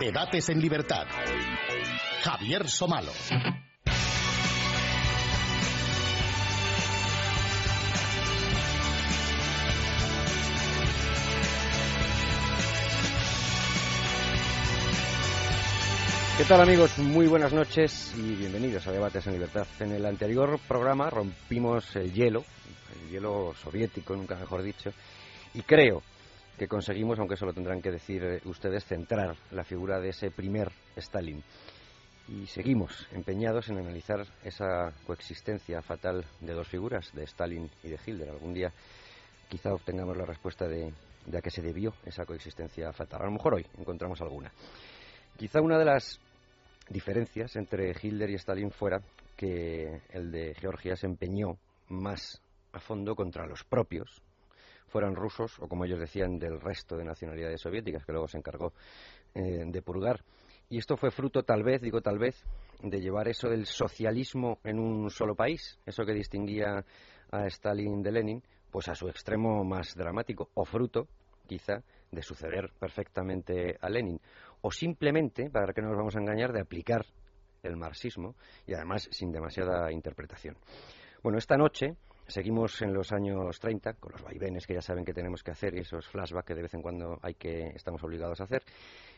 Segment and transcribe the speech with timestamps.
[0.00, 1.06] Debates en libertad.
[2.22, 3.12] Javier Somalo.
[16.36, 16.98] ¿Qué tal amigos?
[16.98, 19.66] Muy buenas noches y bienvenidos a Debates en Libertad.
[19.80, 22.42] En el anterior programa rompimos el hielo,
[22.94, 24.92] el hielo soviético, nunca mejor dicho,
[25.52, 26.02] y creo
[26.58, 30.72] que conseguimos, aunque eso lo tendrán que decir ustedes, centrar la figura de ese primer
[30.96, 31.44] Stalin.
[32.28, 37.98] Y seguimos empeñados en analizar esa coexistencia fatal de dos figuras, de Stalin y de
[38.04, 38.30] Hitler.
[38.30, 38.72] Algún día
[39.50, 40.94] quizá obtengamos la respuesta de,
[41.26, 43.20] de a qué se debió esa coexistencia fatal.
[43.20, 44.50] A lo mejor hoy encontramos alguna.
[45.36, 46.20] Quizá una de las
[46.88, 49.00] diferencias entre Hitler y Stalin fuera
[49.36, 52.40] que el de Georgia se empeñó más
[52.72, 54.22] a fondo contra los propios,
[54.86, 58.72] fueran rusos o, como ellos decían, del resto de nacionalidades soviéticas, que luego se encargó
[59.34, 60.22] eh, de purgar.
[60.68, 62.44] Y esto fue fruto, tal vez, digo tal vez,
[62.82, 66.84] de llevar eso del socialismo en un solo país, eso que distinguía
[67.30, 71.08] a Stalin de Lenin, pues a su extremo más dramático, o fruto,
[71.46, 74.20] quizá, de suceder perfectamente a Lenin,
[74.62, 77.04] o simplemente, para que no nos vamos a engañar, de aplicar
[77.62, 78.34] el marxismo
[78.66, 80.56] y además sin demasiada interpretación.
[81.22, 81.96] Bueno, esta noche
[82.32, 85.74] Seguimos en los años 30, con los vaivenes que ya saben que tenemos que hacer
[85.74, 88.62] y esos flashbacks que de vez en cuando hay que, estamos obligados a hacer.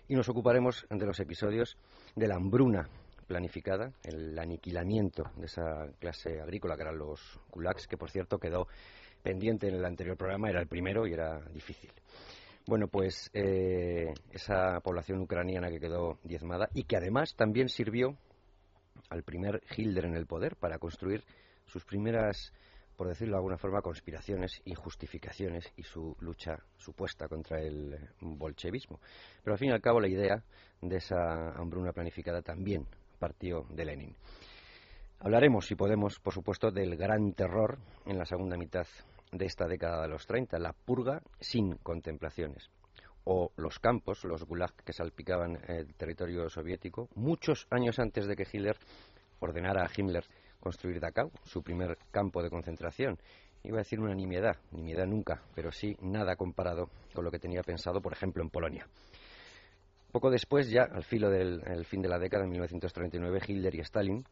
[0.08, 1.76] Y nos ocuparemos de los episodios
[2.16, 2.88] de la hambruna
[3.28, 8.66] planificada, el aniquilamiento de esa clase agrícola que eran los kulaks, que por cierto quedó
[9.22, 11.92] pendiente en el anterior programa, era el primero y era difícil.
[12.66, 18.16] Bueno, pues eh, esa población ucraniana que quedó diezmada y que además también sirvió
[19.10, 21.24] al primer Hitler en el poder para construir
[21.66, 22.52] sus primeras
[22.96, 29.00] por decirlo de alguna forma, conspiraciones, injustificaciones y su lucha supuesta contra el bolchevismo.
[29.42, 30.42] Pero al fin y al cabo la idea
[30.80, 32.86] de esa hambruna planificada también
[33.18, 34.16] partió de Lenin.
[35.20, 38.86] Hablaremos, si podemos, por supuesto, del gran terror en la segunda mitad
[39.36, 42.70] de esta década de los 30, la purga sin contemplaciones
[43.24, 48.46] o los campos, los gulag que salpicaban el territorio soviético, muchos años antes de que
[48.50, 48.76] Hitler
[49.40, 50.24] ordenara a Himmler
[50.60, 53.18] construir Dachau, su primer campo de concentración.
[53.62, 57.62] Iba a decir una nimiedad, nimiedad nunca, pero sí nada comparado con lo que tenía
[57.62, 58.86] pensado, por ejemplo, en Polonia.
[60.12, 64.24] Poco después, ya al filo del fin de la década de 1939, Hitler y Stalin,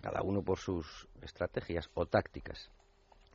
[0.00, 2.70] cada uno por sus estrategias o tácticas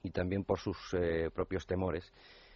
[0.03, 2.11] y también por sus eh, propios temores,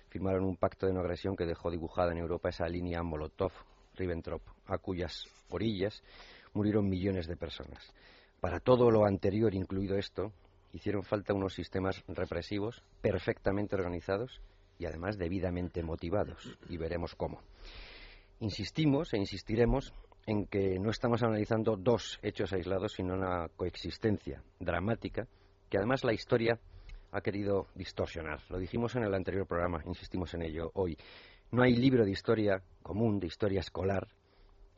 [0.10, 4.78] firmaron un pacto de no agresión que dejó dibujada en Europa esa línea Molotov-Ribbentrop, a
[4.78, 6.04] cuyas orillas
[6.54, 7.94] murieron millones de personas.
[8.40, 10.32] Para todo lo anterior, incluido esto,
[10.72, 14.42] hicieron falta unos sistemas represivos perfectamente organizados
[14.78, 17.42] y además debidamente motivados, y veremos cómo.
[18.40, 19.94] Insistimos e insistiremos
[20.26, 25.28] en que no estamos analizando dos hechos aislados, sino una coexistencia dramática
[25.70, 26.60] que además la historia
[27.16, 28.42] ha querido distorsionar.
[28.50, 30.98] Lo dijimos en el anterior programa, insistimos en ello hoy.
[31.50, 34.10] No hay libro de historia común, de historia escolar,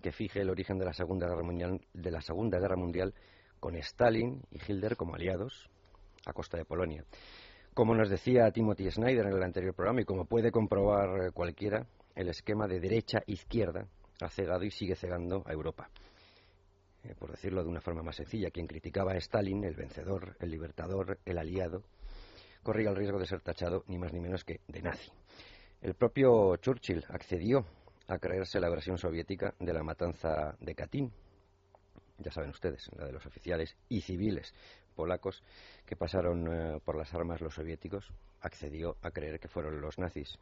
[0.03, 3.15] que fije el origen de la Segunda Guerra Mundial, de la Segunda Guerra Mundial
[3.59, 5.67] con Stalin y Hitler como aliados
[6.27, 7.03] a costa de Polonia.
[7.73, 12.29] Como nos decía Timothy Snyder en el anterior programa y como puede comprobar cualquiera, el
[12.29, 13.87] esquema de derecha-izquierda
[14.21, 15.89] ha cegado y sigue cegando a Europa.
[17.03, 20.51] Eh, por decirlo de una forma más sencilla, quien criticaba a Stalin, el vencedor, el
[20.51, 21.83] libertador, el aliado,
[22.67, 25.09] corría el riesgo de ser tachado ni más ni menos que de nazi.
[25.79, 27.65] El propio Churchill accedió
[28.09, 31.09] a creerse la versión soviética de la matanza de Katyn,
[32.17, 34.53] ya saben ustedes, la de los oficiales y civiles
[34.97, 35.41] polacos
[35.85, 38.11] que pasaron eh, por las armas los soviéticos,
[38.41, 40.37] accedió a creer que fueron los nazis.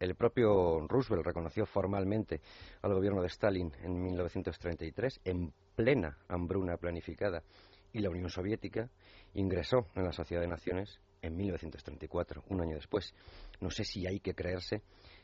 [0.00, 2.40] El propio Roosevelt reconoció formalmente
[2.82, 7.44] al gobierno de Stalin en 1933 en plena hambruna planificada
[7.92, 8.90] y la Unión Soviética
[9.34, 13.14] ingresó en la Sociedad de Naciones en 1934, un año después.
[13.60, 14.82] No sé si hay que creerse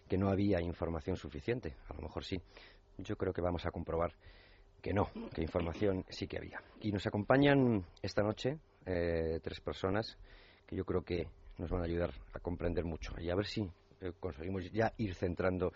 [0.09, 2.41] que no había información suficiente, a lo mejor sí.
[2.99, 4.13] Yo creo que vamos a comprobar
[4.81, 6.63] que no, que información sí que había.
[6.81, 10.19] Y nos acompañan esta noche eh, tres personas
[10.67, 11.27] que yo creo que
[11.59, 13.69] nos van a ayudar a comprender mucho y a ver si
[14.13, 15.73] conseguimos ya ir centrando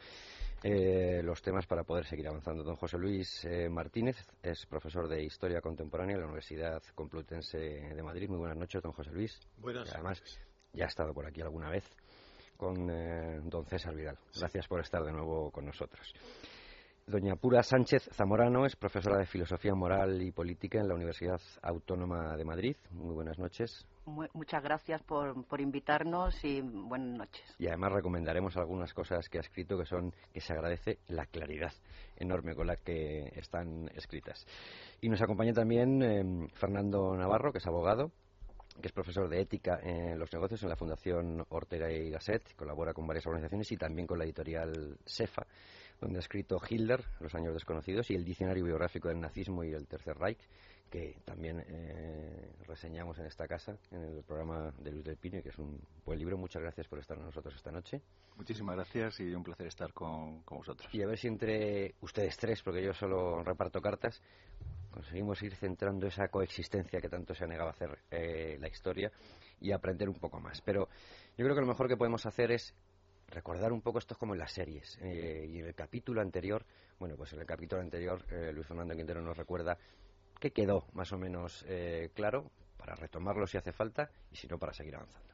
[0.62, 2.62] eh, los temas para poder seguir avanzando.
[2.62, 8.28] Don José Luis Martínez es profesor de Historia Contemporánea en la Universidad Complutense de Madrid.
[8.28, 9.38] Muy buenas noches, don José Luis.
[9.58, 10.22] Buenas además,
[10.72, 11.84] ya ha estado por aquí alguna vez
[12.56, 12.86] con
[13.48, 14.18] don César Vidal.
[14.36, 16.12] Gracias por estar de nuevo con nosotros.
[17.08, 22.36] Doña Pura Sánchez Zamorano es profesora de Filosofía Moral y Política en la Universidad Autónoma
[22.36, 22.76] de Madrid.
[22.90, 23.86] Muy buenas noches.
[24.08, 27.54] Muchas gracias por, por, invitarnos y buenas noches.
[27.58, 31.72] Y además recomendaremos algunas cosas que ha escrito que son que se agradece la claridad
[32.16, 34.46] enorme con la que están escritas.
[35.00, 38.10] Y nos acompaña también eh, Fernando Navarro, que es abogado,
[38.80, 42.92] que es profesor de ética en los negocios en la Fundación Ortega y Gasset, colabora
[42.92, 45.46] con varias organizaciones y también con la editorial SEFA
[46.00, 49.86] donde ha escrito Hitler, Los años desconocidos, y el diccionario biográfico del nazismo y el
[49.86, 50.38] Tercer Reich,
[50.90, 55.50] que también eh, reseñamos en esta casa, en el programa de Luz del Pino, que
[55.50, 56.36] es un buen libro.
[56.38, 58.00] Muchas gracias por estar con nosotros esta noche.
[58.36, 60.92] Muchísimas gracias y un placer estar con, vosotros.
[60.94, 64.20] Y a ver si entre ustedes tres, porque yo solo reparto cartas,
[64.90, 69.12] conseguimos ir centrando esa coexistencia que tanto se ha negado a hacer eh, la historia
[69.60, 70.60] y aprender un poco más.
[70.62, 70.88] Pero
[71.36, 72.74] yo creo que lo mejor que podemos hacer es
[73.28, 74.98] recordar un poco esto es como en las series.
[75.02, 76.64] Eh, y en el capítulo anterior,
[76.98, 79.78] bueno, pues en el capítulo anterior eh, Luis Fernando Quintero nos recuerda
[80.38, 84.58] que quedó más o menos eh, claro para retomarlo si hace falta y si no
[84.58, 85.28] para seguir avanzando.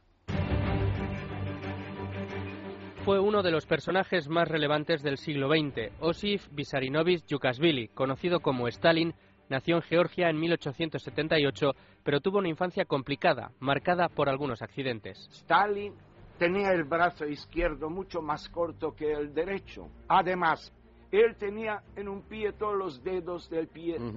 [3.05, 5.93] Fue uno de los personajes más relevantes del siglo XX.
[6.01, 9.15] Osif Vissarionovich Yukasvili, conocido como Stalin,
[9.51, 11.73] nació en Georgia en 1878,
[12.03, 15.29] pero tuvo una infancia complicada, marcada por algunos accidentes.
[15.33, 15.95] Stalin
[16.39, 19.91] tenía el brazo izquierdo mucho más corto que el derecho.
[20.09, 20.73] Además,
[21.11, 24.13] él tenía en un pie todos los dedos del pie uh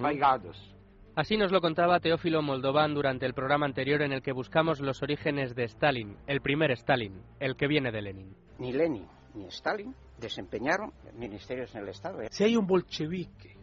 [1.18, 5.02] Así nos lo contaba Teófilo Moldovan durante el programa anterior en el que buscamos los
[5.02, 8.36] orígenes de Stalin, el primer Stalin, el que viene de Lenin.
[8.60, 9.04] Ni Lenin
[9.34, 12.20] ni Stalin desempeñaron ministerios en el Estado.
[12.30, 13.56] Si hay un bolchevique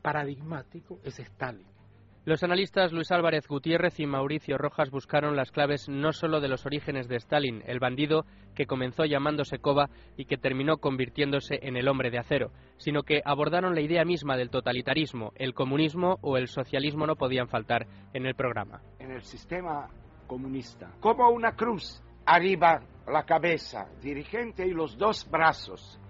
[0.00, 1.66] paradigmático, es Stalin.
[2.26, 6.64] Los analistas Luis Álvarez Gutiérrez y Mauricio Rojas buscaron las claves no solo de los
[6.64, 8.24] orígenes de Stalin, el bandido
[8.54, 13.20] que comenzó llamándose Kova y que terminó convirtiéndose en el hombre de acero, sino que
[13.26, 18.24] abordaron la idea misma del totalitarismo, el comunismo o el socialismo no podían faltar en
[18.24, 18.80] el programa.
[18.98, 19.90] En el sistema
[20.26, 26.00] comunista, como una cruz, arriba la cabeza, dirigente y los dos brazos,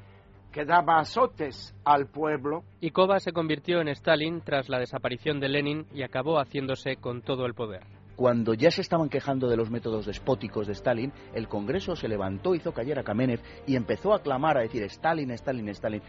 [0.55, 2.63] que daba azotes al pueblo.
[2.81, 7.23] Y Kova se convirtió en Stalin tras la desaparición de Lenin y acabó haciéndose con
[7.23, 7.83] todo el poder.
[8.15, 12.55] Cuando ya se estaban quejando de los métodos despóticos de Stalin, el Congreso se levantó,
[12.55, 16.03] hizo callar a Kamenev y empezó a clamar a decir Stalin, Stalin, Stalin.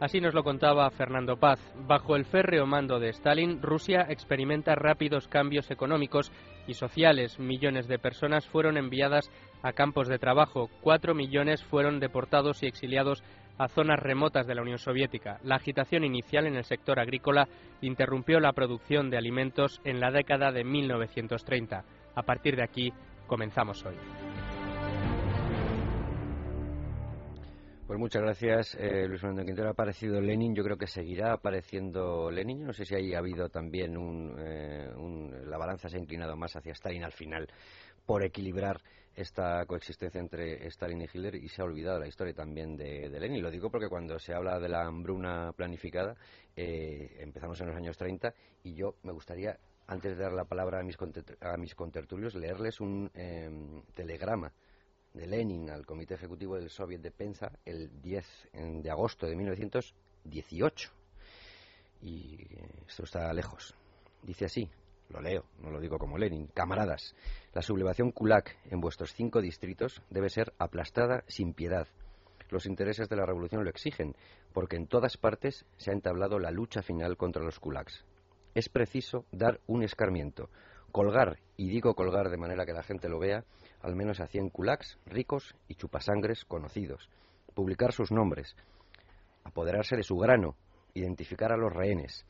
[0.00, 1.60] Así nos lo contaba Fernando Paz.
[1.86, 6.32] Bajo el férreo mando de Stalin, Rusia experimenta rápidos cambios económicos
[6.66, 7.38] y sociales.
[7.38, 9.30] Millones de personas fueron enviadas
[9.62, 10.70] a campos de trabajo.
[10.80, 13.22] Cuatro millones fueron deportados y exiliados
[13.58, 15.38] a zonas remotas de la Unión Soviética.
[15.44, 17.48] La agitación inicial en el sector agrícola
[17.80, 21.84] interrumpió la producción de alimentos en la década de 1930.
[22.14, 22.92] A partir de aquí
[23.26, 23.96] comenzamos hoy.
[27.92, 29.68] Pues muchas gracias, eh, Luis Fernando Quintero.
[29.68, 32.64] Ha aparecido Lenin, yo creo que seguirá apareciendo Lenin.
[32.64, 34.90] No sé si ahí ha habido también un, eh,
[35.44, 37.48] la balanza se ha inclinado más hacia Stalin al final
[38.06, 38.80] por equilibrar
[39.14, 43.42] esta coexistencia entre Stalin y Hitler y se ha olvidado la historia también de, Lenin.
[43.42, 46.16] Lo digo porque cuando se habla de la hambruna planificada,
[46.56, 48.32] eh, empezamos en los años 30
[48.64, 50.96] y yo me gustaría, antes de dar la palabra a mis,
[51.40, 54.52] a mis contertulios, leerles un em, telegrama
[55.12, 58.48] de Lenin al Comité Ejecutivo del Soviet de Penza el 10
[58.82, 60.90] de agosto de 1918.
[62.00, 63.74] Y eh, esto está lejos.
[64.22, 64.70] Dice así,
[65.12, 66.48] lo leo, no lo digo como Lenin.
[66.48, 67.14] Camaradas,
[67.52, 71.86] la sublevación kulak en vuestros cinco distritos debe ser aplastada sin piedad.
[72.50, 74.16] Los intereses de la revolución lo exigen,
[74.52, 78.04] porque en todas partes se ha entablado la lucha final contra los kulaks.
[78.54, 80.50] Es preciso dar un escarmiento,
[80.90, 83.44] colgar, y digo colgar de manera que la gente lo vea,
[83.80, 87.08] al menos a cien kulaks ricos y chupasangres conocidos,
[87.54, 88.54] publicar sus nombres,
[89.44, 90.54] apoderarse de su grano,
[90.94, 92.26] identificar a los rehenes,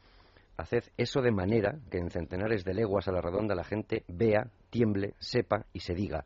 [0.57, 4.51] Haced eso de manera que en centenares de leguas a la redonda la gente vea,
[4.71, 6.25] tiemble, sepa y se diga.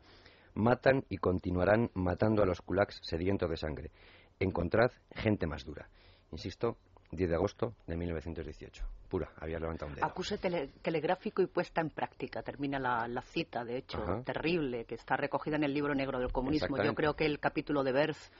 [0.53, 3.91] Matan y continuarán matando a los kulaks sedientos de sangre.
[4.39, 5.87] Encontrad gente más dura.
[6.31, 6.77] Insisto,
[7.11, 8.83] 10 de agosto de 1918.
[9.07, 10.05] Pura, había levantado un dedo.
[10.05, 12.41] Acuse telegráfico y puesta en práctica.
[12.41, 16.77] Termina la, cita, de hecho, terrible, que está recogida en el libro negro del comunismo.
[16.83, 18.31] Yo creo que el capítulo de Berth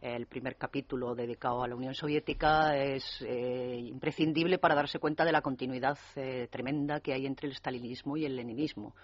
[0.00, 5.32] el primer capítulo dedicado a la Unión Soviética es eh, imprescindible para darse cuenta de
[5.32, 8.94] la continuidad eh, tremenda que hay entre el stalinismo y el leninismo.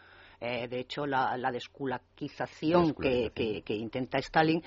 [0.41, 4.63] Eh, de hecho, la, la desculaquización que, intenta Stalin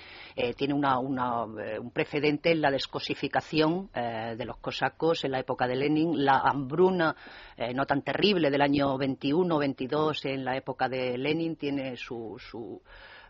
[0.55, 6.39] tiene un precedente en la descosificación de los cosacos en la época de Lenin, la
[6.39, 7.15] hambruna
[7.75, 12.39] no tan terrible del año 21-22 en la época de Lenin tiene su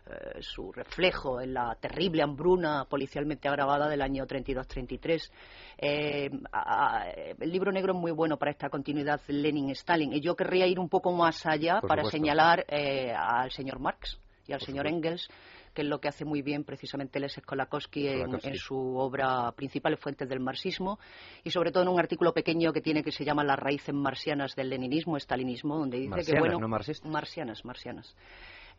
[0.08, 5.30] eh, su reflejo en la terrible hambruna policialmente agravada del año 32-33.
[5.76, 6.30] Eh,
[7.38, 10.14] el libro negro es muy bueno para esta continuidad Lenin-Stalin.
[10.14, 14.52] Y yo querría ir un poco más allá para señalar eh, al señor Marx y
[14.52, 15.28] al señor Engels
[15.74, 20.28] que es lo que hace muy bien precisamente Les Kolakowski en, su obra principal, Fuentes
[20.28, 20.98] del Marxismo,
[21.44, 24.56] y sobre todo en un artículo pequeño que tiene que se llama Las raíces marcianas
[24.56, 28.16] del leninismo, estalinismo, donde dice que, bueno, marcianas, marcianas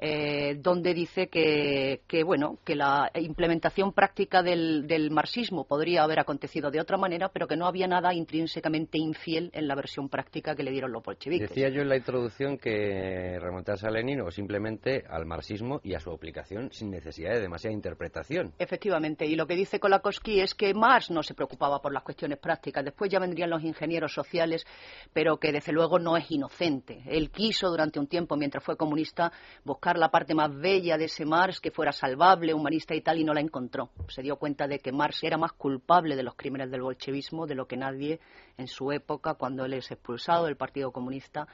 [0.02, 6.80] eh, donde dice que, bueno, que la implementación práctica del, marxismo podría haber acontecido de
[6.80, 10.72] otra manera, pero que no había nada intrínsecamente infiel en la versión práctica que le
[10.72, 11.50] dieron los bolcheviques.
[11.50, 16.00] Decía yo en la introducción que remontarse a Lenin o simplemente al marxismo y a
[16.00, 18.54] su aplicación sin necesidad de demasiada interpretación.
[18.58, 22.40] Efectivamente, y lo que dice Kolakowski es que Marx no se preocupaba por las cuestiones
[22.40, 24.66] prácticas, después ya vendrían los ingenieros sociales,
[25.12, 27.02] pero que desde luego no es inocente.
[27.06, 29.32] Él quiso durante un tiempo, mientras fue comunista,
[29.66, 33.24] buscar la parte más bella de ese Marx, que fuera salvable, humanista y tal, y
[33.24, 33.90] no la encontró.
[34.10, 37.56] Se dio cuenta de que Marx era más culpable de los crímenes del bolchevismo de
[37.56, 38.20] lo que nadie
[38.58, 41.48] en su época, cuando él es expulsado del Partido Comunista,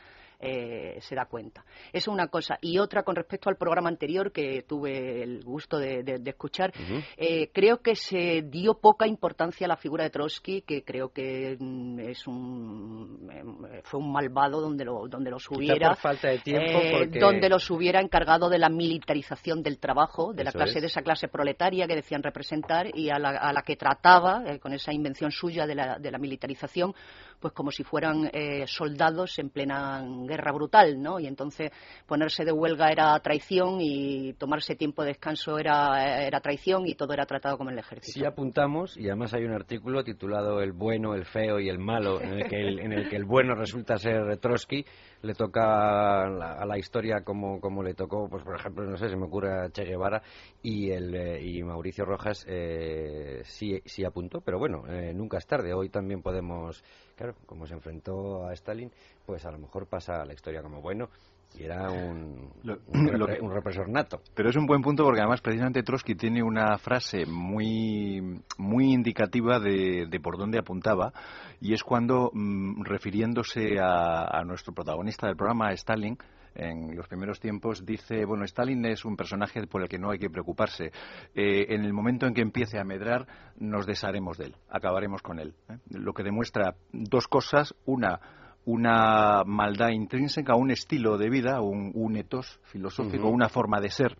[0.46, 1.66] eh, se da cuenta.
[1.92, 2.58] Eso es una cosa.
[2.62, 6.72] Y otra con respecto al programa anterior que tuve el gusto de, escuchar,
[7.18, 11.58] eh, creo que se dio poca importancia a la figura de Trotsky, que creo que
[11.60, 13.30] mm, es un,
[13.74, 15.96] eh, fue un malvado donde, lo, donde los hubiera.
[15.96, 16.80] falta de tiempo.
[17.20, 21.28] Donde los hubiera encargado de la militarización del trabajo, de la clase, de esa clase
[21.28, 25.98] proletaria que decían representar y a la, que trataba, con esa invención suya de la,
[25.98, 26.94] de la militarización,
[27.40, 31.20] pues como si fueran eh, soldados en plena guerra brutal, ¿no?
[31.20, 31.72] Y entonces
[32.06, 37.14] ponerse de huelga era traición y tomarse tiempo de descanso era, era traición y todo
[37.14, 38.20] era tratado como el ejército.
[38.20, 42.22] Sí apuntamos, y además hay un artículo titulado El bueno, el feo y el malo,
[42.22, 44.86] en el que el, en bueno resulta ser Trotsky,
[45.22, 49.16] le toca a la, historia como, como le tocó, pues por ejemplo, no sé, se
[49.16, 50.22] me ocurre Che Guevara
[50.62, 55.48] y, el, eh, y Mauricio Rojas eh, sí, sí apuntó, pero bueno, eh, nunca es
[55.48, 55.74] tarde.
[55.74, 56.84] Hoy también podemos,
[57.16, 58.92] claro, como se enfrentó a Stalin,
[59.26, 61.10] pues a lo mejor pasa la historia como bueno
[61.58, 62.52] y era un,
[62.88, 64.20] un, represor nato.
[64.34, 69.60] Pero es un buen punto porque además precisamente Trotsky tiene una frase muy, muy indicativa
[69.60, 71.14] de, de por dónde apuntaba
[71.62, 76.18] y es cuando, mm, refiriéndose a, nuestro protagonista del programa, Stalin,
[76.56, 80.20] en los primeros tiempos, dice, bueno, Stalin es un personaje por el que no hay
[80.20, 80.92] que preocuparse.
[81.36, 85.40] Eh, en el momento en que empiece a medrar, nos desharemos de él, acabaremos con
[85.40, 85.54] él.
[85.70, 85.78] ¿eh?
[85.90, 87.76] Lo que demuestra dos cosas.
[87.86, 88.20] Una,
[88.66, 94.18] una maldad intrínseca, un estilo de vida, un, un etos filosófico, una forma de ser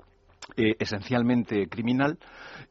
[0.58, 2.20] eh, esencialmente criminal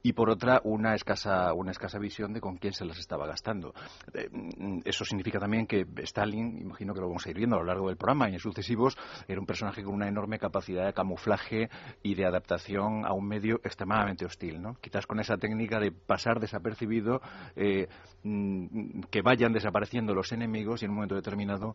[0.03, 3.75] y por otra una escasa una escasa visión de con quién se las estaba gastando.
[4.15, 7.59] Eh, mm, eso significa también que Stalin imagino que lo vamos a ir viendo a
[7.59, 10.93] lo largo del programa y en sucesivos era un personaje con una enorme capacidad de
[10.93, 11.69] camuflaje
[12.03, 14.77] y de adaptación a un medio extremadamente hostil ¿no?
[14.81, 17.21] quizás con esa técnica de pasar desapercibido
[17.57, 17.89] eh,
[18.23, 21.75] mm, que vayan desapareciendo los enemigos y en un momento determinado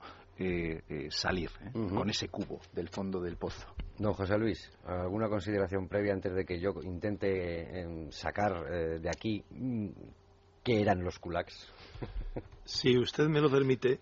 [1.09, 3.67] salir con ese cubo del fondo del pozo.
[3.97, 9.09] Don José Luis, ¿alguna consideración previa antes de que yo intente em, sacar eh, de
[9.09, 9.89] aquí mm,
[10.63, 11.67] qué eran los kulaks?
[12.65, 13.99] si usted me lo permite,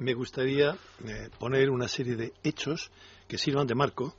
[0.00, 2.90] me gustaría eh, poner una serie de hechos
[3.28, 4.14] que sirvan de marco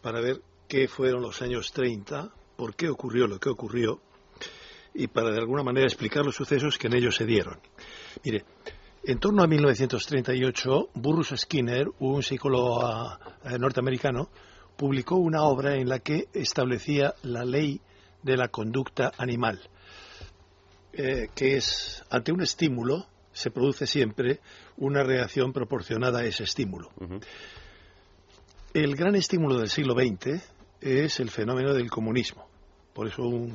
[0.00, 4.00] para ver qué fueron los años 30, por qué ocurrió lo que ocurrió
[4.94, 7.58] y para de alguna manera explicar los sucesos que en ellos se dieron.
[8.24, 8.44] Mire,
[9.02, 14.30] en torno a 1938, Burrus Skinner, un psicólogo ah, eh, norteamericano,
[14.76, 17.80] publicó una obra en la que establecía la ley
[18.22, 19.60] de la conducta animal,
[20.92, 24.40] eh, que es, ante un estímulo, se produce siempre
[24.76, 26.90] una reacción proporcionada a ese estímulo.
[28.72, 30.40] El gran estímulo del siglo XX
[30.80, 32.46] es el fenómeno del comunismo.
[32.92, 33.52] Por eso un,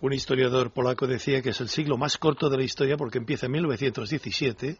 [0.00, 3.46] un historiador polaco decía que es el siglo más corto de la historia porque empieza
[3.46, 4.78] en 1917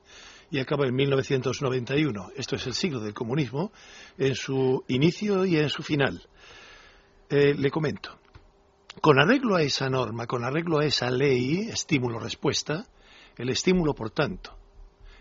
[0.50, 2.30] y acaba en 1991.
[2.36, 3.72] Esto es el siglo del comunismo
[4.18, 6.22] en su inicio y en su final.
[7.28, 8.18] Eh, le comento.
[9.00, 12.86] Con arreglo a esa norma, con arreglo a esa ley, estímulo-respuesta,
[13.36, 14.56] el estímulo, por tanto,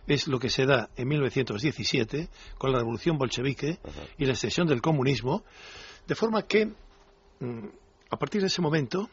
[0.07, 3.79] es lo que se da en 1917 con la revolución bolchevique
[4.17, 5.43] y la extensión del comunismo,
[6.07, 6.67] de forma que
[7.39, 7.67] mm,
[8.11, 9.09] a partir de ese momento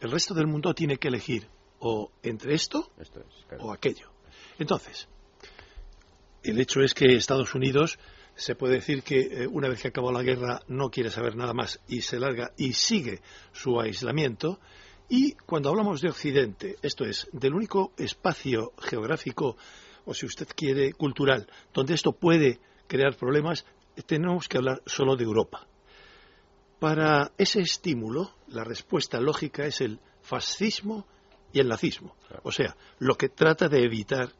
[0.00, 1.48] el resto del mundo tiene que elegir
[1.80, 2.90] o entre esto,
[3.60, 4.10] o aquello.
[4.58, 5.08] Entonces,
[6.42, 7.98] el hecho es que Estados Unidos
[8.34, 11.52] se puede decir que eh, una vez que acabó la guerra no quiere saber nada
[11.52, 13.20] más y se larga y sigue
[13.52, 14.60] su aislamiento.
[15.08, 19.56] Y cuando hablamos de Occidente, esto es, del único espacio geográfico,
[20.04, 23.64] o si usted quiere, cultural, donde esto puede crear problemas,
[24.06, 25.66] tenemos que hablar solo de Europa.
[26.78, 31.06] Para ese estímulo, la respuesta lógica es el fascismo
[31.52, 32.14] y el nazismo.
[32.44, 34.32] O sea, lo que trata de evitar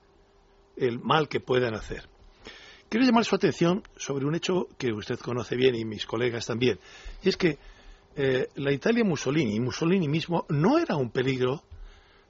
[0.78, 2.08] el mal que puedan hacer.
[2.88, 6.78] Quiero llamar su atención sobre un hecho que usted conoce bien y mis colegas también.
[7.22, 7.58] Y es que
[8.16, 11.62] eh, la Italia Mussolini, Mussolini mismo, no era un peligro,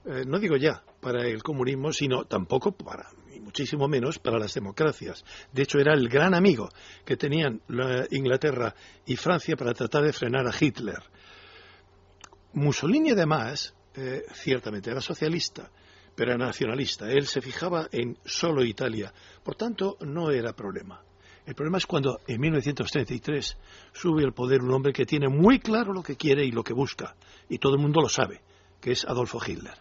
[0.05, 4.53] eh, no digo ya para el comunismo, sino tampoco para, y muchísimo menos, para las
[4.53, 5.23] democracias.
[5.53, 6.69] De hecho, era el gran amigo
[7.05, 7.61] que tenían
[8.11, 8.75] Inglaterra
[9.05, 11.01] y Francia para tratar de frenar a Hitler.
[12.53, 15.71] Mussolini, además, eh, ciertamente era socialista,
[16.15, 17.11] pero era nacionalista.
[17.11, 19.13] Él se fijaba en solo Italia.
[19.43, 21.01] Por tanto, no era problema.
[21.45, 23.57] El problema es cuando en 1933
[23.91, 26.73] sube al poder un hombre que tiene muy claro lo que quiere y lo que
[26.73, 27.15] busca,
[27.49, 28.41] y todo el mundo lo sabe,
[28.79, 29.73] que es Adolfo Hitler.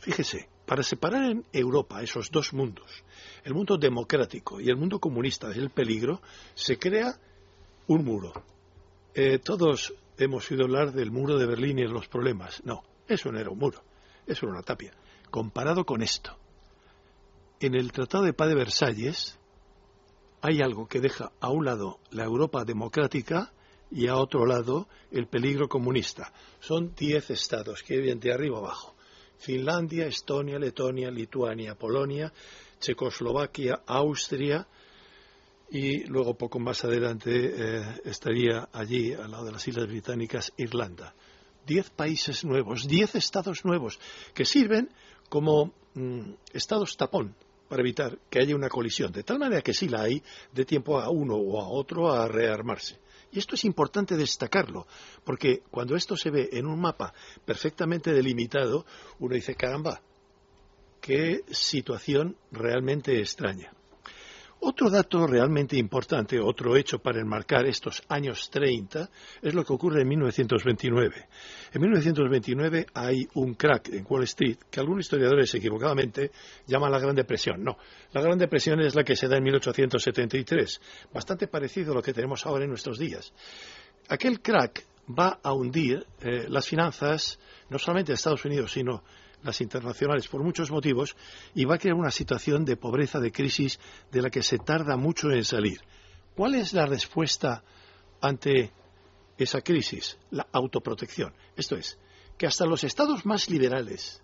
[0.00, 3.04] Fíjese, para separar en Europa esos dos mundos,
[3.42, 6.20] el mundo democrático y el mundo comunista del peligro,
[6.54, 7.18] se crea
[7.86, 8.32] un muro.
[9.14, 12.62] Eh, todos hemos oído hablar del muro de Berlín y de los problemas.
[12.64, 13.82] No, eso no era un muro,
[14.26, 14.92] eso era una tapia.
[15.30, 16.36] Comparado con esto,
[17.60, 19.38] en el Tratado de Paz de Versalles
[20.42, 23.52] hay algo que deja a un lado la Europa democrática
[23.90, 26.32] y a otro lado el peligro comunista.
[26.60, 28.94] Son diez estados que vienen de arriba abajo.
[29.38, 32.32] Finlandia, Estonia, Letonia, Lituania, Polonia,
[32.78, 34.66] Checoslovaquia, Austria
[35.70, 41.14] y luego poco más adelante eh, estaría allí, al lado de las Islas Británicas, Irlanda.
[41.66, 44.00] Diez países nuevos, diez estados nuevos
[44.34, 44.90] que sirven
[45.30, 47.34] como mm, estados tapón
[47.68, 50.22] para evitar que haya una colisión, de tal manera que si la hay,
[50.52, 52.98] dé tiempo a uno o a otro a rearmarse.
[53.30, 54.88] Y esto es importante destacarlo,
[55.24, 58.84] porque cuando esto se ve en un mapa perfectamente delimitado,
[59.20, 60.02] uno dice, caramba,
[61.00, 63.72] qué situación realmente extraña.
[64.62, 69.08] Otro dato realmente importante, otro hecho para enmarcar estos años 30,
[69.40, 71.28] es lo que ocurre en 1929.
[71.72, 76.30] En 1929 hay un crack en Wall Street que algunos historiadores equivocadamente
[76.66, 77.64] llaman la Gran Depresión.
[77.64, 77.78] No,
[78.12, 80.80] la Gran Depresión es la que se da en 1873,
[81.12, 83.32] bastante parecido a lo que tenemos ahora en nuestros días.
[84.08, 84.84] Aquel crack
[85.18, 87.38] va a hundir eh, las finanzas
[87.70, 89.02] no solamente de Estados Unidos, sino
[89.42, 91.16] las internacionales por muchos motivos
[91.54, 93.78] y va a crear una situación de pobreza, de crisis
[94.10, 95.80] de la que se tarda mucho en salir.
[96.34, 97.62] ¿Cuál es la respuesta
[98.20, 98.72] ante
[99.36, 100.18] esa crisis?
[100.30, 101.34] La autoprotección.
[101.56, 101.98] Esto es,
[102.36, 104.22] que hasta los estados más liberales,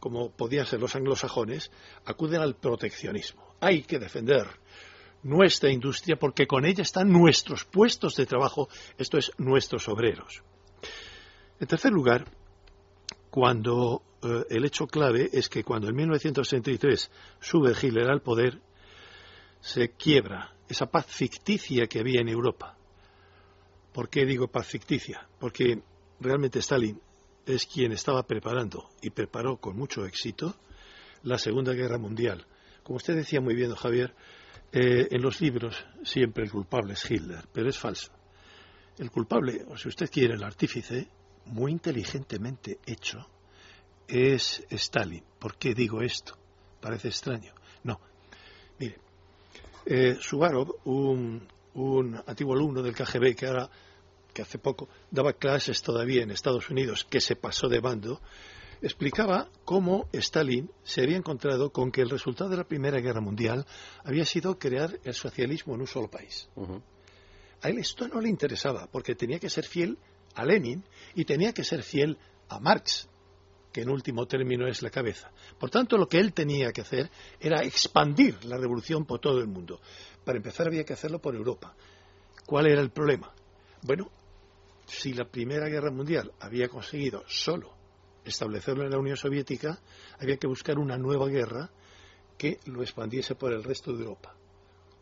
[0.00, 1.70] como podían ser los anglosajones,
[2.04, 3.54] acuden al proteccionismo.
[3.60, 4.46] Hay que defender
[5.22, 10.42] nuestra industria porque con ella están nuestros puestos de trabajo, esto es, nuestros obreros.
[11.58, 12.26] En tercer lugar,
[13.30, 17.10] cuando eh, el hecho clave es que cuando en 1963
[17.40, 18.60] sube Hitler al poder,
[19.60, 22.76] se quiebra esa paz ficticia que había en Europa.
[23.92, 25.28] ¿Por qué digo paz ficticia?
[25.38, 25.82] Porque
[26.20, 27.00] realmente Stalin
[27.46, 30.56] es quien estaba preparando y preparó con mucho éxito
[31.22, 32.46] la Segunda Guerra Mundial.
[32.82, 34.14] Como usted decía muy bien, Javier,
[34.72, 38.12] eh, en los libros siempre el culpable es Hitler, pero es falso.
[38.98, 41.08] El culpable, o si usted quiere, el artífice,
[41.46, 43.28] muy inteligentemente hecho
[44.08, 45.24] es Stalin.
[45.38, 46.36] ¿Por qué digo esto?
[46.80, 47.52] Parece extraño.
[47.82, 48.00] No.
[48.78, 48.98] Mire,
[49.86, 53.70] eh, Suvarov, un, un antiguo alumno del KGB que ahora
[54.32, 58.20] que hace poco daba clases todavía en Estados Unidos, que se pasó de bando,
[58.82, 63.64] explicaba cómo Stalin se había encontrado con que el resultado de la Primera Guerra Mundial
[64.02, 66.48] había sido crear el socialismo en un solo país.
[67.62, 69.96] A él esto no le interesaba, porque tenía que ser fiel
[70.34, 73.08] a Lenin y tenía que ser fiel a Marx,
[73.74, 75.32] que en último término es la cabeza.
[75.58, 77.10] Por tanto, lo que él tenía que hacer
[77.40, 79.80] era expandir la revolución por todo el mundo.
[80.24, 81.74] Para empezar había que hacerlo por Europa.
[82.46, 83.34] ¿Cuál era el problema?
[83.82, 84.12] Bueno,
[84.86, 87.74] si la Primera Guerra Mundial había conseguido solo
[88.24, 89.80] establecerlo en la Unión Soviética,
[90.20, 91.68] había que buscar una nueva guerra
[92.38, 94.36] que lo expandiese por el resto de Europa.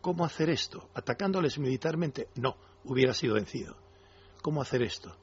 [0.00, 0.88] ¿Cómo hacer esto?
[0.94, 2.28] ¿Atacándoles militarmente?
[2.36, 3.76] No, hubiera sido vencido.
[4.40, 5.14] ¿Cómo hacer esto?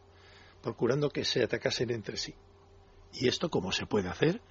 [0.62, 2.36] Procurando que se atacasen entre sí.
[3.14, 4.42] ¿Y esto cómo se puede hacer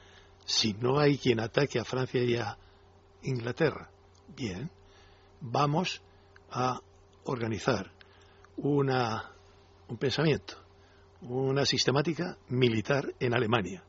[0.44, 2.57] si no hay quien ataque a Francia y a
[3.23, 3.90] Inglaterra?
[4.37, 4.71] Bien,
[5.40, 6.03] vamos
[6.51, 6.81] a
[7.25, 7.92] organizar
[8.57, 9.33] una,
[9.88, 10.55] un pensamiento,
[11.23, 13.85] una sistemática militar en Alemania.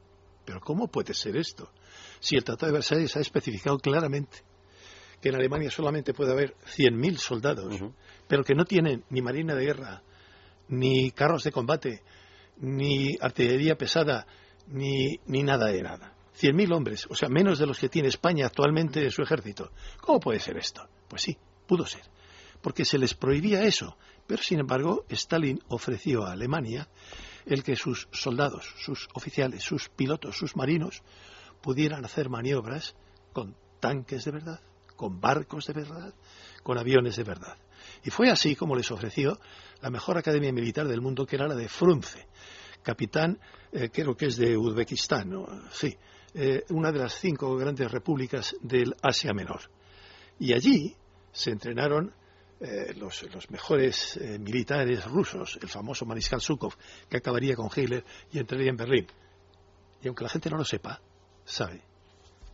[0.45, 1.71] Pero ¿cómo puede ser esto?
[2.19, 4.43] Si el Tratado de Versalles ha especificado claramente
[5.21, 7.79] que en Alemania solamente puede haber 100.000 soldados,
[8.27, 10.01] pero que no tienen ni marina de guerra,
[10.69, 12.03] ni carros de combate,
[12.57, 14.25] ni artillería pesada,
[14.69, 16.13] ni, ni nada de nada.
[16.33, 19.71] Cien mil hombres, o sea, menos de los que tiene España actualmente en su ejército.
[19.99, 20.87] ¿Cómo puede ser esto?
[21.07, 22.03] Pues sí, pudo ser.
[22.61, 23.97] Porque se les prohibía eso.
[24.25, 26.87] Pero, sin embargo, Stalin ofreció a Alemania
[27.45, 31.01] el que sus soldados, sus oficiales, sus pilotos, sus marinos
[31.61, 32.95] pudieran hacer maniobras
[33.33, 34.61] con tanques de verdad,
[34.95, 36.13] con barcos de verdad,
[36.63, 37.57] con aviones de verdad.
[38.03, 39.39] Y fue así como les ofreció
[39.81, 42.27] la mejor academia militar del mundo, que era la de Frunze,
[42.83, 43.39] capitán,
[43.71, 45.31] eh, creo que es de Uzbekistán,
[45.71, 45.95] sí,
[46.33, 49.61] eh, una de las cinco grandes repúblicas del Asia Menor.
[50.39, 50.95] Y allí
[51.31, 52.13] se entrenaron
[52.59, 56.75] eh, los, mejores militares rusos, el famoso Mariscal Zhukov,
[57.09, 59.07] que acabaría con Hitler y entraría en Berlín.
[60.01, 61.01] Y aunque la gente no lo sepa,
[61.43, 61.81] sabe,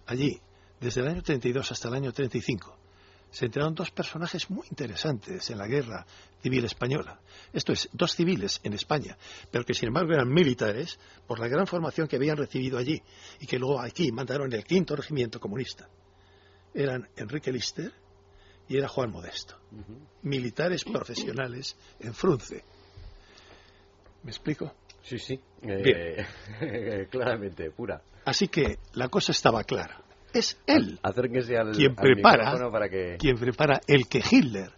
[0.08, 0.40] allí,
[0.80, 2.78] desde el año 32 hasta el año 35,
[3.36, 6.06] se enteraron dos personajes muy interesantes en la guerra
[6.42, 7.20] civil española.
[7.52, 9.18] Esto es, dos civiles en España,
[9.52, 13.04] pero que sin embargo eran militares por la gran formación que habían recibido allí
[13.42, 15.90] y que luego aquí mandaron el quinto regimiento comunista.
[16.74, 17.92] Eran Enrique Lister
[18.70, 19.60] y era Juan Modesto,
[20.22, 22.64] militares profesionales en Frunce.
[24.24, 24.74] ¿Me explico?
[25.04, 26.26] Sí, sí, eh,
[27.12, 28.02] claramente, pura.
[28.24, 30.05] Así que la cosa estaba clara
[30.36, 31.00] es él
[31.74, 34.72] quien prepara quien prepara el que Hitler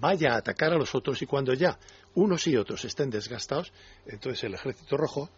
[0.00, 1.78] vaya a atacar a los otros y cuando ya
[2.14, 3.72] unos y otros estén desgastados,
[4.06, 5.30] entonces el ejército rojo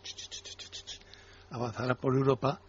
[1.51, 2.61] avanzará por Europa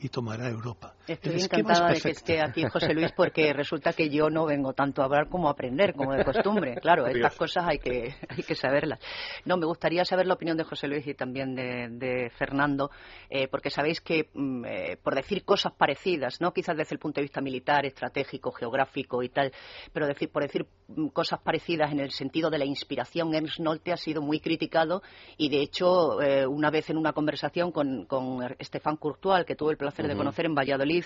[0.00, 0.94] y tomará Europa.
[1.12, 5.02] Estoy encantada de que esté aquí José Luis porque resulta que yo no vengo tanto
[5.02, 6.76] a hablar como a aprender, como de costumbre.
[6.80, 8.98] Claro, estas cosas hay que, hay que saberlas.
[9.44, 12.90] No, me gustaría saber la opinión de José Luis y también de, Fernando,
[13.28, 17.20] eh, porque sabéis que, mm, eh, por decir cosas parecidas, no quizás desde el punto
[17.20, 19.52] de vista militar, estratégico, geográfico y tal,
[19.92, 23.92] pero decir, por decir mm, cosas parecidas en el sentido de la inspiración, Ernst Nolte
[23.92, 25.02] ha sido muy criticado
[25.36, 29.70] y, de hecho, eh, una vez en una conversación con, con Estefan Courtois, que tuvo
[29.70, 31.01] el placer de conocer en Valladolid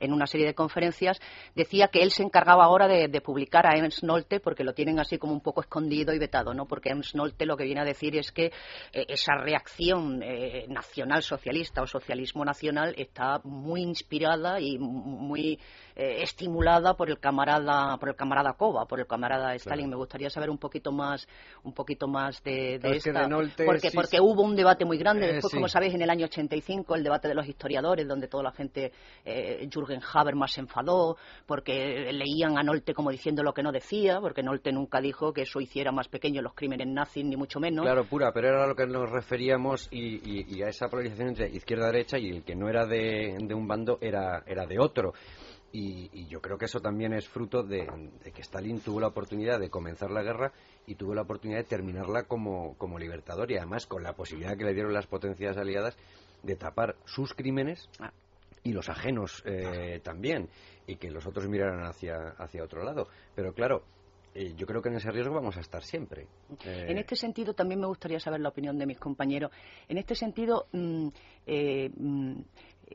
[0.00, 1.20] en una serie de conferencias,
[1.54, 5.18] decía que él se encargaba ahora de, publicar a Ernst Nolte porque lo tienen así
[5.18, 6.66] como un poco escondido y vetado, ¿no?
[6.66, 8.46] Porque Ernst Nolte lo que viene a decir es que
[8.92, 15.58] eh, esa reacción eh, nacional socialista o socialismo nacional está muy inspirada y muy
[15.96, 19.88] eh, estimulada por el camarada por el camarada Kova, por el camarada Stalin.
[19.88, 21.26] Me gustaría saber un poquito más
[21.64, 23.28] un poquito más de, de esta,
[23.64, 27.02] porque porque hubo un debate muy grande después, como sabéis, en el año 85 el
[27.02, 28.92] debate de los historiadores donde toda la gente,
[29.24, 34.20] eh, Jürgen Habermas se enfadó porque leían a Nolte como diciendo lo que no decía,
[34.20, 37.84] porque Nolte nunca dijo que eso hiciera más pequeños los crímenes nazis, ni mucho menos.
[37.84, 41.88] Claro, pura, pero era a lo que nos referíamos y, a esa polarización entre izquierda
[41.88, 45.12] y derecha y el que no era de, un bando era, era de otro.
[45.72, 47.86] Y, yo creo que eso también es fruto de,
[48.34, 50.52] que Stalin tuvo la oportunidad de comenzar la guerra
[50.86, 54.64] y tuvo la oportunidad de terminarla como, como libertador y además con la posibilidad que
[54.64, 55.96] le dieron las potencias aliadas
[56.42, 58.12] de tapar sus crímenes ah.
[58.62, 60.48] y los ajenos eh, también,
[60.86, 63.08] y que los otros miraran hacia, hacia otro lado.
[63.34, 63.82] Pero claro,
[64.34, 66.26] eh, yo creo que en ese riesgo vamos a estar siempre.
[66.64, 69.50] Eh, en este sentido, también me gustaría saber la opinión de mis compañeros.
[69.88, 71.08] En este sentido, mm,
[71.46, 72.40] mm,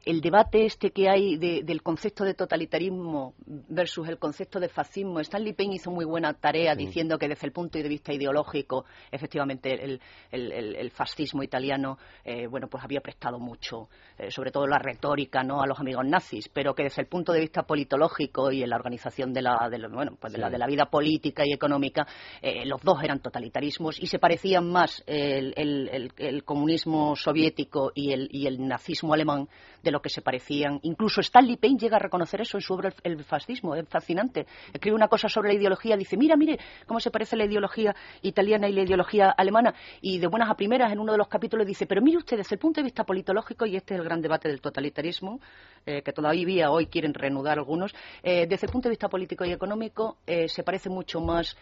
[0.05, 5.53] el debate este que hay del concepto de totalitarismo versus el concepto de fascismo, Stanley
[5.53, 9.99] Payne hizo muy buena tarea diciendo que desde el punto de vista ideológico, efectivamente,
[10.31, 15.61] el, fascismo italiano, eh, bueno, pues había prestado mucho, eh, sobre todo la retórica, ¿no?,
[15.61, 18.75] a los amigos nazis, pero que desde el punto de vista politológico y en la
[18.75, 22.07] organización de la, bueno, pues de, la, de la vida política y económica,
[22.41, 28.47] eh, los dos eran totalitarismos y se parecían más el, comunismo soviético y el, y
[28.47, 29.47] el nazismo alemán
[29.83, 30.79] de lo que se parecían.
[30.83, 34.45] Incluso Stanley Payne llega a reconocer eso en su obra El, fascismo, es fascinante.
[34.73, 38.69] Escribe una cosa sobre la ideología, dice, mira, mire cómo se parece la ideología italiana
[38.69, 39.73] y la ideología alemana.
[40.01, 42.55] Y de buenas a primeras, en uno de los capítulos dice, pero mire usted, desde
[42.55, 45.39] el punto de vista politológico, y este es el gran debate del totalitarismo,
[45.85, 49.51] eh, que todavía hoy quieren reanudar algunos, eh, desde el punto de vista político y
[49.51, 51.57] económico eh, se parece mucho más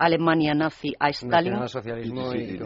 [0.00, 1.68] Alemania nazi a Stalin.
[1.68, 2.56] socialismo y,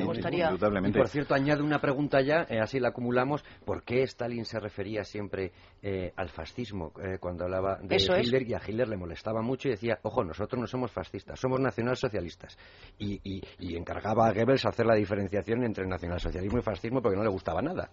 [0.92, 3.44] por cierto, añade una pregunta ya, eh, así la acumulamos.
[3.64, 5.50] ¿Por qué Stalin se refería siempre
[5.82, 8.48] eh, al fascismo eh, cuando hablaba de Hitler?
[8.48, 12.56] Y a Hitler le molestaba mucho y decía, ojo, nosotros no somos fascistas, somos nacionalsocialistas.
[12.98, 13.20] Y,
[13.58, 17.60] y encargaba a Goebbels hacer la diferenciación entre nacionalsocialismo y fascismo porque no le gustaba
[17.60, 17.90] nada.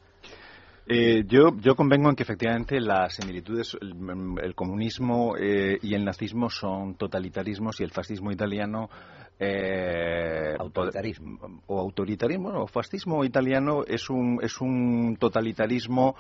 [0.88, 6.50] Eh, yo, yo convengo en que efectivamente las similitudes, el, comunismo eh, y el nazismo
[6.50, 8.90] son totalitarismos y el fascismo italiano.
[9.44, 11.64] Eh, autoritarismo.
[11.66, 16.16] O autoritarismo, o fascismo italiano es un, es un totalitarismo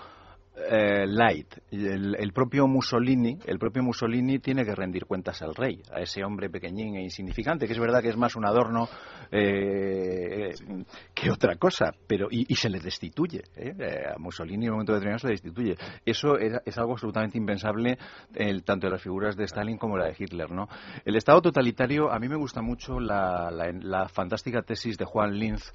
[0.53, 1.47] eh, light.
[1.71, 6.49] El, propio Mussolini, el propio Mussolini tiene que rendir cuentas al rey, a ese hombre
[6.49, 8.89] pequeñín e insignificante, que es verdad que es más un adorno
[9.31, 10.53] eh,
[11.13, 13.43] que otra cosa, pero y, se le destituye.
[13.55, 13.73] ¿eh?
[14.13, 15.75] A Mussolini en un momento determinado se le destituye.
[16.05, 17.97] Eso es, algo absolutamente impensable
[18.65, 20.51] tanto de las figuras de Stalin como la de Hitler.
[20.51, 20.67] ¿no?
[21.05, 25.71] El Estado totalitario, a mí me gusta mucho la, la fantástica tesis de Juan Linz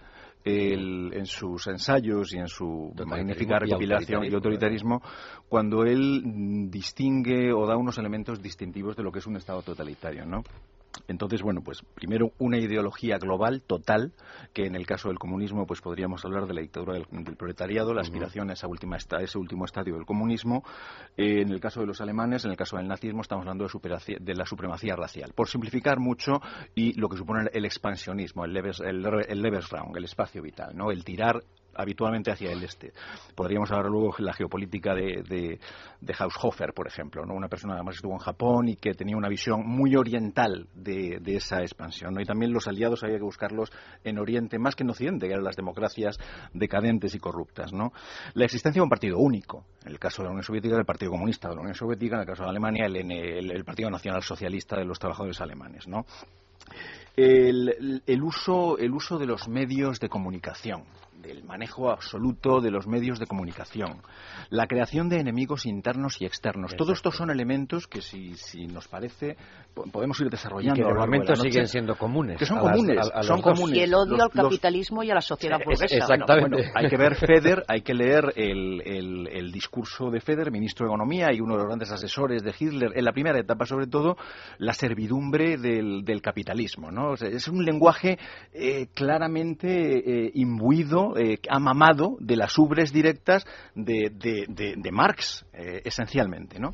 [0.46, 5.02] en sus ensayos y en su magnífica recopilación y autoritarismo,
[5.48, 10.24] cuando él distingue o da unos elementos distintivos de lo que es un Estado totalitario,
[10.24, 10.42] ¿no?
[11.08, 14.12] Entonces, bueno, pues primero una ideología global, total,
[14.52, 18.00] que en el caso del comunismo, pues podríamos hablar de la dictadura del, proletariado, la
[18.00, 20.64] aspiración a, esa última ese último estadio del comunismo.
[21.16, 24.16] Eh, en el caso de los alemanes, en el caso del nazismo, estamos hablando de,
[24.20, 25.32] de la supremacía racial.
[25.34, 26.40] Por simplificar mucho,
[26.74, 30.90] y lo que supone el expansionismo, el, el, el Lebensraum, el espacio vital, ¿no?
[30.90, 31.42] El tirar
[31.76, 32.92] habitualmente hacia el este.
[33.34, 35.58] Podríamos hablar luego de la geopolítica de,
[36.00, 37.34] de, Haushofer, por ejemplo, ¿no?
[37.34, 41.20] una persona que además estuvo en Japón y que tenía una visión muy oriental de,
[41.26, 42.18] esa expansión.
[42.20, 43.70] Y también los aliados había que buscarlos
[44.04, 46.18] en Oriente, más que en Occidente, que eran las democracias
[46.52, 47.72] decadentes y corruptas.
[47.72, 47.92] ¿no?
[48.34, 51.10] La existencia de un partido único, en el caso de la Unión Soviética, el Partido
[51.10, 54.76] Comunista de la Unión Soviética, en el caso de Alemania, el, el, Partido Nacional Socialista
[54.76, 55.86] de los Trabajadores Alemanes.
[55.88, 56.06] ¿no?
[57.16, 60.84] El, el, uso, el uso de los medios de comunicación
[61.24, 64.02] el manejo absoluto de los medios de comunicación,
[64.50, 66.74] la creación de enemigos internos y externos.
[66.76, 69.36] Todos estos son elementos que, si, si nos parece,
[69.92, 70.80] podemos ir desarrollando.
[70.80, 72.38] Y que normalmente siguen siendo comunes.
[72.38, 73.10] Que son comunes.
[73.22, 73.76] son comunes.
[73.76, 75.96] Y el odio al capitalismo y a la sociedad burguesa.
[75.96, 76.70] Exactamente.
[76.74, 78.80] hay que ver Feder, hay que leer el,
[79.28, 82.92] el, discurso de Feder, ministro de Economía y uno de los grandes asesores de Hitler,
[82.94, 84.16] en la primera etapa sobre todo,
[84.58, 86.90] la servidumbre del, del capitalismo.
[86.90, 87.14] ¿no?
[87.14, 88.18] es un lenguaje
[88.52, 96.58] eh, claramente eh, imbuido eh, amamado de las ubres directas de, de, Marx, eh, esencialmente,
[96.58, 96.70] ¿no?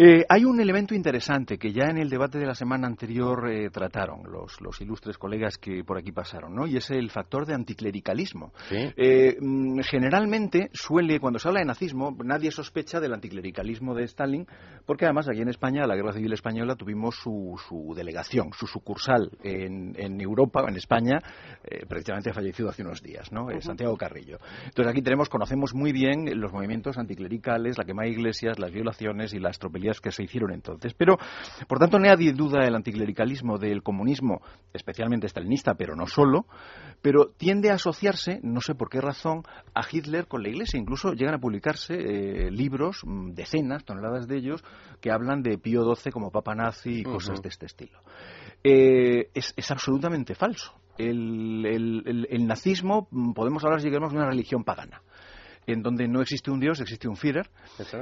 [0.00, 3.68] Eh, hay un elemento interesante que ya en el debate de la semana anterior eh,
[3.68, 6.68] trataron los, los, ilustres colegas que por aquí pasaron, ¿no?
[6.68, 8.52] Y es el factor de anticlericalismo.
[8.70, 14.46] Eh, mm, generalmente suele, cuando se habla de nazismo, nadie sospecha del anticlericalismo de Stalin,
[14.86, 19.32] porque además aquí en España, la Guerra Civil Española, tuvimos su, su delegación, su sucursal
[19.42, 21.18] en, en Europa, en España,
[21.88, 23.48] precisamente ha fallecido hace unos días, ¿no?
[23.60, 24.38] Santiago Carrillo.
[24.64, 29.34] Entonces aquí tenemos, conocemos muy bien los movimientos anticlericales, la quema de iglesias, las violaciones
[29.34, 29.58] y las
[30.00, 30.94] que se hicieron entonces.
[30.94, 31.16] Pero,
[31.66, 36.46] por tanto, nadie duda del anticlericalismo del comunismo, especialmente estalinista, pero no solo,
[37.02, 39.42] pero tiende a asociarse, no sé por qué razón,
[39.74, 40.78] a Hitler con la Iglesia.
[40.78, 44.62] Incluso llegan a publicarse eh, libros, mm, decenas, toneladas de ellos,
[45.00, 48.00] que hablan de Pío XII como papa nazi y cosas de este estilo.
[48.62, 50.74] Eh, es, absolutamente falso.
[50.96, 55.02] El, nazismo, mm, podemos hablar, si queremos, de una religión pagana
[55.68, 57.48] en donde no existe un dios, existe un Führer.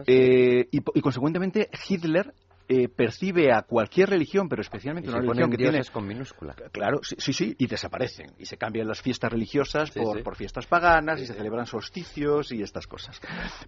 [0.07, 2.33] Eh, y, consecuentemente Hitler
[2.69, 6.55] eh, percibe a cualquier religión, pero especialmente una religión que tiene con minúscula.
[6.73, 11.21] Claro, sí, sí, y desaparecen y se cambian las fiestas religiosas por, por, fiestas paganas
[11.21, 13.21] y se celebran solsticios y estas cosas.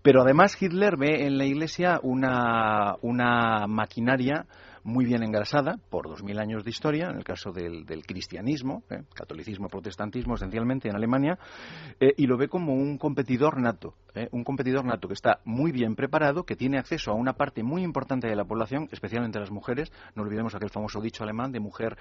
[0.03, 4.47] Pero además Hitler ve en la Iglesia una, una maquinaria
[4.83, 9.03] muy bien engrasada por dos mil años de historia, en el caso del, cristianismo, ¿eh?
[9.15, 11.39] catolicismo, protestantismo esencialmente en Alemania,
[12.01, 14.29] eh, y lo ve como un competidor nato, ¿eh?
[14.33, 17.83] un competidor nato que está muy bien preparado, que tiene acceso a una parte muy
[17.83, 19.93] importante de la población, especialmente las mujeres.
[20.15, 21.97] No olvidemos aquel famoso dicho alemán de mujer,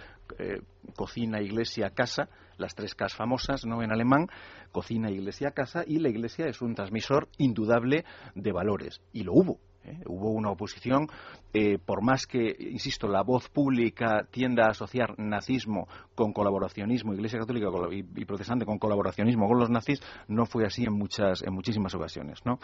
[0.95, 3.81] cocina, iglesia, casa, las tres Ks famosas, ¿no?
[3.83, 4.27] En alemán,
[4.71, 9.01] cocina, iglesia, casa, y la iglesia es un transmisor indudable de valores.
[9.13, 9.99] Y lo hubo, ¿eh?
[10.05, 11.07] Hubo una oposición,
[11.53, 17.39] eh, por más que, insisto, la voz pública tienda a asociar nazismo con colaboracionismo, Iglesia
[17.39, 21.93] Católica y, protestante con colaboracionismo con los nazis, no fue así en muchas, en muchísimas
[21.95, 22.59] ocasiones, ¿no?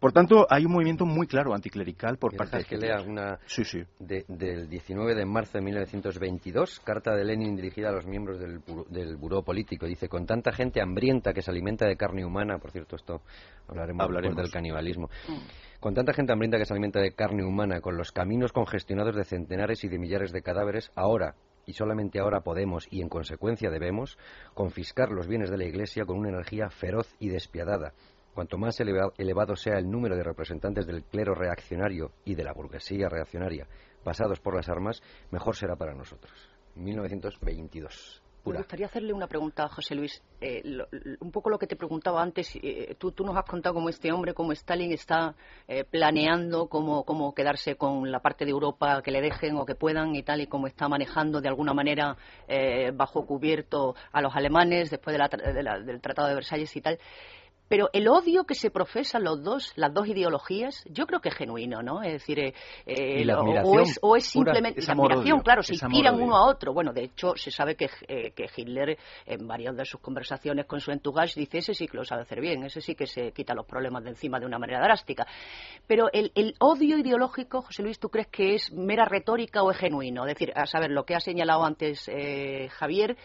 [0.00, 3.38] Por tanto, hay un movimiento muy claro anticlerical por parte de que lea una
[3.98, 9.16] del 19 de marzo de 1922, carta de Lenin dirigida a los miembros del, del
[9.16, 9.86] Buró Político.
[9.86, 13.22] Dice, con tanta gente hambrienta que se alimenta de carne humana, por cierto, esto
[13.68, 14.36] hablaremos, hablaremos.
[14.36, 15.08] del canibalismo.
[15.28, 15.80] Mm.
[15.80, 19.24] Con tanta gente hambrienta que se alimenta de carne humana, con los caminos congestionados de
[19.24, 21.34] centenares y de millares de cadáveres, ahora,
[21.66, 24.18] y solamente ahora podemos, y en consecuencia debemos,
[24.54, 27.92] confiscar los bienes de la Iglesia con una energía feroz y despiadada.
[28.34, 33.08] Cuanto más elevado sea el número de representantes del clero reaccionario y de la burguesía
[33.08, 33.66] reaccionaria
[34.02, 36.32] pasados por las armas, mejor será para nosotros.
[36.74, 38.20] 1922.
[38.46, 40.22] Me gustaría hacerle una pregunta a José Luis.
[40.38, 40.62] Eh,
[41.20, 42.54] un poco lo que te preguntaba antes.
[42.56, 45.34] Eh, tú, nos has contado cómo este hombre, como Stalin, está
[45.66, 49.74] eh, planeando cómo, cómo quedarse con la parte de Europa que le dejen o que
[49.74, 52.16] puedan y tal, y cómo está manejando de alguna manera
[52.92, 56.98] bajo cubierto a los alemanes después del Tratado de Versalles y tal.
[57.68, 61.34] Pero el odio que se profesan los dos, las dos ideologías, yo creo que es
[61.34, 62.02] genuino, ¿no?
[62.02, 62.54] Es decir, eh,
[62.86, 66.74] eh o, es, o, es, simplemente la admiración, claro, se inspiran uno a otro.
[66.74, 70.80] Bueno, de hecho, se sabe que, eh, que Hitler, en varias de sus conversaciones con
[70.80, 73.54] su entourage, dice, ese sí que lo sabe hacer bien, ese sí que se quita
[73.54, 75.26] los problemas de encima de una manera drástica.
[75.86, 79.78] Pero el, el odio ideológico, José Luis, ¿tú crees que es mera retórica o es
[79.78, 80.26] genuino?
[80.26, 83.16] Es decir, a saber, lo que ha señalado antes eh, Javier,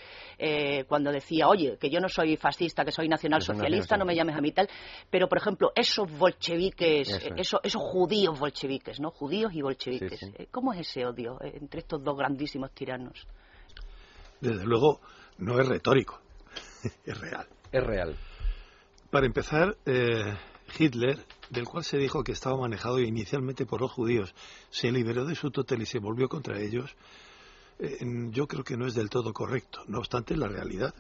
[0.88, 4.42] cuando decía, oye, que yo no soy fascista, que soy nacionalsocialista, no me llames a
[4.42, 4.70] mí tal,
[5.10, 9.12] pero por ejemplo, esos bolcheviques, esos, esos judíos bolcheviques, ¿no?
[9.12, 10.22] Judíos y bolcheviques.
[10.24, 13.28] Eh, ¿Cómo es ese odio eh, entre estos dos grandísimos tiranos?
[14.40, 15.02] Desde luego,
[15.38, 16.22] no es retórico,
[17.06, 17.48] es real.
[17.72, 18.16] Es real.
[19.12, 20.36] Para empezar, eh,
[20.78, 21.18] Hitler,
[21.50, 24.34] del cual se dijo que estaba manejado inicialmente por los judíos,
[24.70, 26.96] se liberó de su total y se volvió contra ellos,
[28.32, 29.84] yo creo que no es del todo correcto.
[29.88, 30.94] No obstante, la realidad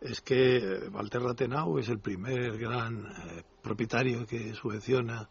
[0.00, 5.28] es que Walter Rathenau es el primer gran eh, propietario que subvenciona,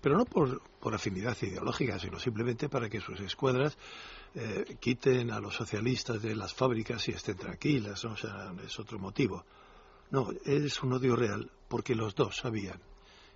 [0.00, 3.76] pero no por, por, afinidad ideológica, sino simplemente para que sus escuadras
[4.34, 8.98] eh, quiten a los socialistas de las fábricas y estén tranquilas, o sea, es otro
[8.98, 9.44] motivo.
[10.10, 12.80] No, es un odio real porque los dos sabían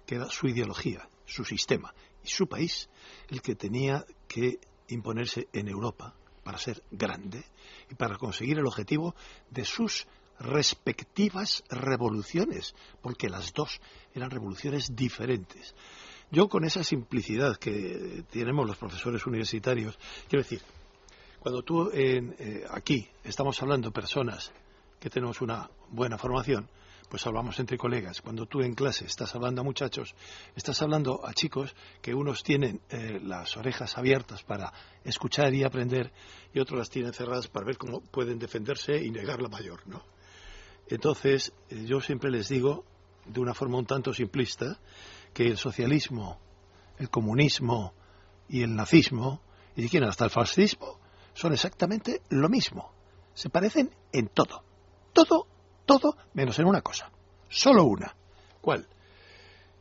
[0.07, 2.89] que era su ideología, su sistema y su país
[3.29, 7.45] el que tenía que imponerse en Europa para ser grande
[7.91, 9.15] y para conseguir el objetivo
[9.51, 10.07] de sus
[10.41, 13.81] respectivas revoluciones, porque las dos
[14.15, 15.75] eran revoluciones diferentes.
[16.31, 19.99] Yo con esa simplicidad que tenemos los profesores universitarios,
[20.29, 20.63] quiero decir,
[21.39, 24.51] cuando tú en, eh, aquí estamos hablando personas
[24.99, 26.69] que tenemos una buena formación,
[27.09, 28.21] pues hablamos entre colegas.
[28.21, 30.15] Cuando tú en clase estás hablando a muchachos,
[30.55, 34.73] estás hablando a chicos que unos tienen eh, las orejas abiertas para
[35.03, 36.13] escuchar y aprender
[36.55, 40.05] y otros las tienen cerradas para ver cómo pueden defenderse y negar la mayor, ¿no?
[40.91, 42.85] Entonces, eh, yo siempre les digo,
[43.25, 44.79] de una forma un tanto simplista,
[45.33, 46.41] que el socialismo,
[46.99, 47.95] el comunismo
[48.49, 49.41] y el nazismo,
[49.77, 50.99] y quieren hasta el fascismo,
[51.33, 52.93] son exactamente lo mismo.
[53.35, 54.65] Se parecen en todo.
[55.13, 55.47] Todo,
[55.87, 57.11] todo, menos en una cosa.
[57.49, 58.15] Solo una.
[58.61, 58.87] ¿Cuál?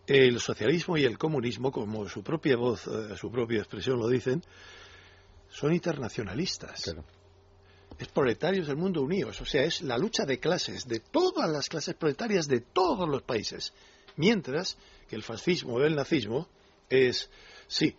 [0.06, 4.44] El socialismo y el comunismo, como su propia voz, eh, su propia expresión lo dicen,
[5.50, 6.84] son internacionalistas
[8.00, 11.68] es proletarios del mundo unidos, o sea, es la lucha de clases, de todas las
[11.68, 13.74] clases proletarias de todos los países.
[14.16, 14.78] Mientras
[15.10, 16.48] que el fascismo o el nazismo
[16.90, 17.30] es,
[17.68, 17.96] sí,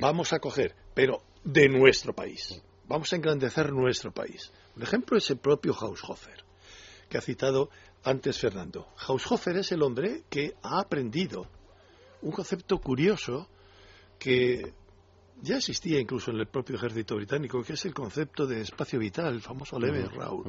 [0.00, 2.60] vamos a coger, pero de nuestro país.
[2.88, 4.50] Vamos a engrandecer nuestro país.
[4.74, 6.44] Un ejemplo es el propio Haushofer,
[7.08, 7.70] que ha citado
[8.02, 8.88] antes Fernando.
[9.06, 11.46] Haushofer es el hombre que ha aprendido
[12.22, 13.48] un concepto curioso
[14.18, 14.72] que
[15.42, 19.34] ya existía incluso en el propio ejército británico, que es el concepto de espacio vital,
[19.34, 20.44] el famoso Leve Raoul.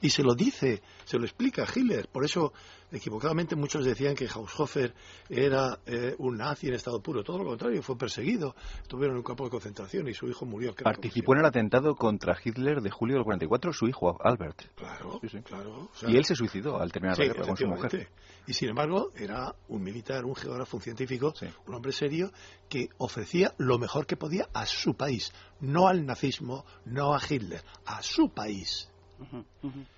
[0.00, 2.08] Y se lo dice, se lo explica Hitler.
[2.08, 2.52] Por eso,
[2.90, 4.94] equivocadamente, muchos decían que Haushofer
[5.28, 7.22] era eh, un nazi en estado puro.
[7.22, 8.54] Todo lo contrario, fue perseguido.
[8.82, 10.74] Estuvieron en un campo de concentración y su hijo murió.
[10.74, 14.74] Participó en el atentado contra Hitler de julio del 44, su hijo Albert.
[14.74, 15.90] Claro, claro.
[16.06, 18.08] y él se suicidó al terminar la guerra con su mujer.
[18.46, 21.34] Y sin embargo, era un militar, un geógrafo, un científico,
[21.66, 22.30] un hombre serio
[22.68, 25.32] que ofrecía lo mejor que podía a su país.
[25.60, 28.88] No al nazismo, no a Hitler, a su país.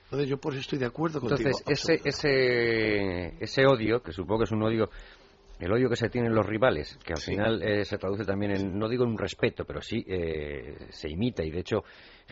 [0.04, 1.50] Entonces yo por eso estoy de acuerdo contigo.
[1.50, 4.90] Entonces ese, ese, ese odio, que supongo que es un odio
[5.58, 8.78] el odio que se tienen los rivales, que al final eh, se traduce también en,
[8.78, 11.42] no digo en un respeto, pero sí eh, se imita.
[11.42, 11.82] Y de hecho,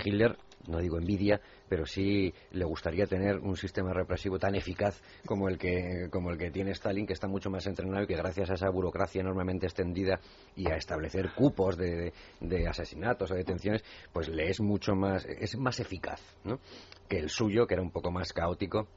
[0.04, 0.36] Hitler,
[0.68, 5.58] no digo envidia, pero sí le gustaría tener un sistema represivo tan eficaz como el
[5.58, 8.54] que, como el que tiene Stalin, que está mucho más entrenado y que gracias a
[8.54, 10.20] esa burocracia enormemente extendida
[10.54, 15.56] y a establecer cupos de, de asesinatos o detenciones, pues le es mucho más, es
[15.56, 16.60] más eficaz ¿no?
[17.08, 18.88] que el suyo, que era un poco más caótico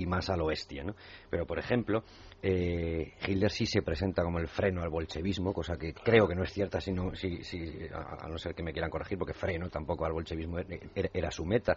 [0.00, 0.94] y más al oeste, ¿no?
[1.28, 2.02] Pero, por ejemplo,
[2.42, 6.42] eh, Hitler sí se presenta como el freno al bolchevismo, cosa que creo que no
[6.42, 10.06] es cierta, sino, si, si, a, no ser que me quieran corregir, porque freno tampoco
[10.06, 11.76] al bolchevismo era, su meta.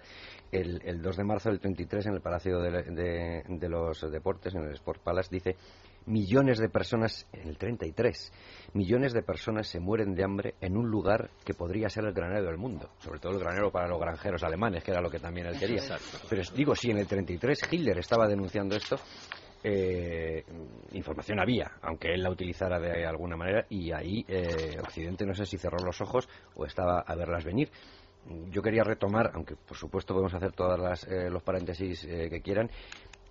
[0.52, 4.64] El, el, 2 de marzo del 33, en el Palacio de, de los Deportes, en
[4.64, 5.56] el Sport Palace, dice
[6.06, 8.32] millones de personas, en el 33,
[8.74, 12.46] millones de personas se mueren de hambre en un lugar que podría ser el granero
[12.46, 15.48] del mundo, sobre todo el granero para los granjeros alemanes, que era lo que también
[15.48, 15.82] él quería.
[16.30, 18.98] Pero digo, si en el 33 Hitler estaba denunciando esto,
[19.66, 20.44] eh,
[20.92, 25.46] información había, aunque él la utilizara de alguna manera, y ahí eh, Occidente no sé
[25.46, 27.72] si cerró los ojos o estaba a verlas venir.
[28.50, 32.70] Yo quería retomar, aunque por supuesto podemos hacer todos eh, los paréntesis que quieran,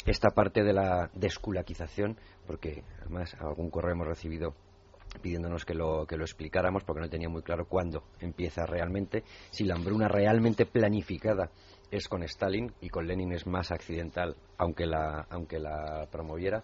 [0.07, 2.17] esta parte de la desculaquización,
[2.47, 4.55] porque además algún correo hemos recibido
[5.21, 9.65] pidiéndonos que lo, que lo explicáramos porque no tenía muy claro cuándo empieza realmente, si
[9.65, 11.51] la hambruna realmente planificada
[11.91, 16.63] es con Stalin y con Lenin es más accidental, aunque la, aunque la promoviera.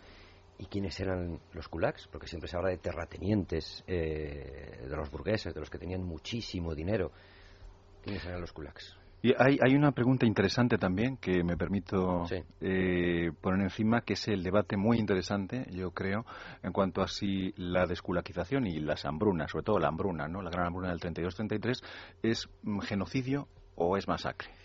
[0.60, 2.08] ¿Y quiénes eran los kulaks?
[2.08, 6.74] Porque siempre se habla de terratenientes, eh, de los burgueses, de los que tenían muchísimo
[6.74, 7.12] dinero.
[8.02, 8.97] ¿Quiénes eran los kulaks?
[9.20, 12.24] Y hay, hay, una pregunta interesante también que me permito
[12.60, 16.24] eh, poner encima, que es el debate muy interesante, yo creo,
[16.62, 20.40] en cuanto a si la desculaquización y las hambrunas, sobre todo la hambruna, ¿no?
[20.40, 21.82] la gran hambruna del 32-33,
[22.22, 22.48] es
[22.82, 24.57] genocidio o es masacre.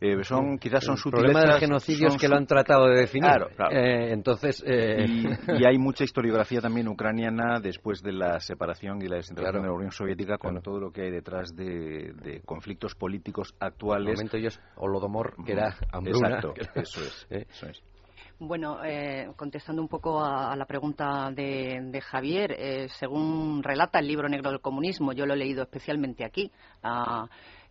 [0.00, 3.30] Eh, son quizás son el problema del genocidio es que lo han tratado de definir.
[3.30, 5.06] Claro, eh, entonces eh...
[5.06, 9.74] y, hay mucha historiografía también ucraniana después de la separación y la desintegración de la
[9.74, 14.08] Unión Soviética con todo lo que hay detrás de, de conflictos políticos actuales.
[14.08, 16.28] El momento ellos Holodomor que era hambruna.
[16.28, 17.46] exacto eso es, ¿Eh?
[17.48, 17.82] eso es.
[18.38, 23.98] Bueno, eh, contestando un poco a, a la pregunta de, de Javier, eh, según relata
[23.98, 26.52] el libro negro del comunismo, yo lo he leído especialmente aquí,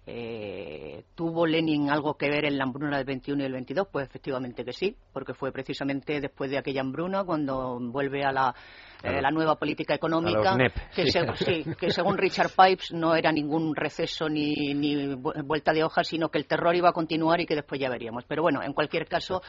[0.08, 3.88] eh, ¿Tuvo Lenin algo que ver en la hambruna del 21 y el 22?
[3.92, 8.56] Pues efectivamente que sí, porque fue precisamente después de aquella hambruna cuando vuelve a la
[9.06, 10.58] eh, la nueva política económica,
[10.96, 11.06] que,
[11.80, 16.40] que, según Richard Pipes no era ningún receso ni, ni, vuelta de hoja, sino que
[16.40, 18.24] el terror iba a continuar y que después ya veríamos.
[18.28, 19.44] Pero bueno, en cualquier caso,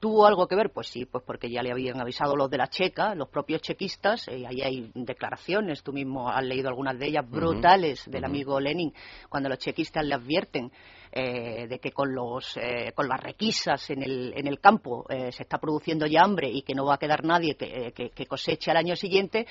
[0.00, 0.70] ¿tuvo algo que ver?
[0.70, 4.28] Pues sí, pues porque ya le habían avisado los de la Checa, los propios chequistas,
[4.28, 8.94] y ahí hay declaraciones, tú mismo has leído algunas de ellas, brutales, del amigo Lenin,
[9.28, 10.70] cuando los chequistas le advierten
[11.14, 15.30] eh, de que con, los, eh, con las requisas en el, en el campo eh,
[15.30, 18.70] se está produciendo ya hambre y que no va a quedar nadie que, que, coseche
[18.70, 19.46] al año siguiente,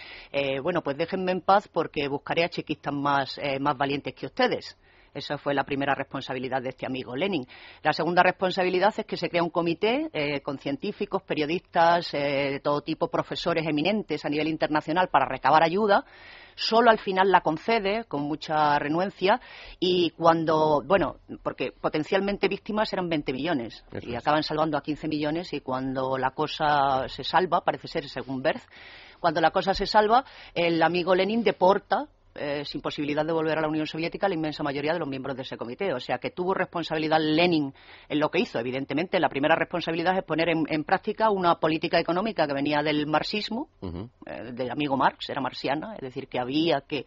[0.63, 4.75] bueno, pues déjenme en paz porque buscaré a chequistas más, más valientes que ustedes.
[5.13, 7.45] Esa fue la primera responsabilidad de este amigo Lenin.
[7.83, 13.09] La segunda responsabilidad es que se crea un comité con científicos, periodistas de todo tipo,
[13.09, 16.05] profesores eminentes a nivel internacional para recabar ayuda
[16.55, 19.39] solo al final la concede con mucha renuencia
[19.79, 25.53] y cuando, bueno, porque potencialmente víctimas eran 20 millones y acaban salvando a 15 millones
[25.53, 28.63] y cuando la cosa se salva, parece ser según Berth,
[29.19, 33.61] cuando la cosa se salva, el amigo Lenin deporta eh, sin posibilidad de volver a
[33.61, 35.93] la Unión Soviética la inmensa mayoría de los miembros de ese comité.
[35.93, 37.73] O sea que tuvo responsabilidad Lenin
[38.07, 38.59] en lo que hizo.
[38.59, 43.69] Evidentemente, la primera responsabilidad es poner en, práctica una política económica que venía del marxismo,
[43.81, 47.05] eh, del amigo Marx, era marxiana, es decir, que había que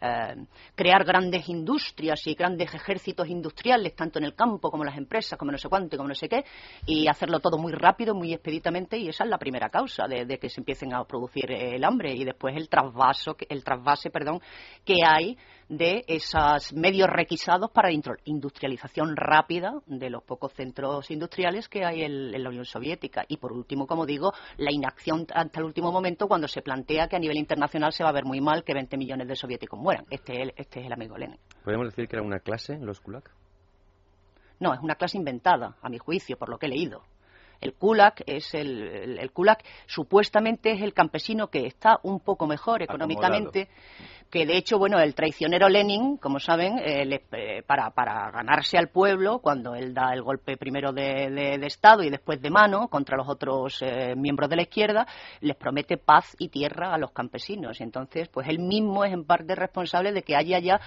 [0.00, 0.34] eh,
[0.74, 5.38] crear grandes industrias y grandes ejércitos industriales, tanto en el campo como en las empresas,
[5.38, 6.44] como no sé cuánto y como no sé qué,
[6.86, 10.48] y hacerlo todo muy rápido, muy expeditamente, y esa es la primera causa de, que
[10.48, 14.40] se empiecen a producir el hambre y después el trasvaso, el trasvase, perdón,
[14.84, 15.36] que hay
[15.70, 22.42] de esos medios requisados para industrialización rápida de los pocos centros industriales que hay en,
[22.42, 23.24] la Unión Soviética.
[23.28, 27.14] Y por último, como digo, la inacción hasta el último momento cuando se plantea que
[27.14, 30.06] a nivel internacional se va a ver muy mal que 20 millones de soviéticos mueran.
[30.10, 31.38] Este es el, este es el amigo Lenin.
[31.62, 33.30] ¿Podemos decir que era una clase en los kulak?
[34.58, 37.04] No, es una clase inventada, a mi juicio, por lo que he leído.
[37.60, 42.82] El kulak es el, el, kulak supuestamente es el campesino que está un poco mejor
[42.82, 43.68] económicamente,
[44.30, 48.88] que de hecho, bueno, el traicionero Lenin, como saben, eh, eh, para, para, ganarse al
[48.88, 53.16] pueblo, cuando él da el golpe primero de, de, Estado y después de mano contra
[53.16, 55.06] los otros eh, miembros de la izquierda,
[55.40, 57.80] les promete paz y tierra a los campesinos.
[57.80, 60.80] Y entonces, pues él mismo es en parte responsable de que haya ya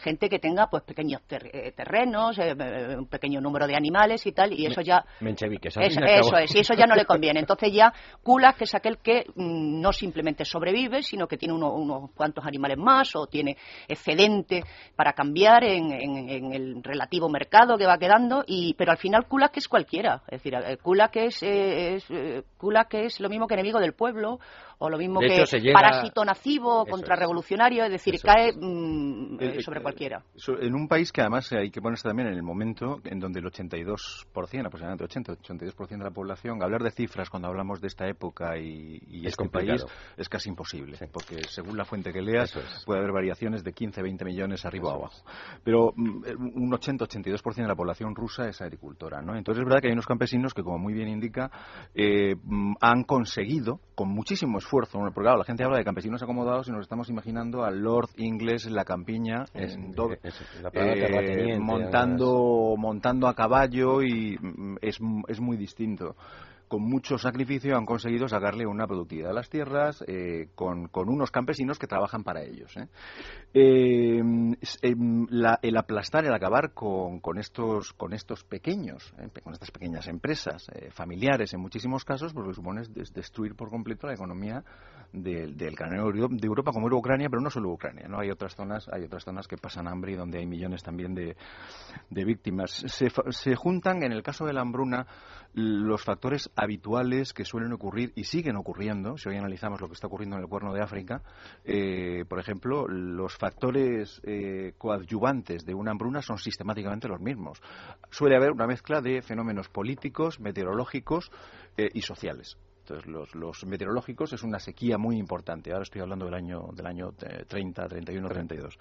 [0.00, 4.80] gente que tenga pues pequeños terrenos, un pequeño número de animales y tal, y eso
[4.80, 5.04] ya...
[5.80, 7.40] eso, eso es, y eso ya no le conviene.
[7.40, 7.92] Entonces ya
[8.22, 12.87] Kulak es aquel que mm, no simplemente sobrevive, sino que tiene unos cuantos animales más
[12.88, 14.64] más o tiene excedente
[14.96, 15.92] para cambiar en,
[16.52, 20.22] el relativo mercado que va quedando, y, pero al final Kulak es cualquiera.
[20.28, 24.40] Es decir, Kulak es, es, eh, Kulak es lo mismo que enemigo del pueblo
[24.78, 30.22] o lo mismo que parásito nacivo, contrarrevolucionario, es decir, cae mm, eh, eh, sobre cualquiera.
[30.60, 33.46] En un país que además hay que ponerse también en el momento en donde el
[33.46, 34.26] 82%,
[34.66, 39.00] aproximadamente 80, 82% de la población, hablar de cifras cuando hablamos de esta época y,
[39.08, 39.84] y es este país
[40.16, 42.52] es casi imposible, porque según la fuente que leas
[42.86, 45.24] puede haber variaciones de 15, 20 millones arriba o abajo.
[45.64, 46.22] Pero mm,
[46.54, 49.36] un 80-82% de la población rusa es agricultora, ¿no?
[49.36, 51.50] Entonces es verdad que hay unos campesinos que, como muy bien indica,
[51.94, 56.68] eh, mm, han conseguido, con muchísimo esfuerzo, porque claro, la gente habla de campesinos acomodados
[56.68, 59.94] y nos estamos imaginando al Lord inglés en la campiña, en
[60.72, 64.98] eh, montando, montando a caballo y mm, es,
[65.28, 66.16] es muy distinto
[66.68, 71.78] con mucho sacrificio han conseguido sacarle una productividad a las tierras eh, con, unos campesinos
[71.78, 72.76] que trabajan para ellos.
[72.76, 72.88] ¿eh?
[73.54, 75.26] Eh, em,
[75.62, 79.12] el aplastar, el acabar con, estos, con estos pequeños,
[79.42, 83.70] con estas pequeñas empresas familiares en muchísimos casos, pues lo que supone es destruir por
[83.70, 84.62] completo la economía
[85.12, 88.06] del, del de Europa, como era Ucrania, pero no solo Ucrania.
[88.08, 88.20] ¿no?
[88.20, 91.36] Hay otras zonas, hay otras zonas que pasan hambre y donde hay millones también de,
[92.10, 92.70] víctimas.
[92.70, 95.06] Se, se juntan, en el caso de la hambruna,
[95.54, 100.06] los factores habituales que suelen ocurrir y siguen ocurriendo, si hoy analizamos lo que está
[100.06, 101.22] ocurriendo en el Cuerno de África,
[101.64, 107.60] eh, por ejemplo, los factores eh, coadyuvantes de una hambruna son sistemáticamente los mismos.
[108.10, 111.30] Suele haber una mezcla de fenómenos políticos, meteorológicos
[111.76, 112.56] eh, y sociales.
[112.80, 115.72] Entonces, los, los, meteorológicos es una sequía muy importante.
[115.72, 118.78] Ahora estoy hablando del año, del año 30, 31, 32.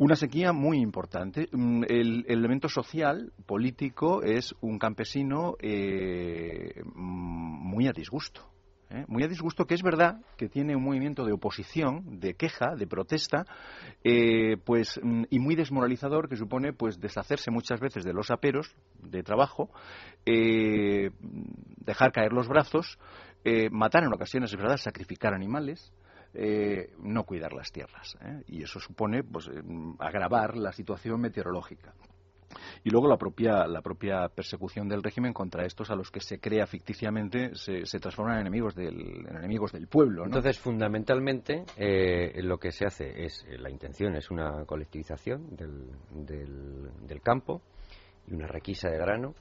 [0.00, 1.46] Una sequía muy importante.
[1.52, 8.48] Mm, el, elemento social, político, es un campesino eh, muy a disgusto.
[8.88, 9.04] ¿eh?
[9.08, 12.86] Muy a disgusto, que es verdad que tiene un movimiento de oposición, de queja, de
[12.86, 13.44] protesta,
[14.02, 18.74] eh, pues mm, y muy desmoralizador, que supone pues deshacerse muchas veces de los aperos
[19.02, 19.68] de trabajo,
[20.24, 22.98] dejar caer los brazos,
[23.70, 25.92] matar en ocasiones, es verdad, sacrificar animales,
[26.34, 28.16] eh, no cuidar las tierras.
[28.22, 28.42] ¿eh?
[28.48, 29.62] Y eso supone pues, eh,
[29.98, 31.92] agravar la situación meteorológica.
[32.82, 36.40] Y luego la propia, la propia persecución del régimen contra estos a los que se
[36.40, 40.24] crea ficticiamente se, se transforman en enemigos del, enemigos del pueblo.
[40.24, 41.64] Entonces, fundamentalmente,
[42.42, 45.90] lo que se hace es, la intención es una colectivización del,
[47.06, 47.62] del campo
[48.26, 49.34] y una requisa de grano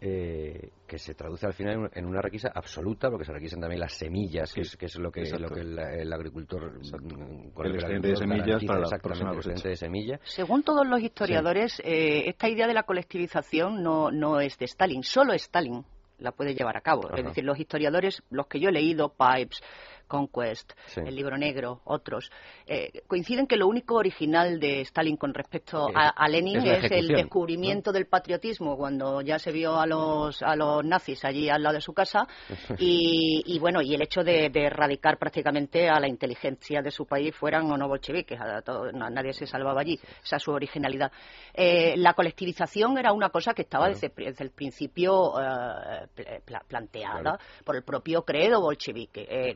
[0.00, 3.92] eh, que se traduce al final en una requisa absoluta, porque se requisan también las
[3.92, 8.64] semillas, que, es, lo que, lo que el, agricultor mm, con el, excedente de semillas
[8.64, 10.18] para la de semilla.
[10.24, 15.02] Según todos los historiadores, eh, esta idea de la colectivización no, no es de Stalin,
[15.02, 15.84] solo Stalin
[16.20, 17.10] la puede llevar a cabo.
[17.14, 19.62] Es decir, los historiadores, los que yo he leído, Pipes,
[20.10, 22.30] Conquest, el libro negro, otros,
[22.66, 27.92] eh, coinciden que lo único original de Stalin con respecto a, Lenin es, el descubrimiento
[27.92, 31.80] del patriotismo cuando ya se vio a los, a los nazis allí al lado de
[31.80, 32.26] su casa
[32.78, 37.70] y, bueno, y el hecho de, erradicar prácticamente a la inteligencia de su país, fueran
[37.70, 38.62] o no bolcheviques, a
[39.10, 41.12] nadie se salvaba allí, esa es su originalidad.
[41.54, 47.84] Eh, la colectivización era una cosa que estaba desde, el principio eh, planteada por el
[47.84, 49.26] propio credo bolchevique.
[49.28, 49.54] Eh,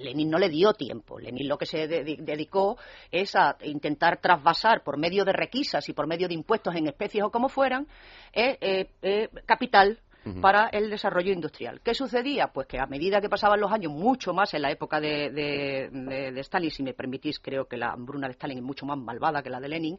[0.00, 1.18] Lenin no le dio tiempo.
[1.18, 2.76] Lenin lo que se dedicó
[3.10, 7.24] es a intentar trasvasar por medio de requisas y por medio de impuestos en especies
[7.24, 7.86] o como fueran
[8.32, 9.98] eh, eh, capital
[10.40, 11.80] para el desarrollo industrial.
[11.82, 12.48] ¿Qué sucedía?
[12.48, 15.90] Pues que a medida que pasaban los años, mucho más en la época de,
[16.36, 19.50] Stalin, si me permitís, creo que la hambruna de Stalin es mucho más malvada que
[19.50, 19.98] la de Lenin,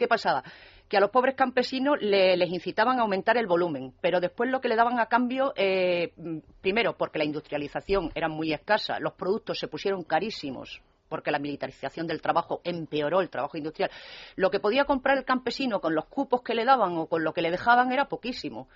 [0.00, 0.42] ¿qué pasaba?
[0.88, 4.66] que a los pobres campesinos les incitaban a aumentar el volumen, pero después lo que
[4.66, 6.12] le daban a cambio, eh,
[6.60, 12.06] primero, porque la industrialización era muy escasa, los productos se pusieron carísimos porque la militarización
[12.06, 13.90] del trabajo empeoró el trabajo industrial.
[14.36, 17.32] Lo que podía comprar el campesino con los cupos que le daban o con lo
[17.32, 18.68] que le dejaban era poquísimo.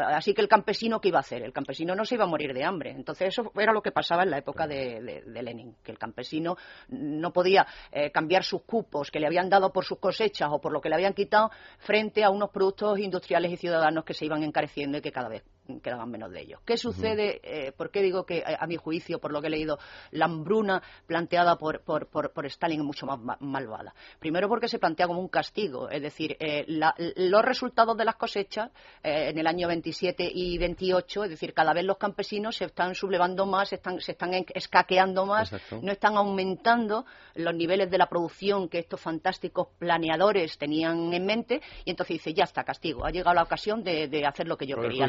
[0.00, 1.42] Así que el campesino, ¿qué iba a hacer?
[1.42, 2.90] El campesino no se iba a morir de hambre.
[2.90, 6.56] Entonces, eso era lo que pasaba en la época de, Lenin, que el campesino
[6.88, 10.72] no podía eh, cambiar sus cupos que le habían dado por sus cosechas o por
[10.72, 14.42] lo que le habían quitado frente a unos productos industriales y ciudadanos que se iban
[14.42, 15.42] encareciendo y que cada vez
[15.78, 16.60] quedaban menos de ellos.
[16.64, 17.40] ¿Qué sucede?
[17.42, 19.78] Eh, ¿Por qué digo que, a mi juicio, por lo que he leído,
[20.10, 23.94] la hambruna planteada por, por, por, Stalin es mucho más malvada?
[24.18, 28.70] Primero porque se plantea como un castigo, es decir, eh, los resultados de las cosechas
[29.02, 33.46] en el año 27 y 28, es decir, cada vez los campesinos se están sublevando
[33.46, 35.52] más, se están, se están escaqueando más,
[35.82, 37.04] no están aumentando
[37.34, 42.34] los niveles de la producción que estos fantásticos planeadores tenían en mente, y entonces dice,
[42.34, 45.06] ya está, castigo, ha llegado la ocasión de, hacer lo que yo quería,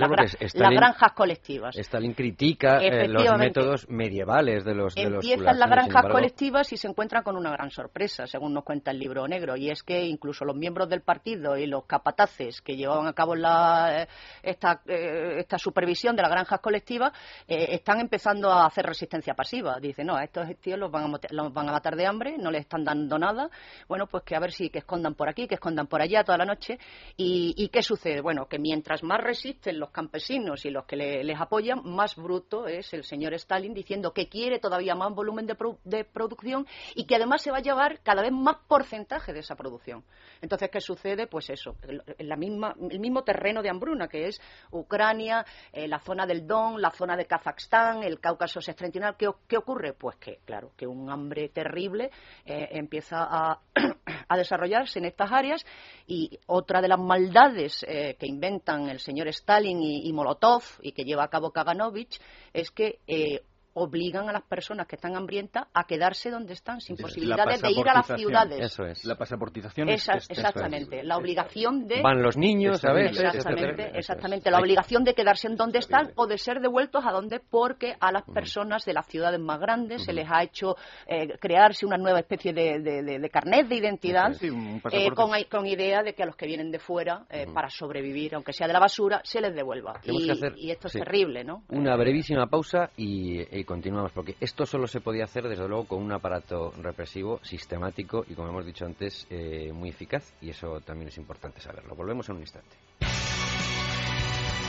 [0.54, 1.76] las granjas colectivas.
[1.78, 6.88] Stalin critica eh, los métodos medievales de los de Empiezan las granjas colectivas y se
[6.88, 10.45] encuentran con una gran sorpresa, según nos cuenta el libro negro, y es que incluso
[10.45, 14.08] los miembros del partido y los capataces que llevaban a cabo la, eh,
[14.43, 17.12] eh, esta, supervisión de las granjas colectivas
[17.47, 19.80] eh, están empezando a hacer resistencia pasiva.
[19.80, 22.52] Dicen, no, a estos tíos los van, a, los van a matar de hambre, no
[22.52, 23.49] les están dando nada.
[23.88, 26.38] Bueno, pues que a ver si que escondan por aquí, que escondan por allá toda
[26.38, 26.80] la noche.
[27.18, 28.22] ¿Y, qué sucede?
[28.22, 32.94] Bueno, que mientras más resisten los campesinos y los que les apoyan, más bruto es
[32.94, 36.66] el señor Stalin diciendo que quiere todavía más volumen de, de producción
[36.96, 40.04] y que además se va a llevar cada vez más porcentaje de esa producción.
[40.42, 41.28] Entonces, ¿qué sucede?
[41.28, 41.76] Pues eso,
[42.20, 46.82] la misma, el mismo terreno de hambruna, que es Ucrania, eh, la zona del Don,
[46.82, 49.16] la zona de Kazajstán, el Cáucaso septentrional.
[49.18, 49.94] ¿Qué, ocurre?
[49.94, 52.10] Pues que, claro, que un hambre terrible
[52.46, 53.60] eh, empieza a,
[54.32, 55.66] a desarrollarse en estas áreas
[56.08, 61.04] y otra de las maldades eh, que inventan el señor Stalin y, Molotov y que
[61.04, 62.18] lleva a cabo Kaganovich
[62.54, 63.42] es que eh,
[63.74, 67.88] obligan a las personas que están hambrientas a quedarse donde están, sin posibilidades de ir
[67.88, 68.60] a las ciudades.
[68.60, 69.06] Eso es.
[69.06, 71.04] La pasaportización Esa, es, Exactamente.
[71.04, 72.02] La obligación de.
[72.02, 73.24] Van los niños a veces.
[73.24, 74.52] Exactamente, exactamente.
[74.52, 78.12] La obligación de quedarse en donde están o de ser devueltos a donde, porque a
[78.12, 80.76] las personas de las ciudades más grandes se les ha hecho
[81.08, 86.14] eh, crearse una nueva especie de, de, carnet de identidad eh, con, con, idea de
[86.14, 89.22] que a los que vienen de fuera, eh, para sobrevivir, aunque sea de la basura,
[89.24, 90.02] se les devuelva.
[90.04, 91.64] Y, y, esto es terrible, ¿no?
[91.70, 96.03] Una brevísima pausa y y continuamos, porque esto solo se podía hacer, desde luego, con
[96.03, 101.09] un aparato represivo sistemático y, como hemos dicho antes, eh, muy eficaz, y eso también
[101.09, 101.95] es importante saberlo.
[101.95, 102.76] Volvemos en un instante.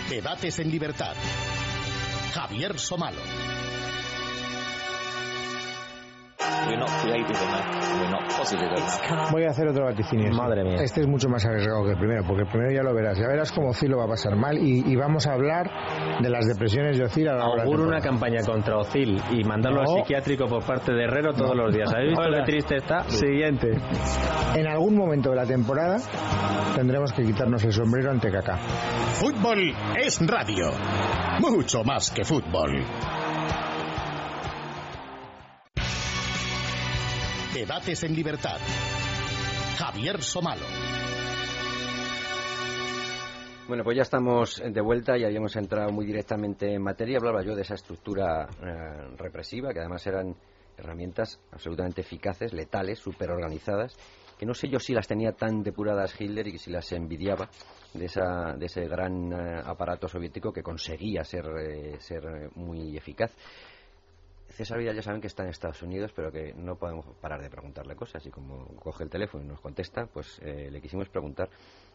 [0.09, 1.15] Debates en libertad.
[2.35, 3.21] Javier Somalo.
[9.31, 10.33] Voy a hacer otro vaticinio.
[10.33, 10.83] Madre mía.
[10.83, 13.19] Este es mucho más arriesgado que el primero, porque el primero ya lo verás.
[13.19, 15.71] Ya verás cómo Ocil lo va a pasar mal y, vamos a hablar
[16.21, 19.89] de las depresiones de Ocil a la hora una campaña contra Ocil y mandarlo al
[19.89, 21.93] psiquiátrico por parte de Herrero todos los días.
[21.93, 23.05] ¿Habéis visto qué triste está?
[23.05, 23.71] Siguiente.
[24.55, 25.99] En algún momento de la temporada
[26.75, 28.57] tendremos que quitarnos el sombrero ante Kaká.
[29.15, 30.71] Fútbol es radio.
[31.41, 32.85] Mucho más que fútbol.
[37.55, 38.57] Debates en libertad.
[39.77, 40.65] Javier Somalo.
[43.69, 47.19] Bueno, pues ya estamos de vuelta y habíamos entrado muy directamente en materia.
[47.19, 50.35] Hablaba yo de esa estructura eh, represiva, que además eran
[50.79, 53.95] herramientas absolutamente eficaces, letales, súper organizadas,
[54.39, 57.51] que no sé yo si las tenía tan depuradas Hitler y si las envidiaba
[57.93, 63.31] de, esa, de ese gran eh, aparato soviético que conseguía ser, eh, ser muy eficaz.
[64.53, 67.51] César Vidal ya saben que está en Estados Unidos, pero que no podemos parar de
[67.51, 68.25] preguntarle cosas.
[68.27, 71.49] Y como coge el teléfono y nos contesta, pues eh, le quisimos preguntar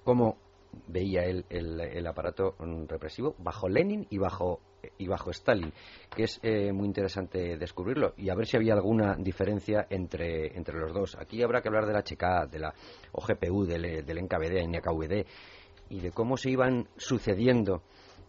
[0.03, 0.37] cómo
[0.87, 2.55] veía él el, aparato
[2.87, 4.59] represivo bajo Lenin y bajo
[4.97, 5.71] y bajo Stalin,
[6.15, 10.77] que es eh, muy interesante descubrirlo y a ver si había alguna diferencia entre, entre
[10.77, 11.15] los dos.
[11.19, 12.73] Aquí habrá que hablar de la HK, de la
[13.11, 15.25] OGPU, del, del NKVD NKVD
[15.89, 17.81] y de cómo se iban sucediendo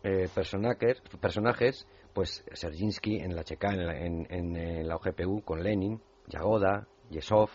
[0.03, 1.87] eh, personajes, personajes
[2.19, 7.49] pues Serginsky en la Checa, en, en, la OGPU, con Lenin, Yagoda, Yesov,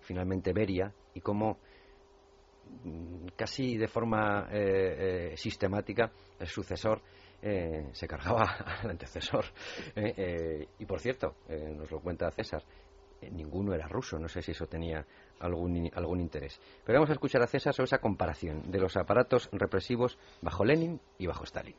[0.00, 1.58] finalmente Beria, y cómo
[2.82, 6.10] mm, casi de forma eh, eh, sistemática
[6.40, 7.00] el sucesor
[7.40, 8.42] eh, se cargaba
[8.82, 9.44] al antecesor.
[9.94, 11.36] y por cierto,
[11.76, 12.64] nos lo cuenta César,
[13.30, 15.06] ninguno era ruso, no sé si eso tenía
[15.38, 16.60] algún, algún interés.
[16.84, 21.00] Pero vamos a escuchar a César sobre esa comparación de los aparatos represivos bajo Lenin
[21.18, 21.76] y bajo Stalin.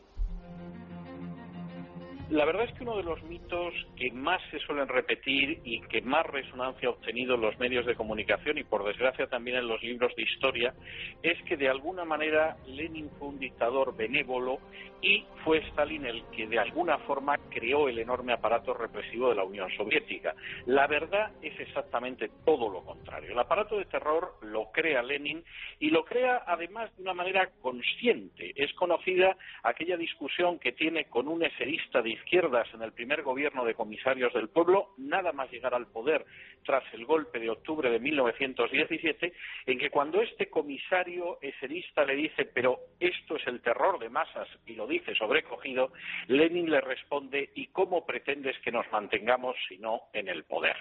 [2.29, 6.01] La verdad es que uno de los mitos que más se suelen repetir y que
[6.01, 9.81] más resonancia ha obtenido en los medios de comunicación y por desgracia también en los
[9.81, 10.75] libros de historia
[11.23, 14.59] es que de alguna manera Lenin fue un dictador benévolo
[15.01, 19.43] y fue Stalin el que de alguna forma creó el enorme aparato represivo de la
[19.43, 20.35] Unión Soviética.
[20.67, 23.31] La verdad es exactamente todo lo contrario.
[23.31, 25.43] El aparato de terror lo crea Lenin
[25.79, 28.53] y lo crea además de una manera consciente.
[28.55, 33.65] Es conocida aquella discusión que tiene con un eserista de izquierdas en el primer gobierno
[33.65, 36.25] de comisarios del pueblo, nada más llegar al poder
[36.63, 39.33] tras el golpe de octubre de 1917,
[39.65, 44.47] en que cuando este comisario eserista le dice, pero esto es el terror de masas,
[44.65, 45.91] y lo dice sobrecogido,
[46.27, 50.75] Lenin le responde, ¿y cómo pretendes que nos mantengamos si no en el poder?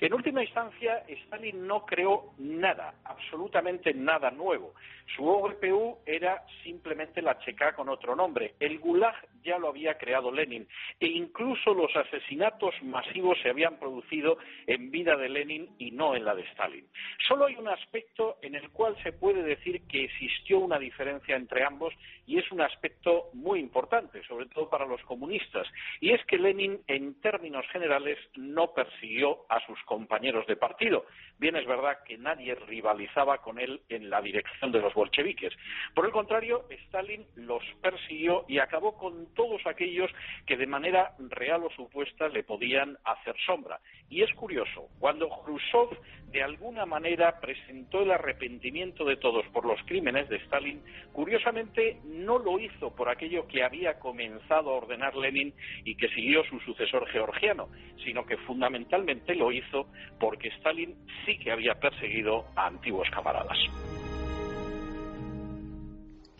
[0.00, 4.74] En última instancia, Stalin no creó nada, absolutamente nada nuevo.
[5.14, 8.54] Su OGPU era simplemente la Checa con otro nombre.
[8.58, 10.66] El Gulag ya lo había creado Lenin
[11.00, 16.24] e incluso los asesinatos masivos se habían producido en vida de Lenin y no en
[16.24, 16.86] la de Stalin.
[17.26, 21.64] Solo hay un aspecto en el cual se puede decir que existió una diferencia entre
[21.64, 21.94] ambos
[22.26, 25.66] y es un aspecto muy importante, sobre todo para los comunistas,
[26.00, 31.06] y es que Lenin, en términos generales, no persiguió a sus compañeros de partido.
[31.38, 35.52] Bien es verdad que nadie rivalizaba con él en la dirección de los bolcheviques.
[35.94, 40.10] Por el contrario, Stalin los persiguió y acabó con todos aquellos
[40.46, 43.78] que de manera real o supuesta le podían hacer sombra.
[44.10, 45.96] Y es curioso, cuando Khrushchev
[46.32, 52.40] de alguna manera presentó el arrepentimiento de todos por los crímenes de Stalin, curiosamente no
[52.40, 55.54] lo hizo por aquello que había comenzado a ordenar Lenin
[55.84, 57.68] y que siguió su sucesor georgiano,
[58.04, 59.86] sino que fundamentalmente lo hizo
[60.18, 63.58] porque Stalin sí que había perseguido a antiguos camaradas.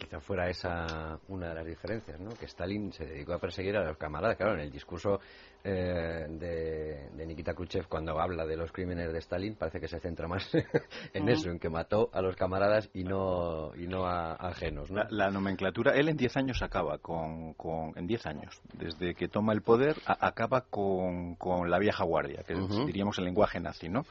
[0.06, 2.30] Quizá fuera esa una de las diferencias, ¿no?
[2.30, 4.36] Que Stalin se dedicó a perseguir a los camaradas.
[4.36, 5.18] Claro, en el discurso
[5.64, 10.28] eh, de, Nikita Khrushchev, cuando habla de los crímenes de Stalin, parece que se centra
[10.28, 10.48] más
[11.12, 14.90] en eso, en que mató a los camaradas y no y no a, ajenos.
[14.90, 19.54] La, nomenclatura, él en 10 años acaba con, con en 10 años, desde que toma
[19.54, 22.54] el poder, acaba con, con la vieja guardia, que
[22.86, 24.04] diríamos el lenguaje nazi, ¿no?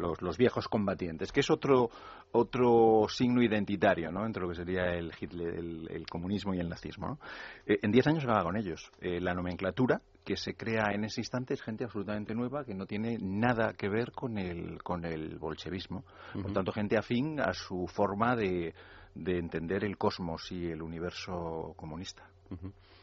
[0.00, 1.90] Los, los viejos combatientes, que es otro,
[2.32, 4.26] otro signo identitario ¿no?
[4.26, 7.18] entre lo que sería el, el, comunismo y el nazismo.
[7.66, 8.90] Eh, en diez años acaba con ellos.
[9.00, 12.86] Eh, la nomenclatura que se crea en ese instante es gente absolutamente nueva que no
[12.86, 16.04] tiene nada que ver con el, con el bolchevismo.
[16.32, 18.74] Por tanto, gente afín a su forma de,
[19.14, 22.28] de entender el cosmos y el universo comunista.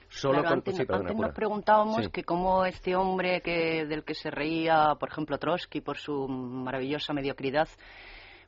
[0.10, 0.78] Solo antes,
[1.16, 5.97] nos preguntábamos que cómo este hombre que del que se reía, por ejemplo, Trotsky por
[5.97, 7.68] su maravillosa mediocridad,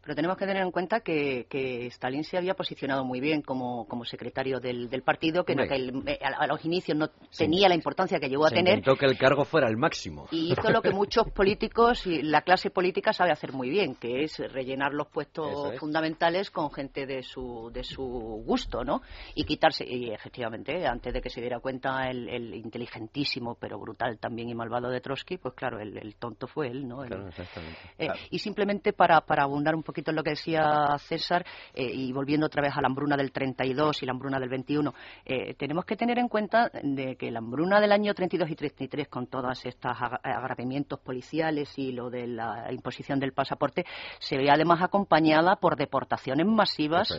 [0.01, 1.45] pero tenemos que tener en cuenta que,
[1.87, 6.63] Stalin se había posicionado muy bien como, como secretario del, partido, que, eh, a, los
[6.65, 8.77] inicios no tenía la importancia que llegó a tener.
[8.77, 10.27] Intentó que el cargo fuera el máximo.
[10.31, 14.23] Y hizo lo que muchos políticos y la clase política sabe hacer muy bien, que
[14.23, 19.01] es rellenar los puestos fundamentales con gente de su, de su gusto, ¿no?
[19.35, 24.49] Y quitarse, y efectivamente, antes de que se diera cuenta el, inteligentísimo, pero brutal también
[24.49, 27.03] y malvado de Trotsky, pues claro, el, tonto fue él, ¿no?
[27.05, 32.45] Eh, y simplemente para, para abundar un poquito lo que decía César, eh, y volviendo
[32.45, 34.93] otra vez a la hambruna del 32 y la hambruna del 21,
[35.25, 39.07] eh, tenemos que tener en cuenta de que la hambruna del año 32 y 33,
[39.07, 39.91] con todos estos
[40.23, 43.83] agravamientos policiales y lo de la imposición del pasaporte,
[44.19, 47.09] se ve además acompañada por deportaciones masivas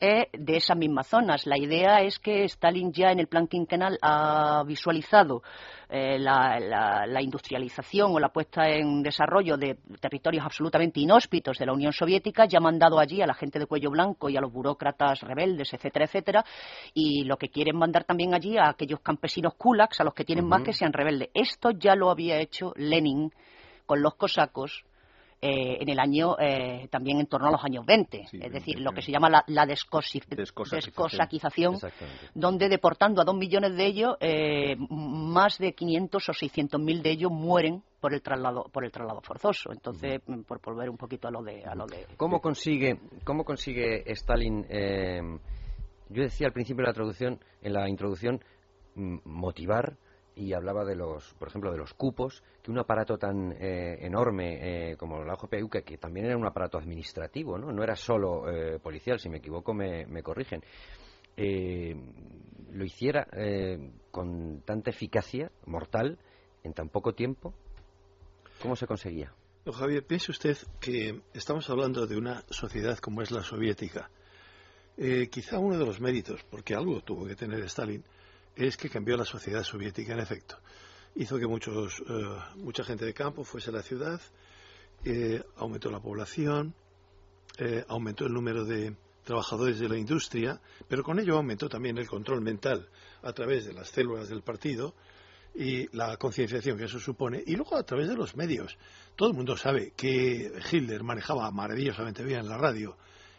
[0.00, 1.46] de esas mismas zonas.
[1.46, 5.42] La idea es que Stalin ya en el plan quinquenal ha visualizado
[5.92, 11.92] eh, la, industrialización o la puesta en desarrollo de territorios absolutamente inhóspitos de la Unión
[11.92, 15.20] Soviética, ya ha mandado allí a la gente de cuello blanco y a los burócratas
[15.22, 16.44] rebeldes, etcétera, etcétera,
[16.94, 20.46] y lo que quieren mandar también allí a aquellos campesinos kulaks, a los que tienen
[20.46, 21.30] más que sean rebeldes.
[21.34, 23.32] Esto ya lo había hecho Lenin
[23.84, 24.84] con los cosacos
[25.42, 28.92] eh, en el año, eh, también en torno a los años 20, es decir, lo
[28.92, 31.78] que se llama la, la descosaquización,
[32.34, 37.12] donde deportando a dos millones de ellos, eh, más de 500 o 600 mil de
[37.12, 39.72] ellos mueren por el traslado por el traslado forzoso.
[39.72, 44.02] Entonces por volver un poquito a lo de a lo de cómo consigue cómo consigue
[44.12, 44.66] Stalin
[46.10, 48.42] yo decía al principio de la traducción en la introducción
[48.94, 49.96] mm, motivar
[50.40, 54.92] y hablaba de los, por ejemplo, de los cupos, que un aparato tan eh, enorme
[54.92, 58.50] eh, como la OGPU, que, que, también era un aparato administrativo, no, no era solo
[58.50, 60.62] eh, policial, si me equivoco me, me corrigen,
[61.36, 63.26] lo hiciera
[64.10, 66.18] con tanta eficacia mortal
[66.62, 67.54] en tan poco tiempo,
[68.60, 69.32] ¿cómo se conseguía?
[69.72, 74.10] Javier, piense usted que estamos hablando de una sociedad como es la soviética.
[75.30, 78.04] quizá uno de los méritos, porque algo tuvo que tener Stalin,
[78.56, 80.58] es que cambió la sociedad soviética, en efecto.
[81.14, 84.20] Hizo que muchos, eh, mucha gente de campo fuese a la ciudad,
[85.04, 86.74] eh, aumentó la población,
[87.58, 88.94] eh, aumentó el número de
[89.24, 92.88] trabajadores de la industria, pero con ello aumentó también el control mental
[93.22, 94.94] a través de las células del partido
[95.54, 98.76] y la concienciación que eso supone, y luego a través de los medios.
[99.16, 102.96] Todo el mundo sabe que Hitler manejaba maravillosamente bien la radio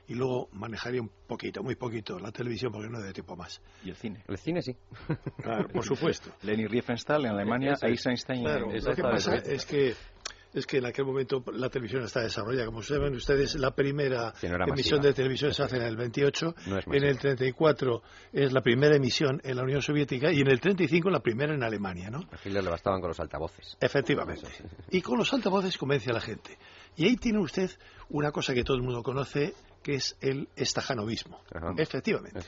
[0.07, 3.61] y luego manejaría un poquito, muy poquito, la televisión porque no de tiempo más.
[3.83, 4.23] ¿Y el cine?
[4.27, 4.75] El cine sí.
[5.41, 6.31] Claro, por supuesto.
[6.43, 9.95] Leni Riefenstahl en Alemania, Eisenstein claro, Lo que pasa es que
[10.53, 12.65] es que en aquel momento la televisión está desarrollada.
[12.65, 14.33] Como saben ustedes, la primera
[14.67, 16.55] emisión de televisión se hace en el 28,
[16.87, 18.01] en el 34
[18.33, 21.63] es la primera emisión en la Unión Soviética y en el 35 la primera en
[21.63, 22.19] Alemania, ¿no?
[22.19, 23.77] A Hitler le bastaban con los altavoces.
[23.79, 24.47] Efectivamente.
[24.89, 26.57] Y con los altavoces convence a la gente.
[26.97, 27.69] Y ahí tiene usted
[28.09, 31.41] una cosa que todo el mundo conoce, que es el estajanovismo.
[31.77, 32.39] Efectivamente.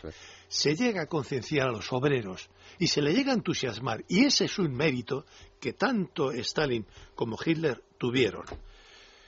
[0.48, 4.04] Se llega a concienciar a los obreros y se le llega a entusiasmar.
[4.08, 5.26] Y ese es un mérito
[5.60, 8.46] que tanto Stalin como Hitler tuvieron.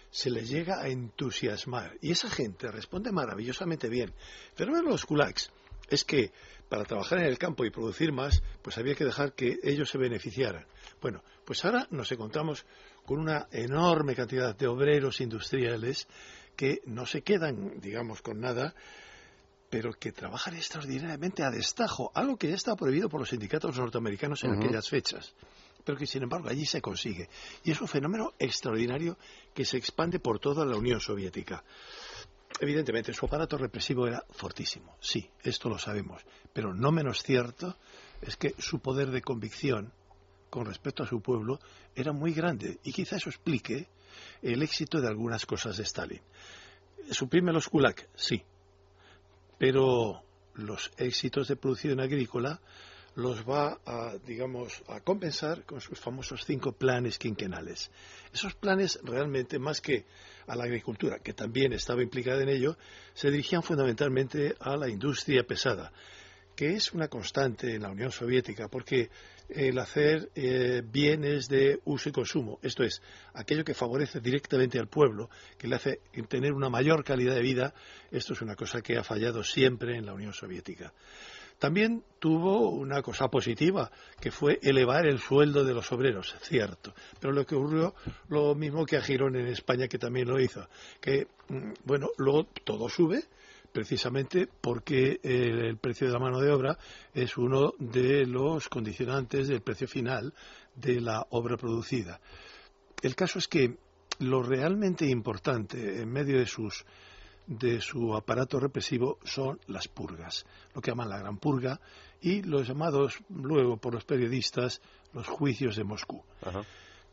[0.09, 1.97] Se les llega a entusiasmar.
[2.01, 4.13] Y esa gente responde maravillosamente bien.
[4.55, 5.51] Pero ver los kulaks
[5.89, 6.31] es que
[6.69, 9.97] para trabajar en el campo y producir más, pues había que dejar que ellos se
[9.97, 10.65] beneficiaran.
[11.01, 12.65] Bueno, pues ahora nos encontramos
[13.05, 16.07] con una enorme cantidad de obreros industriales
[16.55, 18.73] que no se quedan, digamos, con nada,
[19.69, 24.43] pero que trabajan extraordinariamente a destajo, algo que ya está prohibido por los sindicatos norteamericanos
[24.43, 25.33] en aquellas fechas,
[25.83, 27.29] pero que sin embargo allí se consigue.
[27.63, 29.17] Y es un fenómeno extraordinario
[29.53, 31.63] que se expande por toda la Unión Soviética.
[32.59, 36.21] Evidentemente, su aparato represivo era fortísimo, sí, esto lo sabemos,
[36.53, 37.75] pero no menos cierto
[38.21, 39.91] es que su poder de convicción
[40.49, 41.59] con respecto a su pueblo
[41.95, 43.89] era muy grande y quizá eso explique
[44.53, 46.21] el éxito de algunas cosas de Stalin.
[47.11, 48.07] ¿Suprime los kulak?
[48.15, 48.43] Sí.
[49.57, 50.23] Pero
[50.55, 52.61] los éxitos de producción agrícola
[53.15, 57.89] los va a, digamos, a compensar con sus famosos cinco planes quinquenales.
[58.33, 60.05] Esos planes realmente, más que
[60.47, 62.77] a la agricultura, que también estaba implicada en ello,
[63.13, 65.93] se dirigían fundamentalmente a la industria pesada,
[66.55, 69.09] que es una constante en la Unión Soviética, porque
[69.49, 73.01] el hacer eh, bienes de uso y consumo, esto es,
[73.33, 75.99] aquello que favorece directamente al pueblo, que le hace
[76.29, 77.73] tener una mayor calidad de vida,
[78.11, 80.93] esto es una cosa que ha fallado siempre en la Unión Soviética.
[81.59, 83.89] También tuvo una cosa positiva,
[84.19, 86.93] que fue elevar el sueldo de los obreros, cierto.
[87.19, 87.95] Pero lo que ocurrió,
[88.27, 90.67] lo mismo que a Girón en España, que también lo hizo,
[90.99, 93.23] que, mm, bueno, luego todo sube,
[93.75, 96.77] precisamente porque el precio de la mano de obra
[97.13, 100.33] es uno de los condicionantes del precio final
[100.75, 102.21] de la obra producida.
[103.01, 103.77] El caso es que
[104.19, 106.85] lo realmente importante en medio de sus
[107.47, 111.81] de su aparato represivo son las purgas, lo que llaman la Gran Purga
[112.21, 116.23] y los llamados luego por los periodistas los juicios de Moscú.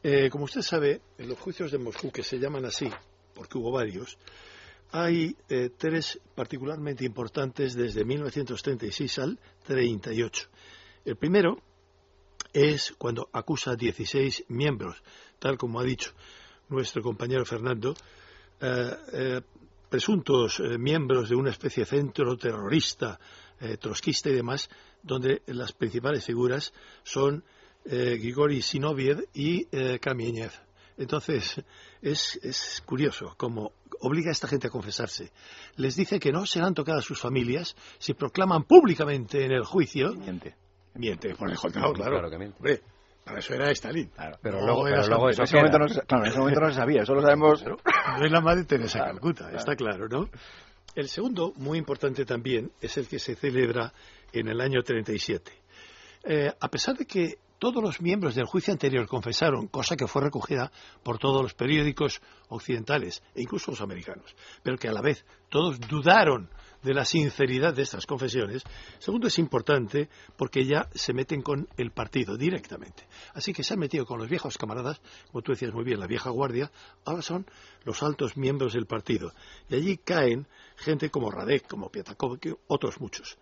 [0.05, 2.89] Eh, como usted sabe, en los juicios de Moscú, que se llaman así,
[3.35, 4.17] porque hubo varios,
[4.93, 10.49] hay eh, tres particularmente importantes desde 1936 al 38.
[11.07, 11.59] El primero
[12.53, 15.03] es cuando acusa a 16 miembros,
[15.39, 16.13] tal como ha dicho
[16.69, 17.95] nuestro compañero Fernando,
[18.61, 19.41] eh,
[19.89, 23.19] presuntos eh, miembros de una especie de centro terrorista,
[23.81, 24.69] trotskista y demás,
[25.05, 26.73] donde las principales figuras
[27.05, 27.45] son
[27.85, 29.67] Grigori Sinoviev y
[30.01, 30.51] Kamieniev.
[30.99, 31.63] Entonces,
[32.01, 35.33] es, es, curioso cómo obliga a esta gente a confesarse.
[35.77, 40.15] Les dice que no serán tocadas sus familias si proclaman públicamente en el juicio.
[40.15, 40.55] Miente.
[40.95, 41.93] Miente, por el claro.
[41.93, 42.83] claro que miente.
[43.25, 44.11] Para eso era Stalin.
[44.43, 45.11] pero, luego, en, ese
[45.57, 47.65] momento no, claro, en ese momento no se sabía, eso lo sabemos.
[47.65, 50.29] No es la madre Teresa Calcuta, está claro, ¿no?
[50.95, 53.93] El segundo, muy importante también, es el que se celebra
[54.33, 55.62] en el año 37.
[56.25, 60.23] Eh, a pesar de que todos los miembros del juicio anterior confesaron, cosa que fue
[60.23, 60.73] recogida
[61.05, 65.79] por todos los periódicos occidentales e incluso los americanos, pero que a la vez todos
[65.79, 66.51] dudaron
[66.83, 68.65] de la sinceridad de estas confesiones.
[68.99, 73.07] Segundo, es importante porque ya se meten con el partido directamente.
[73.35, 75.01] Así que se han metido con los viejos camaradas,
[75.31, 76.71] como tú decías muy bien, la vieja guardia,
[77.05, 77.47] ahora son
[77.85, 79.33] los altos miembros del partido.
[79.69, 83.39] Y allí caen gente como Radek, como Piatakovsky, otros muchos.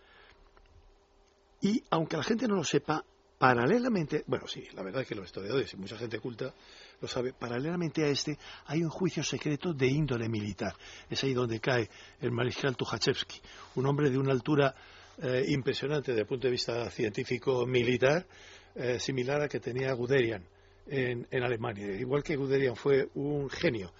[1.63, 3.05] Y aunque la gente no lo sepa,
[3.39, 6.53] paralelamente, bueno, sí, la verdad es que los historiadores y mucha gente culta
[7.01, 8.37] lo sabe, paralelamente a este
[8.67, 10.75] hay un juicio secreto de índole militar.
[11.09, 11.89] Es ahí donde cae
[12.21, 13.41] el mariscal Tuchachevsky,
[13.77, 14.75] un hombre de una altura
[15.23, 18.27] eh, impresionante desde el punto de vista científico-militar,
[18.75, 20.45] eh, similar a que tenía Guderian
[20.87, 21.87] en, en Alemania.
[21.97, 23.91] Igual que Guderian fue un genio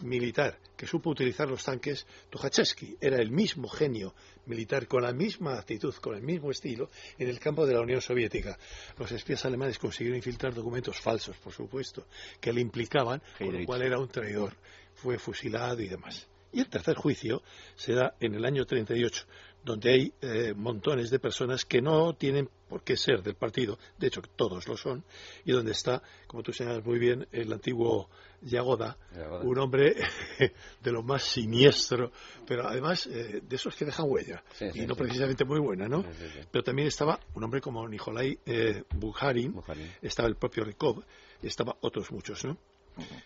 [0.00, 4.14] militar que supo utilizar los tanques, Tuchachevsky era el mismo genio
[4.46, 6.88] militar con la misma actitud, con el mismo estilo
[7.18, 8.56] en el campo de la Unión Soviética.
[8.96, 12.06] Los espías alemanes consiguieron infiltrar documentos falsos, por supuesto,
[12.40, 14.54] que le implicaban, con lo cual era un traidor.
[14.94, 16.28] Fue fusilado y demás.
[16.52, 17.42] Y el tercer juicio
[17.74, 19.26] se da en el año 38,
[19.64, 24.08] donde hay eh, montones de personas que no tienen por qué ser del partido, de
[24.08, 25.04] hecho todos lo son,
[25.44, 28.08] y donde está, como tú señalas muy bien, el antiguo
[28.42, 28.96] Yagoda,
[29.42, 29.96] un hombre
[30.82, 32.12] de lo más siniestro,
[32.46, 34.42] pero además eh, de esos que dejan huella,
[34.74, 36.04] y no precisamente muy buena, ¿no?
[36.50, 39.54] Pero también estaba un hombre como Nikolai eh, Bukharin,
[40.02, 41.02] estaba el propio Rikov,
[41.42, 42.58] estaba otros muchos, ¿no?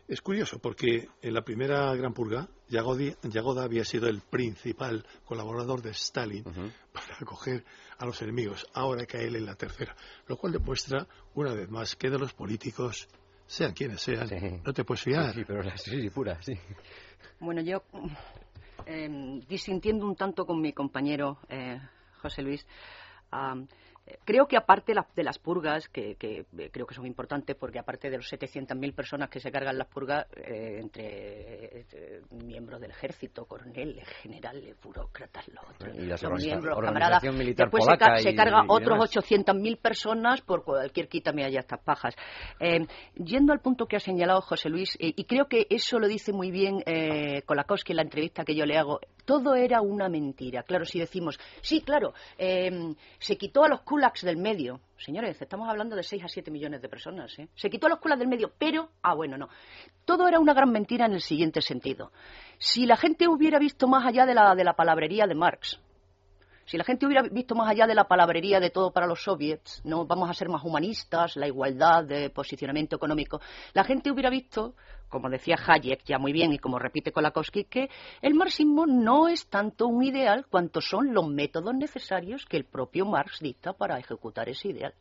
[0.09, 5.91] Es curioso porque en la primera Gran Purga, Yagoda había sido el principal colaborador de
[5.91, 6.45] Stalin
[6.93, 7.65] para acoger
[7.99, 8.67] a los enemigos.
[8.75, 9.95] Ahora cae él en la tercera,
[10.27, 13.09] lo cual demuestra una vez más que de los políticos,
[13.47, 14.29] sean quienes sean,
[14.65, 15.35] no te puedes fiar.
[15.35, 16.55] Sí, pero la sí, pura, sí.
[17.41, 17.83] Bueno, yo,
[18.87, 21.81] eh, disintiendo un tanto con mi compañero eh,
[22.21, 22.67] José Luis,
[24.25, 28.17] Creo que aparte de las purgas, que, eh, creo que son importantes, porque aparte de
[28.17, 34.09] los 700.000 personas que se cargan las purgas, eh, entre eh, miembros del ejército, coroneles,
[34.21, 37.85] generales, burócratas, los otros, y los miembros, camaradas, después
[38.19, 42.17] se, carga otros 800.000 personas por cualquier quítame allá estas pajas.
[43.15, 46.51] yendo al punto que ha señalado José Luis, y creo que eso lo dice muy
[46.51, 46.83] bien
[47.47, 50.65] Kolakowski en la entrevista que yo le hago, todo era una mentira.
[50.65, 54.81] Claro, si decimos, sí, claro, se quitó a los kulaks del medio.
[54.97, 57.39] Señores, estamos hablando de 6 a 7 millones de personas.
[57.39, 57.49] ¿eh?
[57.55, 59.51] Se quitó los kulaks del medio, pero, ah, bueno, no.
[60.07, 62.11] Todo era una gran mentira en el siguiente sentido.
[62.57, 65.79] Si la gente hubiera visto más allá de la, de la palabrería de Marx,
[66.65, 69.83] Si la gente hubiera visto más allá de la palabrería de todo para los soviets,
[69.85, 73.41] no vamos a ser más humanistas, la igualdad de posicionamiento económico,
[73.73, 74.75] la gente hubiera visto,
[75.09, 77.91] como decía Hayek ya muy bien y como repite Kolakowski, que
[78.21, 83.07] el marxismo no es tanto un ideal cuanto son los métodos necesarios que el propio
[83.07, 84.95] Marx dicta para ejecutar ese ideal.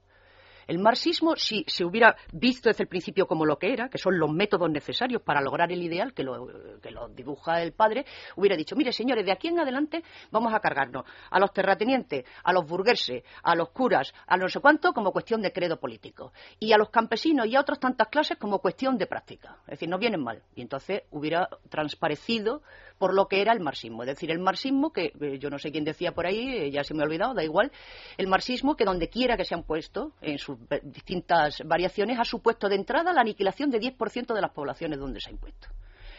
[0.71, 4.17] El marxismo, si se hubiera visto desde el principio como lo que era, que son
[4.17, 6.47] los métodos necesarios para lograr el ideal que lo,
[6.81, 8.05] que lo dibuja el padre,
[8.37, 10.01] hubiera dicho, mire señores, de aquí en adelante
[10.31, 14.61] vamos a cargarnos a los terratenientes, a los burgueses, a los curas, a no sé
[14.61, 18.37] cuánto como cuestión de credo político, y a los campesinos y a otras tantas clases
[18.37, 19.57] como cuestión de práctica.
[19.63, 20.41] Es decir, no vienen mal.
[20.55, 22.61] Y entonces hubiera transparecido
[23.01, 24.03] por lo que era el marxismo.
[24.03, 26.83] Es decir, el marxismo, que eh, yo no sé quién decía por ahí, eh, ya
[26.83, 27.71] se me ha olvidado, da igual,
[28.15, 32.69] el marxismo que donde quiera que se han puesto, en sus distintas variaciones, ha supuesto
[32.69, 35.67] de entrada la aniquilación de 10% de las poblaciones donde se ha impuesto.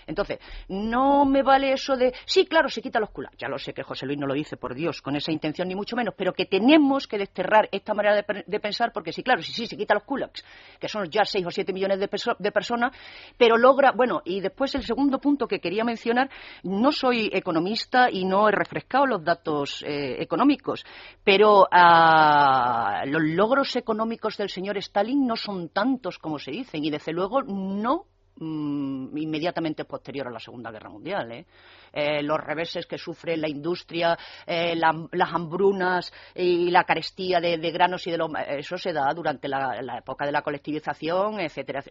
[0.07, 0.39] Entonces,
[0.69, 3.39] no me vale eso de, sí, claro, se quita los culacos.
[3.39, 5.75] Ya lo sé que José Luis no lo dice, por Dios, con esa intención ni
[5.75, 9.53] mucho menos, pero que tenemos que desterrar esta manera de, pensar, porque sí, claro, sí,
[9.53, 10.45] sí, se quita los kulaks,
[10.79, 12.97] que son ya 6 o 7 millones de, personas,
[13.37, 16.31] pero logra, bueno, y después el segundo punto que quería mencionar,
[16.63, 20.85] no soy economista y no he refrescado los datos eh, económicos,
[21.25, 26.91] pero ah, los logros económicos del señor Stalin no son tantos como se dicen, y
[26.91, 28.07] desde luego no
[28.37, 31.31] Mm, inmediatamente posterior a la Segunda Guerra Mundial.
[31.33, 31.47] ¿eh?
[31.93, 38.07] Eh, los reveses que sufre la industria, eh, las hambrunas y la carestía de, granos
[38.07, 41.85] y de lo, eso se da durante la, época de la colectivización, etcétera.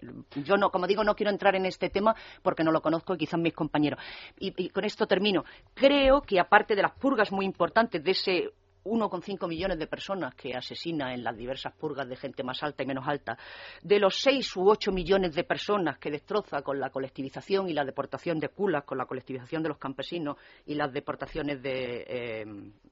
[0.43, 3.17] Yo no, como digo, no quiero entrar en este tema porque no lo conozco y
[3.17, 3.99] quizás mis compañeros.
[4.39, 5.45] y con esto termino.
[5.75, 8.49] Creo que aparte de las purgas muy importantes de ese
[8.83, 12.85] 1,5 millones de personas que asesina en las diversas purgas de gente más alta y
[12.85, 13.37] menos alta,
[13.81, 17.85] de los 6 u 8 millones de personas que destroza con la colectivización y la
[17.85, 22.45] deportación de culas, con la colectivización de los campesinos y las deportaciones de eh,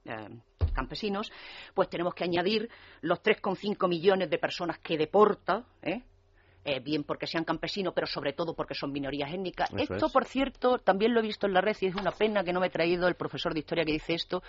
[0.04, 0.28] eh,
[0.72, 1.32] campesinos,
[1.74, 2.68] pues tenemos que añadir
[3.00, 6.02] los 3,5 millones de personas que deporta, ¿eh?
[6.62, 9.70] Eh, bien porque sean campesinos, pero sobre todo porque son minorías étnicas.
[9.78, 12.52] esto, por cierto, también lo he visto en la red y es una pena que
[12.52, 14.42] no me he traído el profesor de historia que dice esto,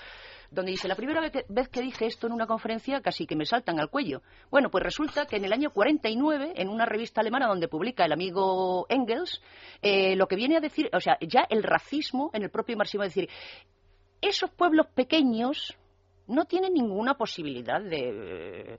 [0.49, 3.79] donde dice, la primera vez que, dije esto en una conferencia casi que me saltan
[3.79, 4.21] al cuello.
[4.49, 8.11] Bueno, pues resulta que en el año 49, en una revista alemana donde publica el
[8.11, 9.41] amigo Engels,
[9.81, 13.05] eh, lo que viene a decir, o sea, ya el racismo en el propio marxismo,
[13.05, 13.29] es decir,
[14.19, 15.77] esos pueblos pequeños
[16.31, 18.77] no tiene ninguna posibilidad de,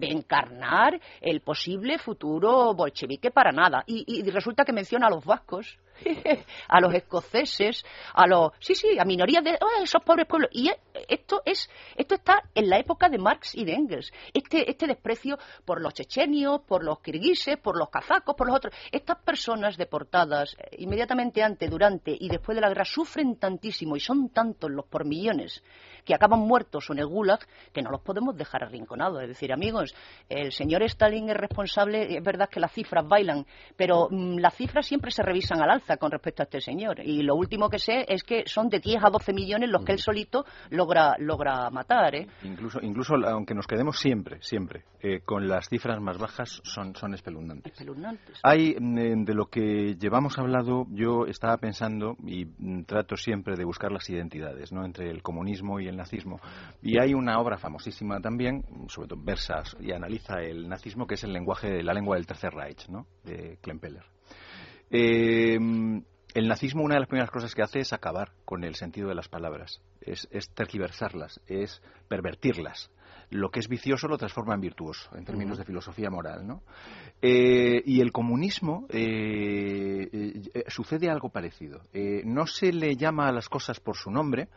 [0.00, 3.84] encarnar el posible futuro bolchevique para nada.
[3.86, 5.78] Y, resulta que menciona a los vascos,
[6.68, 7.84] a los escoceses,
[8.14, 8.52] a los...
[8.60, 10.50] Sí, sí, a minorías de esos pobres pueblos.
[10.52, 10.70] Y
[11.08, 14.12] esto, es, esto está en la época de Marx y de Engels.
[14.32, 18.74] Este, este desprecio por los chechenios, por los kirguises, por los kazacos, por los otros.
[18.90, 24.00] Estas personas deportadas eh, inmediatamente antes, durante y después de la guerra sufren tantísimo y
[24.00, 25.62] son tantos los por millones
[26.08, 27.40] que acaban muertos o en el Gulag,
[27.70, 29.20] que no los podemos dejar arrinconados.
[29.20, 29.94] Es decir, amigos,
[30.30, 33.44] el señor Stalin es responsable, es verdad que las cifras bailan,
[33.76, 37.00] pero mm, las cifras siempre se revisan al alza con respecto a este señor.
[37.00, 39.92] Y lo último que sé es que son de 10 a 12 millones los que
[39.92, 42.14] él solito logra, logra matar.
[42.14, 42.26] ¿eh?
[42.42, 47.12] Incluso, incluso, aunque nos quedemos siempre, siempre, eh, con las cifras más bajas, son, son
[47.12, 47.70] espeluznantes.
[47.70, 48.40] espeluznantes.
[48.42, 53.66] Hay, mm, de lo que llevamos hablado, yo estaba pensando, y mm, trato siempre de
[53.66, 56.40] buscar las identidades, ¿no?, entre el comunismo y el nazismo.
[56.82, 61.24] Y hay una obra famosísima también, sobre todo versas y analiza el nazismo, que es
[61.24, 63.06] el lenguaje, la lengua del Tercer Reich, ¿no?
[63.24, 64.04] de Klempeller.
[64.90, 65.58] Eh,
[66.34, 69.14] el nazismo, una de las primeras cosas que hace es acabar con el sentido de
[69.14, 72.90] las palabras, es, es tergiversarlas, es pervertirlas
[73.30, 76.46] lo que es vicioso lo transforma en virtuoso, en términos de filosofía moral.
[76.46, 76.62] ¿no?
[77.20, 81.82] Eh, y el comunismo eh, eh, sucede algo parecido.
[82.24, 84.48] no se le llama a las cosas por su nombre,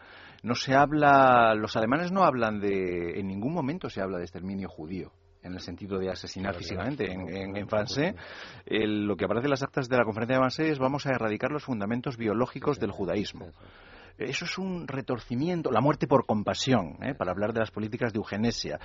[0.43, 4.69] no se habla, los alemanes no hablan de, en ningún momento se habla de exterminio
[4.69, 5.11] judío
[5.43, 7.11] en el sentido de asesinar físicamente.
[7.11, 8.15] En, en, en Francés,
[8.65, 11.51] lo que aparece en las actas de la conferencia de Francés es vamos a erradicar
[11.51, 13.49] los fundamentos biológicos del judaísmo.
[14.17, 17.13] Eso es un retorcimiento, la muerte por compasión, ¿eh?
[17.15, 18.79] para hablar de las políticas de eugenesia.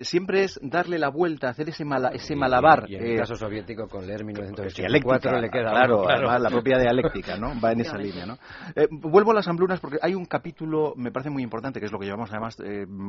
[0.00, 2.84] Siempre es darle la vuelta, hacer ese, ese malabar.
[2.88, 5.70] Y, en el eh, caso soviético, con leer 1984 le queda.
[5.70, 7.58] Claro, la propia dialéctica ¿no?
[7.60, 8.26] va en esa línea.
[8.26, 8.38] ¿no?
[8.74, 11.92] Eh, vuelvo a las hambrunas porque hay un capítulo, me parece muy importante, que es
[11.92, 12.56] lo que llevamos además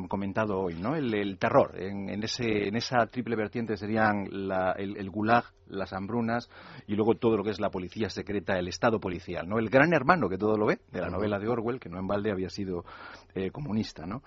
[0.08, 0.96] comentado hoy, ¿no?
[0.96, 1.74] el, terror.
[1.78, 6.50] En, ese, en esa triple vertiente serían el, el gulag, las hambrunas
[6.88, 9.60] y luego todo lo que es la policía secreta, el Estado policial, ¿no?
[9.60, 12.08] El gran hermano que todo lo ve, de la novela de Orwell, que no en
[12.08, 12.86] balde había sido
[13.34, 14.24] eh, comunista, ¿no?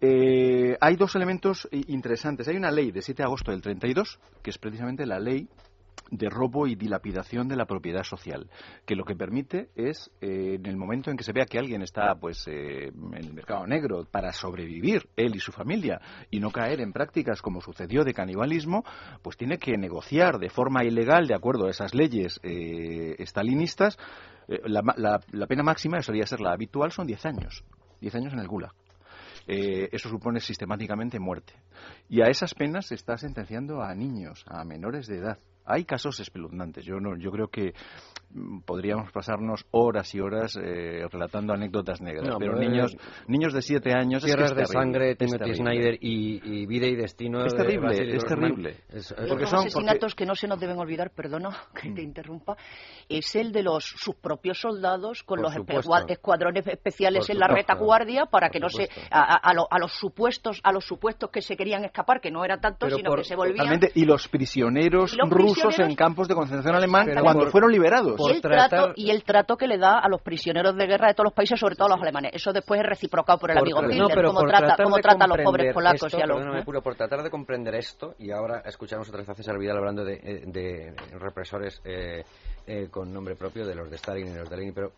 [0.00, 2.48] Eh, hay dos elementos interesantes.
[2.48, 5.48] Hay una ley de 7 de agosto del 32, que es precisamente la ley
[6.10, 8.48] de robo y dilapidación de la propiedad social,
[8.84, 11.82] que lo que permite es, eh, en el momento en que se vea que alguien
[11.82, 16.50] está pues eh, en el mercado negro para sobrevivir, él y su familia, y no
[16.50, 18.84] caer en prácticas como sucedió de canibalismo,
[19.22, 23.98] pues tiene que negociar de forma ilegal, de acuerdo a esas leyes eh, estalinistas,
[24.48, 24.82] la,
[25.30, 27.64] la, pena máxima, debería ser la habitual, son 10 años.
[28.00, 28.72] 10 años en el Gulag.
[29.46, 31.54] eso supone sistemáticamente muerte.
[32.08, 35.38] Y a esas penas se está sentenciando a niños, a menores de edad.
[35.66, 36.84] Hay casos espeluznantes.
[36.84, 37.74] Yo, no, yo creo que
[38.30, 42.36] mm, podríamos pasarnos horas y horas eh, relatando anécdotas negras.
[42.38, 42.96] pero niños
[43.26, 44.24] niños de siete años.
[44.24, 47.44] Tierras de sangre, Timothy Snyder y, Vida y Destino.
[47.44, 48.76] Es terrible, es terrible.
[49.28, 52.04] porque son asesinatos que no se nos deben olvidar, perdona que te mm.
[52.04, 52.56] interrumpa,
[53.08, 55.52] es el de los sus propios soldados con los
[56.08, 58.88] escuadrones especiales en la retaguardia para que no se.
[59.10, 63.14] A, los supuestos a los supuestos que se querían escapar, que no eran tantos, sino
[63.14, 63.80] que se volvían.
[63.94, 68.18] Y los prisioneros rusos en campos de concentración alemán cuando fueron liberados.
[68.18, 71.14] Y el, trato, y el trato que le da a los prisioneros de guerra de
[71.14, 72.32] todos los países, sobre todo a los alemanes.
[72.34, 75.72] Eso después es reciprocado por el amigo Hitler, como trata, como trata a los pobres
[75.72, 76.40] polacos y a los...
[76.40, 76.64] ¿eh?
[76.82, 80.14] por tratar de comprender esto, y ahora escuchamos otra vez a César Vidal hablando de,
[80.14, 82.24] eh, de represores eh,
[82.90, 84.92] con nombre propio, de los de Stalin y de los de Lenin, pero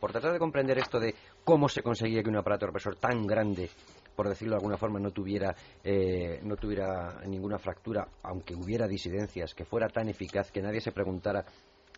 [0.00, 3.70] por tratar de comprender esto de cómo se conseguía que un aparato represor tan grande
[4.14, 9.54] por decirlo de alguna forma, no tuviera, eh, no tuviera ninguna fractura, aunque hubiera disidencias,
[9.54, 11.44] que fuera tan eficaz que nadie se preguntara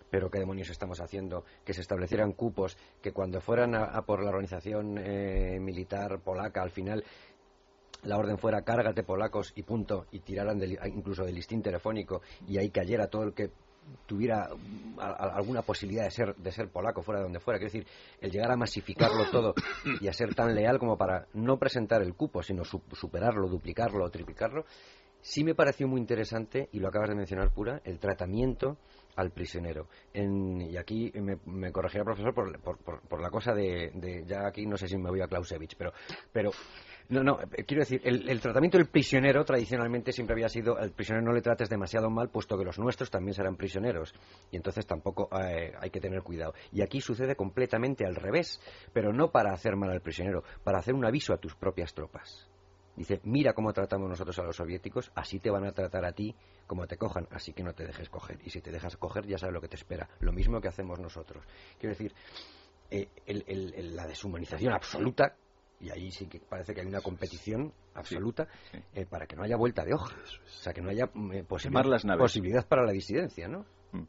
[0.09, 4.31] pero qué demonios estamos haciendo, que se establecieran cupos, que cuando fueran a, por la
[4.31, 7.05] organización eh, militar polaca, al final
[8.03, 10.61] la orden fuera cárgate polacos y punto, y tiraran
[10.95, 13.51] incluso del listín telefónico y ahí cayera todo el que
[14.07, 14.49] tuviera
[14.99, 17.59] alguna posibilidad de ser, de ser polaco fuera de donde fuera.
[17.59, 17.87] Quiero decir,
[18.20, 19.55] el llegar a masificarlo todo
[20.01, 24.11] y a ser tan leal como para no presentar el cupo, sino superarlo, duplicarlo o
[24.11, 24.64] triplicarlo,
[25.20, 28.76] sí me pareció muy interesante, y lo acabas de mencionar, Pura, el tratamiento
[29.17, 29.89] al prisionero.
[30.12, 34.47] y aquí me, me corregirá el profesor por, por, por, la cosa de, de, Ya
[34.47, 35.93] aquí no sé si me voy a Clausewitz, pero,
[36.33, 36.51] pero
[37.09, 41.25] no, no, eh, quiero decir, el, tratamiento del prisionero tradicionalmente siempre había sido, al prisionero
[41.27, 44.14] no le trates demasiado mal, puesto que los nuestros también serán prisioneros.
[44.51, 46.55] Y entonces tampoco eh, hay que tener cuidado.
[46.73, 48.61] Y aquí sucede completamente al revés,
[48.93, 52.49] pero no para hacer mal al prisionero, para hacer un aviso a tus propias tropas.
[52.97, 56.34] Dice, mira cómo tratamos nosotros a los soviéticos, así te van a tratar a ti
[56.66, 58.38] como te cojan, así que no te dejes coger.
[58.44, 60.09] Y si te dejas coger, ya sabes lo que te espera.
[60.20, 61.44] Lo mismo que hacemos nosotros.
[61.78, 62.14] Quiero decir,
[62.90, 63.09] eh,
[63.94, 65.36] la deshumanización absoluta
[65.80, 68.49] y ahí sí que parece que hay una competición absoluta
[68.94, 72.66] eh, para que no haya vuelta de hojas, o sea, que no haya eh, posibilidad,
[72.66, 73.66] para la disidencia, ¿no?
[73.92, 74.05] Mm.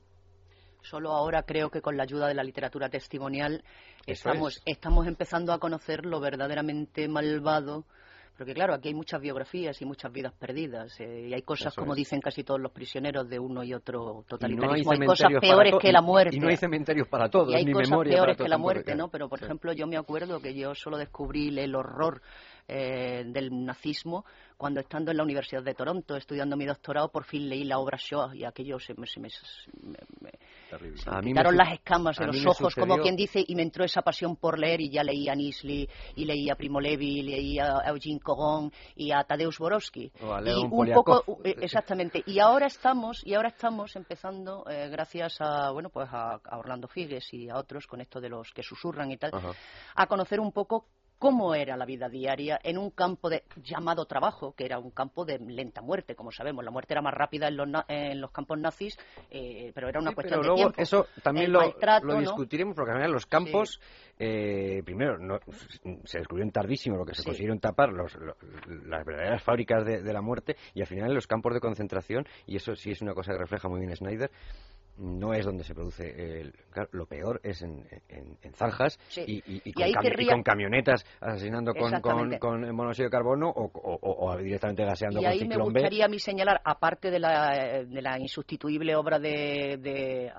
[0.82, 3.64] Solo ahora creo que con la ayuda de la literatura testimonial
[4.06, 7.86] estamos, estamos empezando a conocer lo verdaderamente malvado
[8.38, 11.00] porque claro, aquí hay muchas biografías y muchas vidas perdidas.
[11.00, 14.92] Eh, y hay cosas, como dicen casi todos los prisioneros de uno y otro totalitarismo.
[14.92, 16.36] hay, cosas peores que la muerte.
[16.36, 19.10] Y no hay cementerios para todos, y hay cosas peores que la muerte, ¿no?
[19.10, 22.22] Pero, por ejemplo, yo me acuerdo que yo solo descubrí el horror
[22.68, 24.26] eh, del nazismo
[24.58, 27.98] cuando estando en la Universidad de Toronto estudiando mi doctorado por fin leí la obra
[28.00, 29.30] Shoah y aquello se me, se me,
[31.22, 34.60] quitaron las escamas de los ojos como quien dice y me entró esa pasión por
[34.60, 38.20] leer y ya leí a Nisli y leí a Primo Levi y leí a Eugene
[38.20, 40.12] Kogon y a Tadeusz Borowski.
[40.46, 42.24] Y un poco eh, exactamente.
[42.26, 47.34] Y ahora estamos y ahora estamos empezando eh, gracias a bueno pues a, Orlando Figues
[47.34, 49.32] y a otros con esto de los que susurran y tal
[49.96, 50.86] a conocer un poco
[51.18, 55.26] cómo era la vida diaria en un campo de llamado trabajo, que era un campo
[55.26, 56.64] de lenta muerte, como sabemos.
[56.64, 58.98] La muerte era más rápida en los, en los campos nazis,
[59.32, 60.74] eh, pero era una cuestión de tiempo.
[60.78, 61.62] Eso también lo,
[62.20, 63.80] discutiremos, porque en los campos,
[64.20, 65.40] eh, primero, no,
[66.04, 68.16] se descubrieron tardísimo lo que se consiguieron tapar los,
[68.86, 72.26] las verdaderas fábricas de, de la muerte, y al final en los campos de concentración,
[72.46, 74.32] y eso sí es una cosa que refleja muy bien Snyder,
[74.98, 76.54] no es donde se produce el,
[76.92, 77.86] lo peor es en,
[78.56, 79.74] zanjas y,
[80.30, 85.58] con camionetas asesinando con, con, monóxido de carbono o, directamente gaseando y con ahí me
[85.58, 90.32] gustaría a mí señalar aparte de la, de la insustituible obra de, de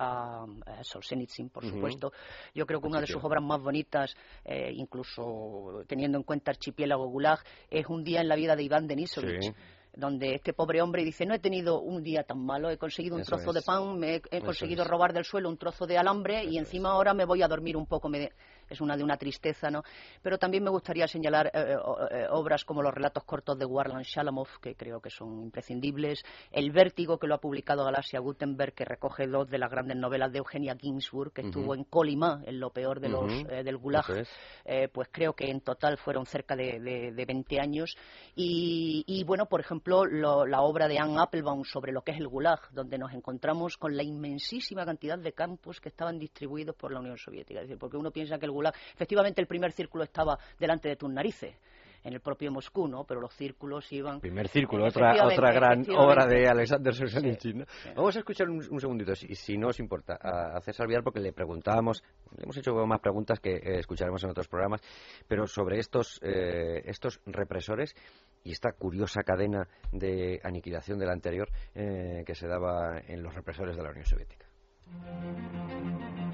[0.81, 2.11] Solzhenitsyn por supuesto
[2.53, 7.07] yo creo que una de sus obras más bonitas eh, incluso teniendo en cuenta Archipiélago
[7.07, 7.39] Gulag
[7.69, 9.53] es Un día en la vida de Iván Denisovich
[9.95, 13.23] donde este pobre hombre dice, no he tenido un día tan malo, he conseguido un
[13.23, 16.91] trozo de pan, me he, conseguido robar del suelo un trozo de alambre y encima
[16.91, 18.09] ahora me voy a dormir un poco.
[18.69, 19.83] Es una de una tristeza, ¿no?
[20.21, 21.51] Pero también me gustaría señalar
[22.31, 27.17] obras como los relatos cortos de Warland Shalamov, que creo que son imprescindibles, El vértigo,
[27.17, 30.75] que lo ha publicado Galaxia Gutenberg, que recoge dos de las grandes novelas de Eugenia
[30.75, 34.05] Ginsburg, que estuvo en Colima, en lo peor de los, del Gulag,
[34.93, 37.95] pues creo que en total fueron cerca de, de, 20 años.
[38.35, 42.71] Y, bueno, por ejemplo, la obra de Anne Applebaum sobre lo que es el Gulag,
[42.71, 47.17] donde nos encontramos con la inmensísima cantidad de campos que estaban distribuidos por la Unión
[47.17, 47.61] Soviética.
[47.61, 51.09] Es decir, porque uno piensa que el Efectivamente, el primer círculo estaba delante de tus
[51.09, 51.55] narices
[52.03, 53.03] en el propio Moscú, ¿no?
[53.03, 54.19] Pero los círculos iban...
[54.19, 57.65] Primer círculo, otra, otra gran obra de Alexander Solzhenitsyn.
[57.95, 61.33] Vamos a escuchar un, segundito, si, si, no os importa, a, César Vial, porque le
[61.33, 62.03] preguntábamos,
[62.35, 64.81] le hemos hecho más preguntas que eh, escucharemos en otros programas,
[65.27, 67.95] pero sobre estos, eh, estos represores
[68.43, 73.33] y esta curiosa cadena de aniquilación de la anterior eh, que se daba en los
[73.33, 74.45] represores de la Unión Soviética.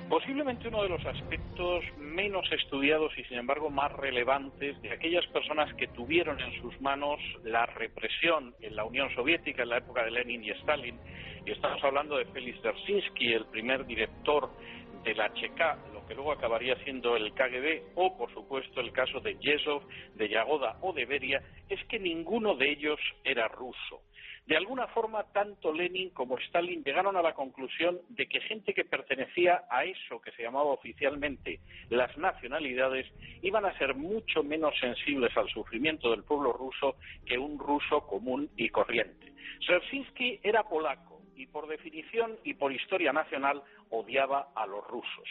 [0.09, 5.73] Posiblemente uno de los aspectos menos estudiados y sin embargo más relevantes de aquellas personas
[5.75, 10.11] que tuvieron en sus manos la represión en la Unión Soviética en la época de
[10.11, 10.99] Lenin y Stalin,
[11.43, 14.49] y estamos hablando de Félix Dzerzhinsky, el primer director
[15.03, 19.19] de la HK, lo que luego acabaría siendo el KGB, o por supuesto el caso
[19.19, 24.01] de Yezhov, de Yagoda o de Beria, es que ninguno de ellos era ruso.
[24.45, 28.85] De alguna forma, tanto Lenin como Stalin llegaron a la conclusión de que gente que
[28.85, 31.59] pertenecía a eso que se llamaba oficialmente
[31.89, 33.07] las nacionalidades
[33.41, 38.49] iban a ser mucho menos sensibles al sufrimiento del pueblo ruso que un ruso común
[38.55, 39.33] y corriente.
[39.65, 45.27] Sersinski era polaco y por definición y por historia nacional odiaba a los rusos.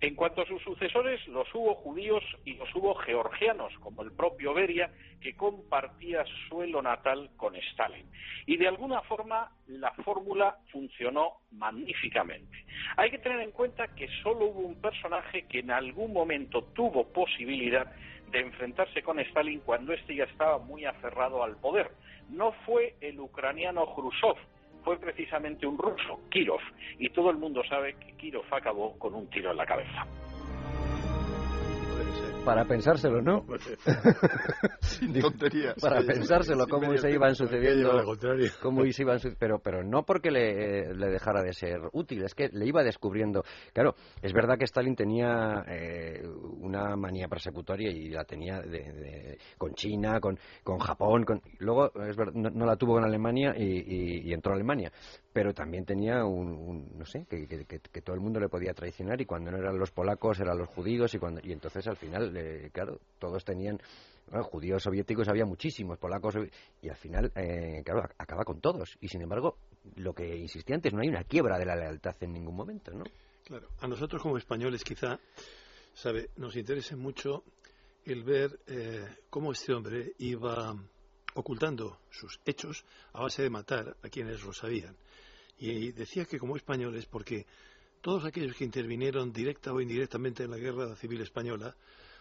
[0.00, 4.54] En cuanto a sus sucesores, los hubo judíos y los hubo georgianos, como el propio
[4.54, 8.06] Beria, que compartía suelo natal con Stalin.
[8.46, 12.64] Y de alguna forma la fórmula funcionó magníficamente.
[12.96, 17.12] Hay que tener en cuenta que solo hubo un personaje que en algún momento tuvo
[17.12, 17.92] posibilidad
[18.30, 21.90] de enfrentarse con Stalin cuando éste ya estaba muy aferrado al poder.
[22.28, 24.36] No fue el ucraniano Khrushchev,
[24.86, 26.60] fue precisamente un ruso, Kirov,
[27.00, 30.06] y todo el mundo sabe que Kirov acabó con un tiro en la cabeza
[32.46, 33.44] para pensárselo, ¿no?
[34.80, 35.74] Sin tonterías.
[35.80, 37.90] para pensárselo, cómo se iban sucediendo,
[38.62, 42.48] cómo se iban pero pero no porque le, le, dejara de ser útil, es que
[42.52, 43.42] le iba descubriendo.
[43.72, 46.22] Claro, es verdad que Stalin tenía eh,
[46.60, 52.16] una manía persecutoria y la tenía de, con China, con, con Japón, con, luego es
[52.16, 54.92] verdad, no, la tuvo con Alemania y, y entró a Alemania
[55.36, 59.26] pero también tenía un, no sé, que, que, todo el mundo le podía traicionar y
[59.26, 62.70] cuando no eran los polacos eran los judíos y cuando y entonces al final, eh,
[62.72, 63.80] claro, todos tenían
[64.42, 66.34] judíos soviéticos había muchísimos, polacos
[66.82, 69.58] y al final, eh, claro, acaba con todos y sin embargo,
[69.96, 73.04] lo que insistía antes, no hay una quiebra de la lealtad en ningún momento, ¿no?
[73.44, 75.20] Claro, a nosotros como españoles quizá,
[75.94, 77.44] sabe, nos interese mucho
[78.04, 80.74] el ver eh, cómo este hombre iba
[81.34, 84.96] ocultando sus hechos a base de matar a quienes lo sabían.
[85.58, 87.46] Y decía que como españoles, porque
[88.06, 91.74] todos aquellos que intervinieron directa o indirectamente en la guerra civil española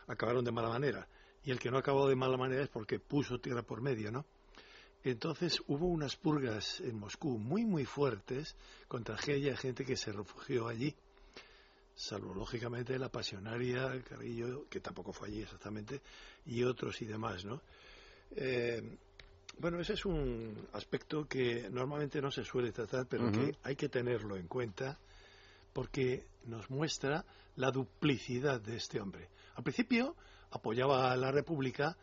[0.08, 1.08] acabaron de mala manera.
[1.44, 4.26] Y el que no acabó de mala manera es porque puso tierra por medio, ¿no?
[5.04, 8.56] Entonces hubo unas purgas en Moscú muy, muy fuertes
[8.88, 10.96] contra aquella gente que se refugió allí.
[11.94, 16.02] Salvo, lógicamente, la pasionaria Carrillo, que tampoco fue allí exactamente,
[16.48, 17.62] y otros y demás, ¿no?
[18.32, 18.82] Eh,
[19.60, 23.88] bueno, ese es un aspecto que normalmente no se suele tratar, pero que hay que
[23.88, 24.98] tenerlo en cuenta
[25.76, 27.26] porque nos muestra
[27.58, 29.28] la duplicidad de este hombre.
[29.56, 30.16] Al principio
[30.52, 31.98] apoyaba a la República,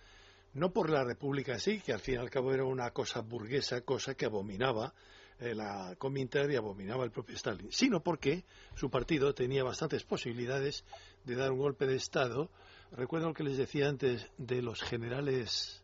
[0.53, 3.81] no por la República sí, que al fin y al cabo era una cosa burguesa,
[3.81, 4.93] cosa que abominaba
[5.39, 8.45] eh, la Comintern y abominaba el propio Stalin, sino porque
[8.75, 10.85] su partido tenía bastantes posibilidades
[11.25, 12.51] de dar un golpe de Estado.
[12.91, 15.83] Recuerdo lo que les decía antes de los generales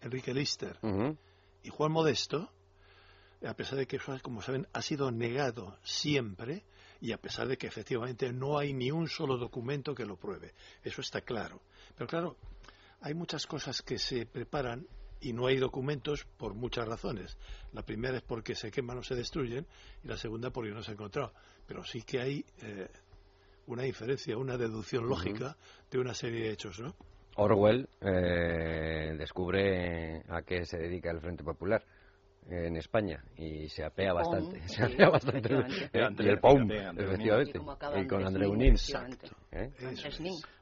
[0.00, 0.78] Enrique Lister
[1.62, 2.50] y Juan Modesto,
[3.46, 6.64] a pesar de que, como saben, ha sido negado siempre
[7.00, 10.54] y a pesar de que efectivamente no hay ni un solo documento que lo pruebe.
[10.82, 11.60] Eso está claro.
[11.96, 12.36] Pero claro,
[13.00, 14.86] hay muchas cosas que se preparan
[15.20, 17.36] y no hay documentos por muchas razones.
[17.72, 19.66] La primera es porque se queman o se destruyen
[20.04, 21.32] y la segunda porque no se ha encontrado.
[21.66, 22.88] Pero sí que hay eh,
[23.66, 25.56] una inferencia, una deducción lógica
[25.90, 26.94] de una serie de hechos, ¿no?
[27.36, 31.84] Orwell eh, descubre a qué se dedica el Frente Popular
[32.48, 35.50] en España y se apea bastante, se apea bastante.
[35.92, 37.60] y el POUM, efectivamente,
[37.96, 38.76] y, con André Unín.
[39.52, 39.70] ¿Eh?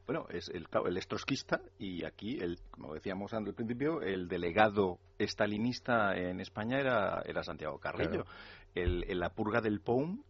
[0.05, 6.15] Bueno, es el, el estrosquista y aquí, el, como decíamos al principio, el delegado estalinista
[6.15, 8.25] en España era, era Santiago Carrillo.
[8.73, 10.21] El, la purga del POUM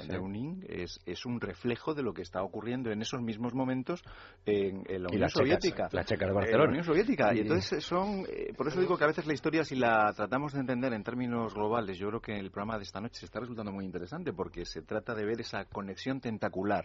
[0.00, 4.02] Downing es, es un reflejo de lo que está ocurriendo en esos mismos momentos
[4.44, 5.88] en, la Unión Soviética.
[5.92, 6.64] la Checa de Barcelona.
[6.64, 7.34] la Unión Soviética.
[7.34, 10.52] Y, entonces son, eh, por eso digo que a veces la historia, si la tratamos
[10.52, 13.40] de entender en términos globales, yo creo que el programa de esta noche se está
[13.40, 16.84] resultando muy interesante porque se trata de ver esa conexión tentacular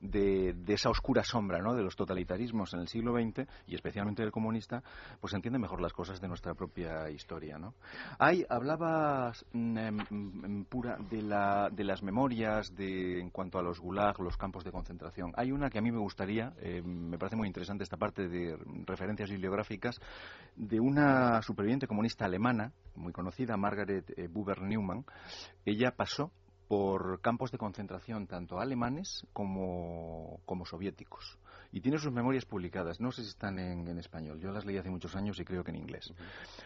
[0.00, 1.74] de, de, esa oscura sombra ¿no?
[1.74, 4.82] de los totalitarismos en el siglo XX y especialmente del comunista,
[5.20, 7.58] pues entiende mejor las cosas de nuestra propia historia.
[7.58, 7.74] ¿no?
[8.18, 13.62] Hay, hablabas mm, em, em, pura de, la, de las memorias de, en cuanto a
[13.62, 15.32] los gulag, los campos de concentración.
[15.36, 18.56] Hay una que a mí me gustaría, eh, me parece muy interesante esta parte de
[18.86, 20.00] referencias bibliográficas,
[20.56, 25.04] de una superviviente comunista alemana, muy conocida, Margaret eh, Buber Neumann.
[25.66, 26.32] Ella pasó
[26.66, 31.38] por campos de concentración tanto alemanes como, como soviéticos
[31.72, 33.00] y tiene sus memorias publicadas.
[33.00, 34.40] No sé si están en, español.
[34.40, 36.12] Yo las leí hace muchos años y creo que en inglés.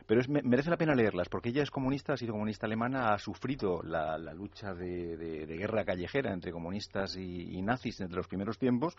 [0.06, 3.18] Pero es, merece la pena leerlas porque ella es comunista, ha sido comunista alemana, ha
[3.18, 8.96] sufrido la, lucha de, guerra callejera entre comunistas y, nazis entre los primeros tiempos.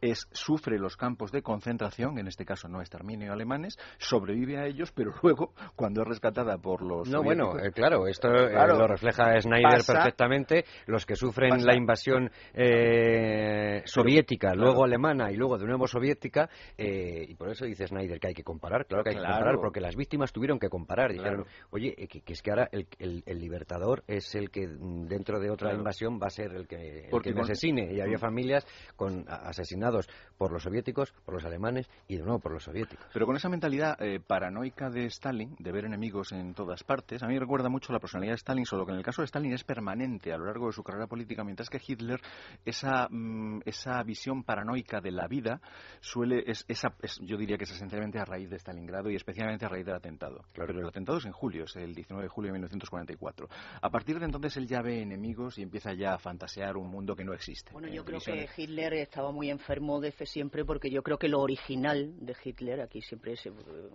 [0.00, 4.92] Es, sufre los campos de concentración, en este caso no exterminio alemanes, sobrevive a ellos,
[4.92, 7.08] pero luego, cuando es rescatada por los.
[7.08, 10.64] No, bueno, eh, claro, esto eh, lo refleja Snyder perfectamente.
[10.86, 17.24] Los que sufren la invasión eh, soviética, luego alemana y luego de nuevo soviética, eh,
[17.28, 19.80] y por eso dice Snyder que hay que comparar, claro que hay que comparar, porque
[19.80, 24.04] las víctimas tuvieron que comparar, dijeron, oye, eh, que, es que ahora el, el, libertador
[24.06, 27.32] es el que mm, dentro de otra invasión va a ser el que, el que
[27.32, 28.20] me asesine, y había mm.
[28.20, 28.66] familias
[28.96, 33.06] con asesinados por los soviéticos, por los alemanes y de nuevo por los soviéticos.
[33.12, 37.26] Pero con esa mentalidad eh, paranoica de Stalin, de ver enemigos en todas partes, a
[37.26, 39.52] mí me recuerda mucho la personalidad de Stalin, solo que en el caso de Stalin
[39.52, 42.20] es permanente a lo largo de su carrera política, mientras que Hitler,
[42.64, 45.60] esa, mm, esa visión paranoica de la vida
[46.00, 49.68] suele es, esa, yo diría que es esencialmente a raíz de Stalingrado y especialmente a
[49.68, 50.42] raíz del atentado.
[50.52, 50.68] Claro.
[50.68, 53.48] Pero el atentado es en julio, es el 19 de julio de 1944.
[53.80, 57.14] A partir de entonces él ya ve enemigos y empieza ya a fantasear un mundo
[57.14, 57.72] que no existe.
[57.72, 61.28] Bueno, yo creo que Hitler estaba muy enfermo de fe siempre porque yo creo que
[61.28, 63.48] lo original de Hitler, aquí siempre es,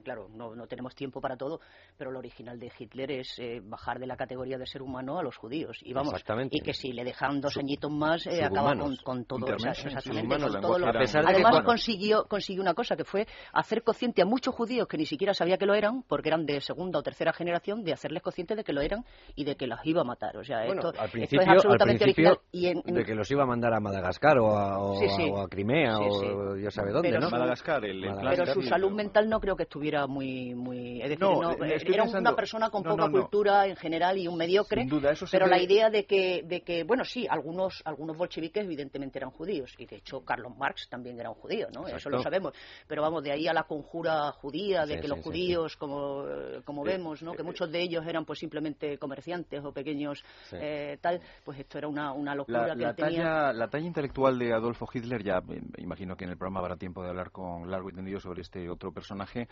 [0.03, 1.59] claro, no, no tenemos tiempo para todo,
[1.97, 5.23] pero lo original de Hitler es eh, bajar de la categoría de ser humano a
[5.23, 5.77] los judíos.
[5.81, 6.13] Y vamos,
[6.49, 10.61] y que si le dejan dos añitos más, eh, acaba con, con todo, exactamente, con
[10.61, 10.91] todo lo,
[11.25, 15.33] Además consiguió, consiguió una cosa que fue hacer consciente a muchos judíos que ni siquiera
[15.33, 18.63] sabía que lo eran, porque eran de segunda o tercera generación, de hacerles conscientes de
[18.63, 19.05] que lo eran
[19.35, 20.37] y de que los iba a matar.
[20.37, 22.39] O sea, esto, al principio, es absolutamente original.
[22.51, 26.91] Y De que los iba a mandar a Madagascar o a, Crimea o Dios sabe
[26.91, 27.29] dónde, ¿no?
[27.29, 30.53] Madagascar, el, Pero su salud mental no creo que estuviera muy...
[30.55, 34.87] muy es decir, no, era una persona con poca cultura en general y un mediocre,
[35.31, 39.73] pero la idea de que, de que, bueno, sí, algunos, algunos bolcheviques evidentemente eran judíos,
[39.77, 41.87] y de hecho Carlos Marx también era un judío, ¿no?
[41.87, 42.53] Eso lo sabemos.
[42.87, 46.25] Pero vamos, de ahí a la conjura judía, de que los judíos, como,
[46.65, 47.33] como vemos, ¿no?
[47.33, 51.87] Que muchos de ellos eran pues simplemente comerciantes o pequeños eh, tal, pues esto era
[51.87, 55.41] una, una locura la, que la talla, La talla intelectual de Adolfo Hitler, ya
[55.77, 58.69] imagino que en el programa habrá tiempo de hablar con largo y tendido sobre este
[58.69, 59.47] otro personaje,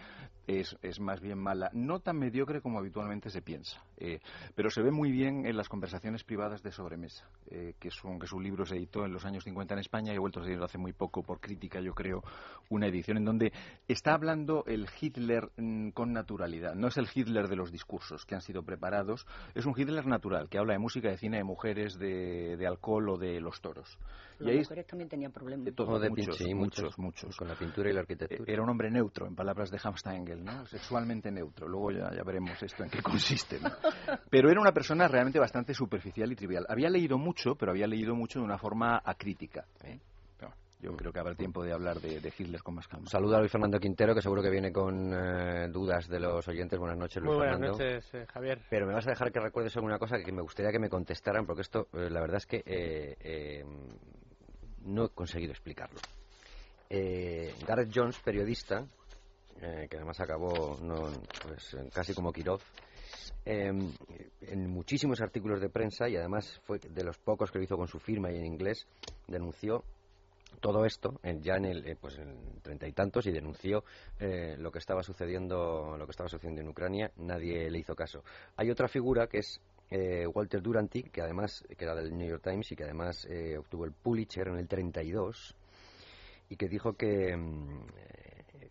[0.47, 1.69] es, es más bien mala.
[1.73, 4.19] No tan mediocre como habitualmente se piensa, eh,
[4.55, 8.19] pero se ve muy bien en las conversaciones privadas de sobremesa, eh, que, es un,
[8.19, 10.43] que su libro se editó en los años 50 en España y ha vuelto a
[10.43, 12.23] salir hace muy poco por crítica, yo creo,
[12.69, 13.51] una edición en donde
[13.87, 16.75] está hablando el Hitler mm, con naturalidad.
[16.75, 20.47] No es el Hitler de los discursos que han sido preparados, es un Hitler natural,
[20.47, 23.97] que habla de música, de cine, de mujeres, de, de alcohol o de los toros.
[24.39, 25.65] Las mujeres también tenían problemas.
[25.65, 28.51] De todo, de muchos, muchos, muchos, Con la pintura y la arquitectura.
[28.51, 30.65] Era un hombre neutro, en palabras de Hamstengel, ¿no?
[30.65, 31.67] Sexualmente neutro.
[31.67, 33.59] Luego ya, ya veremos esto en qué consiste.
[34.31, 36.65] Pero era una persona realmente bastante superficial y trivial.
[36.69, 39.65] Había leído mucho, pero había leído mucho de una forma acrítica.
[39.83, 39.99] ¿eh?
[40.81, 43.07] Yo creo que habrá tiempo de hablar de, Hitler con más calma.
[43.07, 46.79] Saluda a Luis Fernando Quintero, que seguro que viene con eh, dudas de los oyentes.
[46.79, 48.59] Buenas noches, Luis Muy buenas noches, eh, Javier.
[48.69, 51.45] Pero me vas a dejar que recuerdes alguna cosa que me gustaría que me contestaran,
[51.45, 53.63] porque esto, eh, la verdad es que
[54.83, 55.99] no he conseguido explicarlo.
[56.89, 58.85] Gareth Jones, periodista,
[59.59, 60.77] que además acabó
[61.43, 62.59] pues, casi como Kirov,
[63.45, 63.93] en
[64.67, 67.99] muchísimos artículos de prensa y además fue de los pocos que lo hizo con su
[67.99, 68.87] firma y en inglés,
[69.27, 69.83] denunció
[70.59, 73.83] todo esto ya en el eh, pues en treinta y tantos y denunció
[74.19, 78.23] eh, lo que estaba sucediendo lo que estaba sucediendo en Ucrania nadie le hizo caso.
[78.57, 82.43] Hay otra figura que es eh, Walter Duranty que además que era del New York
[82.43, 85.55] Times y que además obtuvo el Pulitzer en el 32
[86.49, 87.85] y que dijo que mm,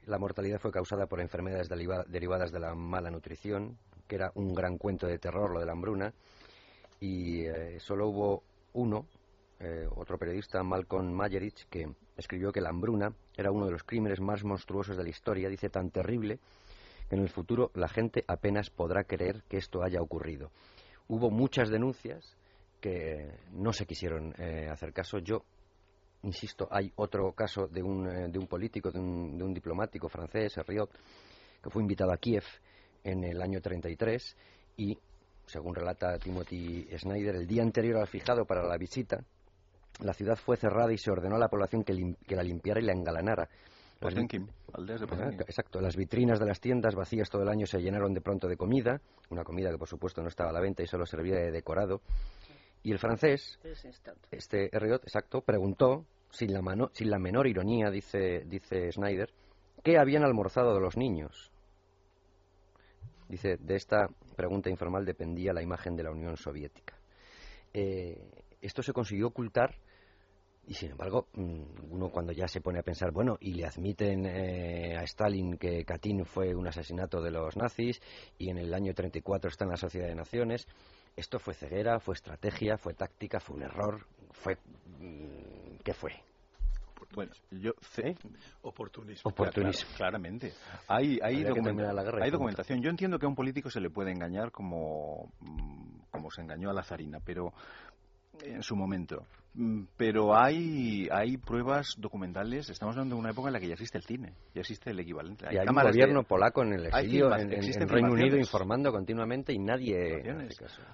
[0.06, 3.76] la mortalidad fue causada por enfermedades derivadas de la mala nutrición
[4.06, 6.12] que era un gran cuento de terror lo de la hambruna
[7.00, 7.44] y
[7.78, 8.42] solo hubo
[8.74, 9.06] uno
[9.60, 14.18] eh, otro periodista, Malcolm Mayerich, que escribió que la hambruna era uno de los crímenes
[14.20, 16.38] más monstruosos de la historia, dice tan terrible
[17.08, 20.50] que en el futuro la gente apenas podrá creer que esto haya ocurrido.
[21.08, 22.36] Hubo muchas denuncias
[22.80, 25.18] que no se quisieron eh, hacer caso.
[25.18, 25.44] Yo
[26.22, 30.08] insisto, hay otro caso de un, eh, de un político, de un, de un diplomático
[30.08, 30.88] francés, Riot,
[31.62, 32.44] que fue invitado a Kiev
[33.04, 34.36] en el año 33
[34.78, 34.98] y,
[35.46, 39.22] según relata Timothy Snyder, el día anterior al fijado para la visita,
[40.02, 42.84] la ciudad fue cerrada y se ordenó a la población que, que la limpiara y
[42.84, 43.48] la engalanara.
[44.00, 44.14] Las
[44.72, 45.06] aldeas de
[45.42, 45.80] Exacto.
[45.80, 49.00] Las vitrinas de las tiendas vacías todo el año se llenaron de pronto de comida,
[49.28, 52.00] una comida que por supuesto no estaba a la venta y solo servía de decorado.
[52.82, 53.58] Y el francés,
[54.30, 59.30] este Herriot, exacto, preguntó, sin la, mano, sin la menor ironía, dice, dice Schneider,
[59.82, 61.50] ¿qué habían almorzado de los niños?
[63.28, 66.94] Dice, de esta pregunta informal dependía la imagen de la Unión Soviética.
[67.74, 68.18] Eh,
[68.62, 69.74] esto se consiguió ocultar
[70.70, 74.24] y sin embargo, mm, uno cuando ya se pone a pensar, bueno, y le admiten
[74.24, 78.00] eh, a Stalin que Katyn fue un asesinato de los nazis
[78.38, 80.68] y en el año 34 está en la Sociedad de Naciones,
[81.16, 84.58] esto fue ceguera, fue estrategia, fue táctica, fue un error, fue...
[85.00, 86.12] Mm, ¿Qué fue?
[87.14, 88.16] Bueno, yo sé.
[88.62, 89.28] Oportunismo.
[89.28, 89.90] Oportunismo.
[89.96, 90.52] claramente.
[90.86, 92.80] Hay, hay, hay documentación.
[92.80, 96.70] Yo entiendo que a un político se le puede engañar como, mm, como se engañó
[96.70, 97.52] a la zarina, pero
[98.44, 99.26] en su momento.
[99.54, 102.70] Mm, pero hay, hay pruebas documentales.
[102.70, 105.00] Estamos hablando de una época en la que ya existe el cine, ya existe el
[105.00, 105.46] equivalente.
[105.48, 109.52] Hay, y hay un gobierno polaco en el exilio, en, en, Reino Unido, informando continuamente
[109.52, 110.22] y nadie.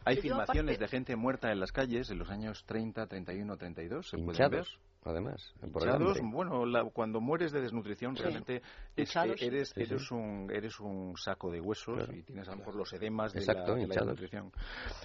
[0.05, 4.09] Hay filmaciones de gente muerta en las calles en los años 30, 31, 32.
[4.09, 4.67] ¿se pueden ver?
[5.07, 5.55] Además.
[6.23, 8.57] bueno, cuando mueres de desnutrición realmente
[8.97, 9.05] eh,
[9.41, 13.33] eres, eres, Un, eres un saco de huesos y tienes a lo mejor los edemas
[13.33, 14.53] de, la, desnutrición.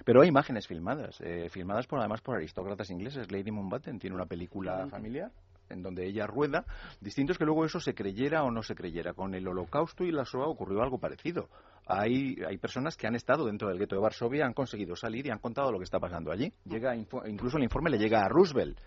[0.05, 3.31] Pero hay imágenes filmadas, eh, filmadas por además por aristócratas ingleses.
[3.31, 5.31] Lady Mountbatten tiene una película familiar
[5.71, 6.65] en donde ella rueda,
[6.99, 9.13] distintos que luego eso se creyera o no se creyera.
[9.13, 11.49] Con el holocausto y la SOA ocurrió algo parecido.
[11.87, 15.31] Hay, hay personas que han estado dentro del gueto de Varsovia, han conseguido salir y
[15.31, 16.53] han contado lo que está pasando allí.
[16.65, 18.79] Llega, incluso el informe le llega a Roosevelt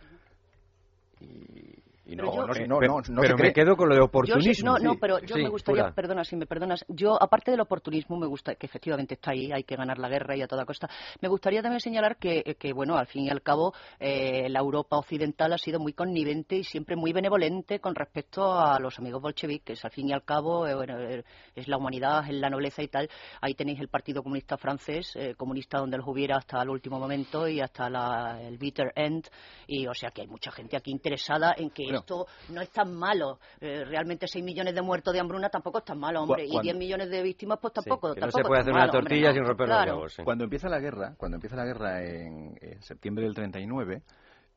[1.20, 4.72] y, no, no, no, no, pero me quedo con lo de oportunismo.
[4.72, 8.26] no, no, pero yo me gustaría, perdona, si me perdonas, yo, aparte del oportunismo, me
[8.26, 10.88] gusta, que efectivamente está ahí, hay que ganar la guerra y a toda costa,
[11.20, 14.98] me gustaría también señalar que, que bueno, al fin y al cabo, eh, la Europa
[14.98, 19.84] occidental ha sido muy connivente y siempre muy benevolente con respecto a los amigos bolcheviques.
[19.84, 21.24] Al fin y al cabo, eh, bueno, eh,
[21.54, 23.08] es la humanidad, es la nobleza y tal.
[23.40, 27.60] Ahí tenéis el Partido Comunista francés, comunista donde los hubiera hasta el último momento y
[27.60, 29.26] hasta la, el bitter end.
[29.66, 32.94] Y o sea que hay mucha gente aquí interesada en que esto no es tan
[32.94, 33.38] malo.
[33.60, 36.44] Eh, realmente 6 millones de muertos de hambruna tampoco es tan malo, hombre.
[36.46, 38.14] y 10 millones de víctimas, pues tampoco.
[38.14, 40.16] no se puede hacer una tortilla sin romper los huevos.
[40.24, 44.02] Cuando empieza la guerra, cuando empieza la guerra en, septiembre del 39,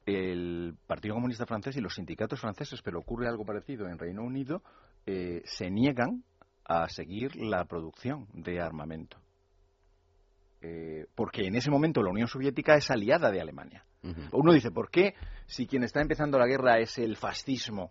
[0.05, 4.61] el Partido Comunista francés y los sindicatos franceses, pero ocurre algo parecido en Reino Unido,
[5.05, 6.23] eh, se niegan
[6.65, 9.17] a seguir la producción de armamento.
[10.61, 13.85] Eh, porque en ese momento la Unión Soviética es aliada de Alemania.
[14.31, 15.13] Uno dice, ¿por qué
[15.45, 17.89] si quien está empezando la guerra es el fascismo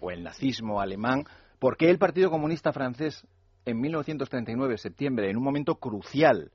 [0.00, 1.24] o el nazismo alemán,
[1.58, 3.26] por qué el Partido Comunista francés
[3.64, 6.50] en 1939, septiembre, en un momento crucial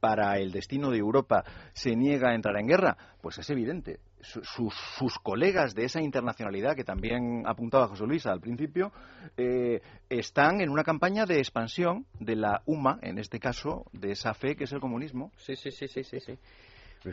[0.00, 2.96] para el destino de Europa, se niega a entrar en guerra?
[3.20, 4.00] Pues es evidente.
[4.20, 8.90] Sus, colegas de esa internacionalidad que también apuntaba José Luis al principio,
[9.36, 14.34] eh, están en una campaña de expansión de la UMA, en este caso, de esa
[14.34, 15.30] fe que es el comunismo.
[15.36, 16.18] Sí, sí, sí, sí, sí.
[16.20, 16.38] sí.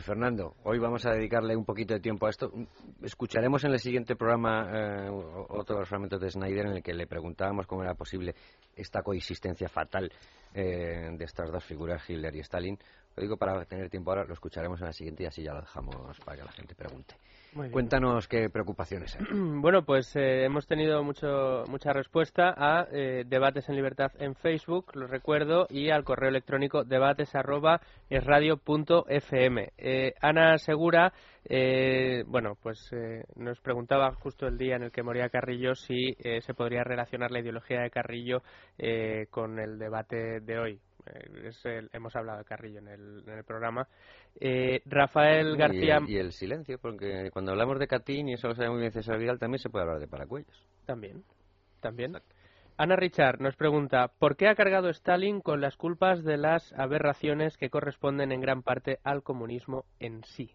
[0.00, 2.50] Fernando, hoy vamos a dedicarle un poquito de tiempo a esto.
[3.02, 5.08] Escucharemos en el siguiente programa eh,
[5.48, 8.34] otros fragmentos de Snyder en el que le preguntábamos cómo era posible
[8.74, 10.10] esta coexistencia fatal
[10.52, 12.78] eh, de estas dos figuras, Hitler y Stalin.
[13.16, 15.60] Lo digo para tener tiempo ahora, lo escucharemos en la siguiente y así ya lo
[15.60, 17.14] dejamos para que la gente pregunte.
[17.70, 19.26] Cuéntanos qué preocupaciones hay.
[19.64, 24.90] Bueno, pues eh, hemos tenido mucho, mucha respuesta a eh, Debates en Libertad en Facebook,
[24.94, 28.20] lo recuerdo, y al correo electrónico debates arroba eh,
[30.20, 31.12] Ana Segura,
[32.26, 32.90] bueno, pues
[33.36, 37.40] nos preguntaba justo el día en el que moría Carrillo si se podría relacionar la
[37.40, 38.42] ideología de Carrillo
[39.30, 40.80] con el debate de hoy.
[41.06, 43.86] Eh, hemos hablado de Carrillo en el, en el programa.
[44.40, 46.00] Eh, Rafael García.
[46.06, 49.18] Y el, silencio, porque cuando hablamos de Catín, y eso lo sabe muy bien César
[49.18, 50.66] Vidal, también se puede hablar de Paracuellos.
[50.86, 51.24] También,
[51.80, 52.16] también.
[52.76, 57.56] Ana Richard nos pregunta, ¿por qué ha cargado Stalin con las culpas de las aberraciones
[57.56, 60.50] que corresponden en gran parte al comunismo en sí?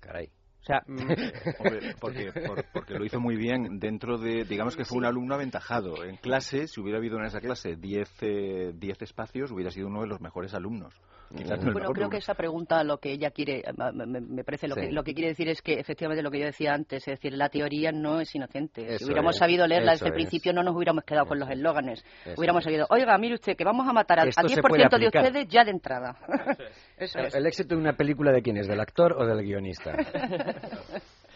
[0.00, 0.30] Caray.
[0.60, 0.96] O sea, mm,
[2.00, 2.32] porque,
[2.72, 6.04] porque, lo hizo muy bien dentro de, digamos que fue un alumno aventajado.
[6.04, 10.08] En clase, si hubiera habido en esa clase 10 eh, espacios, hubiera sido uno de
[10.08, 10.94] los mejores alumnos.
[11.30, 13.62] Bueno, creo que esa pregunta lo que ella quiere,
[13.94, 16.74] me, parece lo, que, lo que quiere decir es que efectivamente lo que yo decía
[16.74, 18.98] antes, es decir, la teoría no es inocente.
[18.98, 22.04] si hubiéramos sabido leerla desde el principio no nos hubiéramos quedado con los eslóganes.
[22.36, 25.70] Hubiéramos sabido, oiga, mire usted, que vamos a matar al 10% de ustedes ya de
[25.70, 26.16] entrada.
[26.98, 29.96] El éxito de una película de quién es, del actor o del guionista.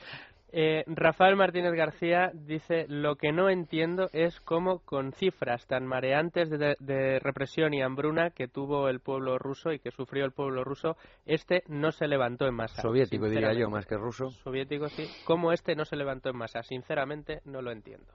[0.56, 6.48] Eh, Rafael Martínez García dice, lo que no entiendo es cómo con cifras tan mareantes
[6.48, 10.97] de, represión y hambruna que tuvo el pueblo ruso y que sufrió el pueblo ruso,
[11.26, 12.82] este no se levantó en masa.
[12.82, 14.31] Soviético diría yo, más que ruso.
[14.31, 15.10] Soviético, sí.
[15.24, 16.62] ¿Cómo este no se levantó en masa?
[16.62, 18.06] Sinceramente no lo entiendo.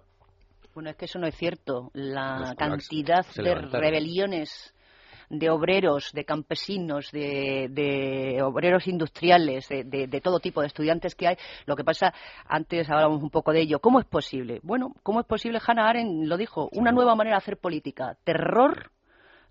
[0.73, 1.91] Bueno, es que eso no es cierto.
[1.91, 4.73] La cantidad de rebeliones
[5.29, 11.37] de obreros, de campesinos, de, obreros industriales, de, todo tipo de estudiantes que hay.
[11.65, 12.13] Lo que pasa,
[12.47, 13.79] antes hablábamos un poco de ello.
[13.79, 14.59] ¿Cómo es posible?
[14.63, 15.59] Bueno, ¿cómo es posible?
[15.65, 18.17] Hannah Arendt lo dijo, una nueva manera de hacer política.
[18.23, 18.91] Terror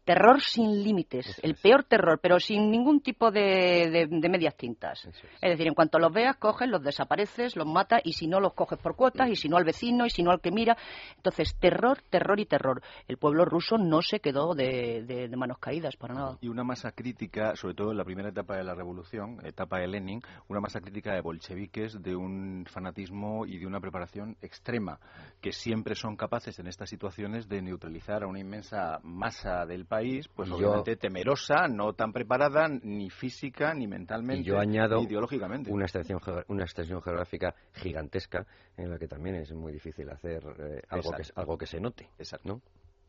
[0.08, 5.04] terror sin límites, el peor terror, pero sin ningún tipo de, medias tintas.
[5.04, 5.50] Es.
[5.50, 8.78] decir, en cuanto los veas, coges, los desapareces, los matas y si no los coges
[8.78, 10.78] por cuotas y si no al vecino y si no al que mira.
[11.16, 12.80] Entonces, terror, terror y terror.
[13.06, 16.38] El pueblo ruso no se quedó de, manos caídas para nada.
[16.40, 19.88] Y una masa crítica, sobre todo en la primera etapa de la revolución, etapa de
[19.88, 25.00] Lenin, una masa crítica de bolcheviques, de un fanatismo y de una preparación extrema,
[25.42, 29.97] que siempre son capaces en estas situaciones de neutralizar a una inmensa masa del país
[30.34, 35.70] pues obviamente temerosa, no tan preparada ni física, ni mentalmente, yo añado ni ideológicamente.
[35.70, 38.46] Una extensión, una extensión geográfica gigantesca
[38.76, 42.08] en la que también es muy difícil hacer eh, algo, que, algo que se note.
[42.18, 42.48] Exacto.
[42.48, 42.62] ¿no?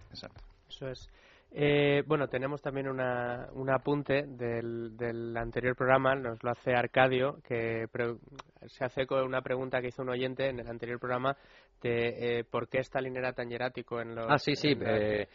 [0.10, 0.42] Exacto.
[0.68, 1.10] Eso es.
[1.52, 7.40] Eh, bueno, tenemos también una, un apunte del, del, anterior programa, nos lo hace Arcadio,
[7.44, 7.88] que
[8.68, 11.36] se hace con una pregunta que hizo un oyente en el anterior programa
[11.82, 14.28] de eh, por qué Stalin era tan hierático en los...
[14.30, 14.78] Ah, sí, sí.
[14.80, 15.28] Eh,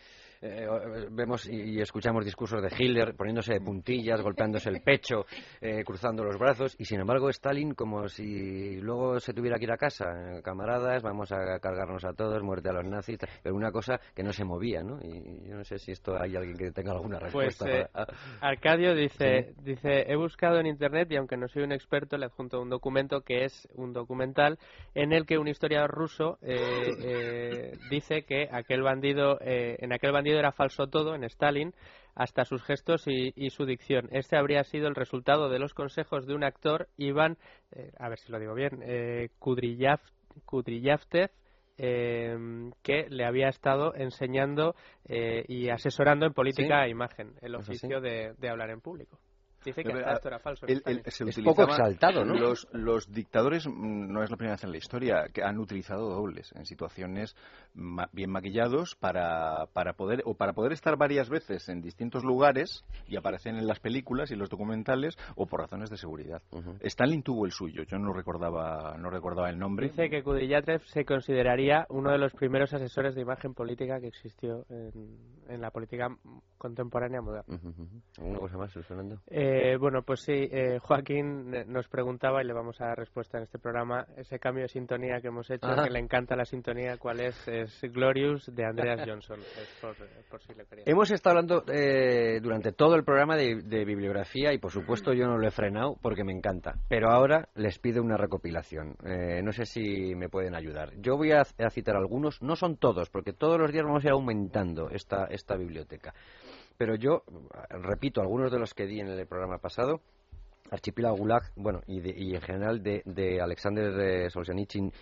[1.11, 5.25] vemos y, escuchamos discursos de Hitler poniéndose de puntillas, golpeándose el pecho,
[5.61, 9.73] eh, cruzando los brazos, y sin embargo Stalin como si luego se tuviera que ir
[9.73, 14.01] a casa, camaradas, vamos a cargarnos a todos, muerte a los nazis, pero una cosa
[14.15, 14.99] que no se movía, ¿no?
[15.03, 17.65] Y yo no sé si esto hay alguien que tenga alguna pues, respuesta.
[17.65, 18.09] Pues,
[18.41, 22.61] Arcadio dice, dice, he buscado en internet y aunque no soy un experto, le adjunto
[22.61, 24.59] un documento que es un documental
[24.95, 26.39] en el que un historiador ruso
[27.91, 31.75] dice que aquel bandido, en aquel bandido era falso todo en Stalin,
[32.15, 34.09] hasta sus gestos y, su dicción.
[34.13, 37.39] Este habría sido el resultado de los consejos de un actor, Iván,
[37.73, 41.31] eh, a ver si lo digo bien, eh, Kudryavtev,
[41.77, 44.77] eh, que le había estado enseñando
[45.09, 49.19] eh, y asesorando en política e imagen, el oficio de hablar en público.
[49.65, 50.67] Dice que esto era falso.
[50.67, 52.35] es poco exaltado, ¿no?
[52.35, 56.11] Los, los, dictadores, mm, no es la primera vez en la historia, que han utilizado
[56.11, 57.35] dobles en situaciones
[58.13, 63.17] bien maquillados para, para, poder, o para poder estar varias veces en distintos lugares y
[63.17, 66.43] aparecer en las películas y los documentales o por razones de seguridad.
[66.81, 69.89] Stalin tuvo el suyo, yo no recordaba, no recordaba el nombre.
[69.89, 74.65] Dice que Kudryatov se consideraría uno de los primeros asesores de imagen política que existió
[74.69, 75.19] en,
[75.49, 76.09] en la política
[76.65, 77.61] contemporánea moderna.
[78.17, 79.21] ¿Alguna cosa más, Fernando?
[79.27, 83.45] Eh, bueno, pues sí, eh, Joaquín nos preguntaba y le vamos a dar respuesta en
[83.45, 87.21] este programa ese cambio de sintonía que hemos hecho, que le encanta la sintonía, ¿cuál
[87.21, 87.37] es?
[87.47, 89.41] Es Glorious de Andreas Johnson,
[90.31, 90.85] por, si le quería.
[90.87, 95.37] Hemos estado hablando eh, durante todo el programa de, bibliografía y por supuesto yo no
[95.37, 98.97] lo he frenado porque me encanta, pero ahora les pido una recopilación.
[99.43, 100.95] no sé si me pueden ayudar.
[100.97, 104.07] Yo voy a, a citar algunos, no son todos, porque todos los días vamos a
[104.07, 106.15] ir aumentando esta, esta biblioteca.
[106.77, 107.23] Pero yo,
[107.71, 110.01] repito, algunos de los que di en el programa pasado,
[110.71, 114.93] Archipiélago Gulag, bueno, y, y en general de, de Alexander Solzhenitsyn,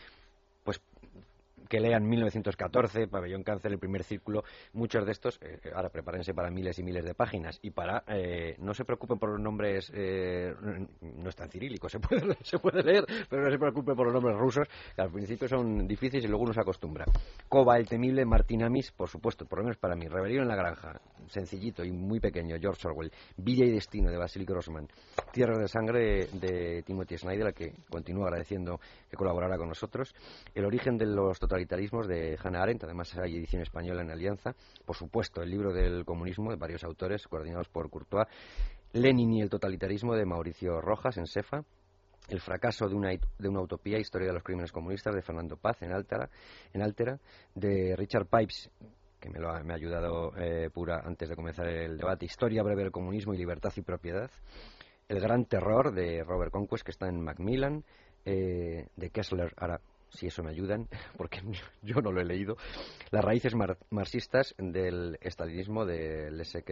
[1.68, 6.50] que lean 1914, Pabellón Cáncer, el primer círculo, muchos de estos, eh, ahora prepárense para
[6.50, 10.54] miles y miles de páginas y para, eh, no se preocupen por los nombres, eh,
[11.00, 14.14] no es tan cirílico, se puede, se puede leer, pero no se preocupen por los
[14.14, 17.04] nombres rusos, que al principio son difíciles y luego uno se acostumbra.
[17.48, 21.00] Koba, el temible, Martinamis, por supuesto, por lo menos para mí, Rebelión en la Granja,
[21.28, 24.88] sencillito y muy pequeño, George Orwell, Villa y Destino de Basilic Grossman,
[25.32, 28.80] Tierra de Sangre de Timothy Snyder, a que continúo agradeciendo
[29.10, 30.14] que colaborara con nosotros,
[30.54, 34.54] El origen de los totalitarios de Hannah Arendt, además hay edición española en Alianza,
[34.86, 38.26] por supuesto el libro del comunismo de varios autores coordinados por Courtois,
[38.94, 41.62] Lenin y el totalitarismo de Mauricio Rojas en Cefa,
[42.28, 46.30] el fracaso de una, utopía, historia de los crímenes comunistas de Fernando Paz en Altera,
[46.72, 47.18] en Altera.
[47.54, 48.70] De Richard Pipes,
[49.20, 52.92] que me, lo ha, ayudado eh, pura antes de comenzar el debate, Historia breve del
[52.92, 54.30] comunismo y libertad y propiedad,
[55.06, 57.84] El gran terror de Robert Conquest, que está en Macmillan,
[58.24, 59.80] eh, de Kessler, ahora
[60.12, 61.40] si eso me ayudan, porque
[61.82, 62.56] yo no lo he leído,
[63.10, 63.54] las raíces
[63.90, 66.70] marxistas del estalinismo de Leszek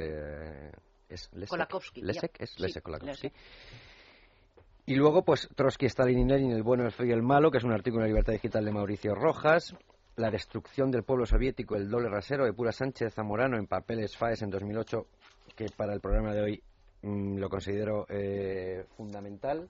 [1.10, 3.28] es Lesek, Kolakowski, Lesek, es Lesek Kolakowski.
[3.28, 3.32] Lesek.
[4.86, 7.58] Y luego, pues, Trotsky, Stalin y Lenin, el bueno, el feo y el malo, que
[7.58, 9.74] es un artículo en la Libertad Digital de Mauricio Rojas.
[10.16, 14.42] La destrucción del pueblo soviético, el doble rasero de Pura Sánchez Zamorano en papeles FAES
[14.42, 15.06] en 2008,
[15.54, 16.62] que para el programa de hoy
[17.02, 19.68] mm, lo considero eh, fundamental.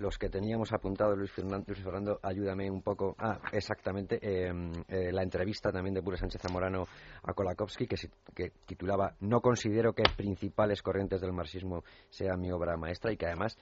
[0.00, 3.14] Los que teníamos apuntado, Luis Fernando, Luis Fernando, ayúdame un poco.
[3.18, 4.18] Ah, exactamente.
[4.22, 4.50] eh,
[4.88, 6.84] eh, la entrevista también de Pura Sánchez Zamorano
[7.22, 7.96] a Kolakowski, que,
[8.34, 13.26] que titulaba No considero que principales corrientes del marxismo sea mi obra maestra y que
[13.26, 13.58] además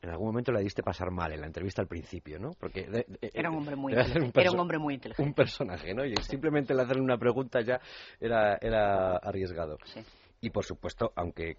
[0.00, 2.50] en algún momento le diste pasar mal en la entrevista al principio, ¿no?
[2.60, 4.40] Porque de- de- Era un hombre muy inteligente.
[4.40, 5.28] Era un hombre muy inteligente.
[5.28, 6.04] Un personaje, ¿no?
[6.04, 7.80] Y simplemente el hacerle una pregunta ya
[8.20, 9.78] era, era arriesgado.
[10.44, 11.56] Y por supuesto, aunque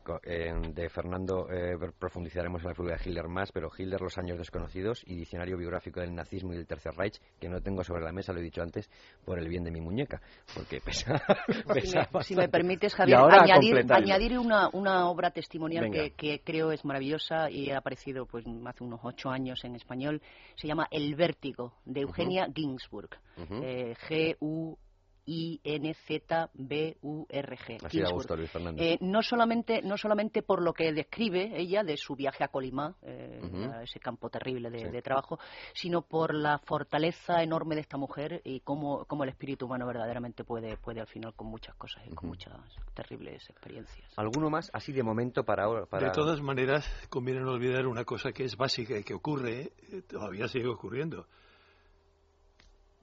[0.75, 5.01] de Fernando eh, profundizaremos en la figura de Hitler más, pero Hitler, los años desconocidos
[5.07, 8.31] y diccionario biográfico del nazismo y del Tercer Reich, que no tengo sobre la mesa,
[8.31, 8.87] lo he dicho antes,
[9.25, 10.21] por el bien de mi muñeca,
[10.53, 11.15] porque pesa,
[11.47, 12.47] Si me, si me bastante.
[12.49, 17.79] permites, Javier, añadir, añadir una, una obra testimonial que, que creo es maravillosa y ha
[17.79, 20.21] aparecido pues hace unos ocho años en español.
[20.57, 23.09] Se llama El Vértigo, de Eugenia Ginsburg.
[23.35, 23.63] Ujú.
[23.63, 23.95] Eh,
[25.25, 27.77] G-U-I-N-Z-B-U-R-G.
[27.85, 28.81] Así Luis Fernando.
[28.81, 32.95] Eh, no solamente no solamente por lo que describe ella de su viaje a Colima,
[33.01, 33.41] eh,
[33.73, 34.85] a ese campo terrible de, Sí.
[34.85, 35.39] de trabajo,
[35.73, 40.43] sino por la fortaleza enorme de esta mujer y cómo, cómo el espíritu humano verdaderamente
[40.43, 42.53] puede, puede al final con muchas cosas y con muchas
[42.93, 44.11] terribles experiencias.
[44.17, 44.69] ¿Alguno más?
[44.73, 45.85] Así de momento para ahora.
[45.85, 46.07] Para...
[46.07, 50.01] De todas maneras, conviene no olvidar una cosa que es básica y que ocurre, eh,
[50.07, 51.27] todavía sigue ocurriendo.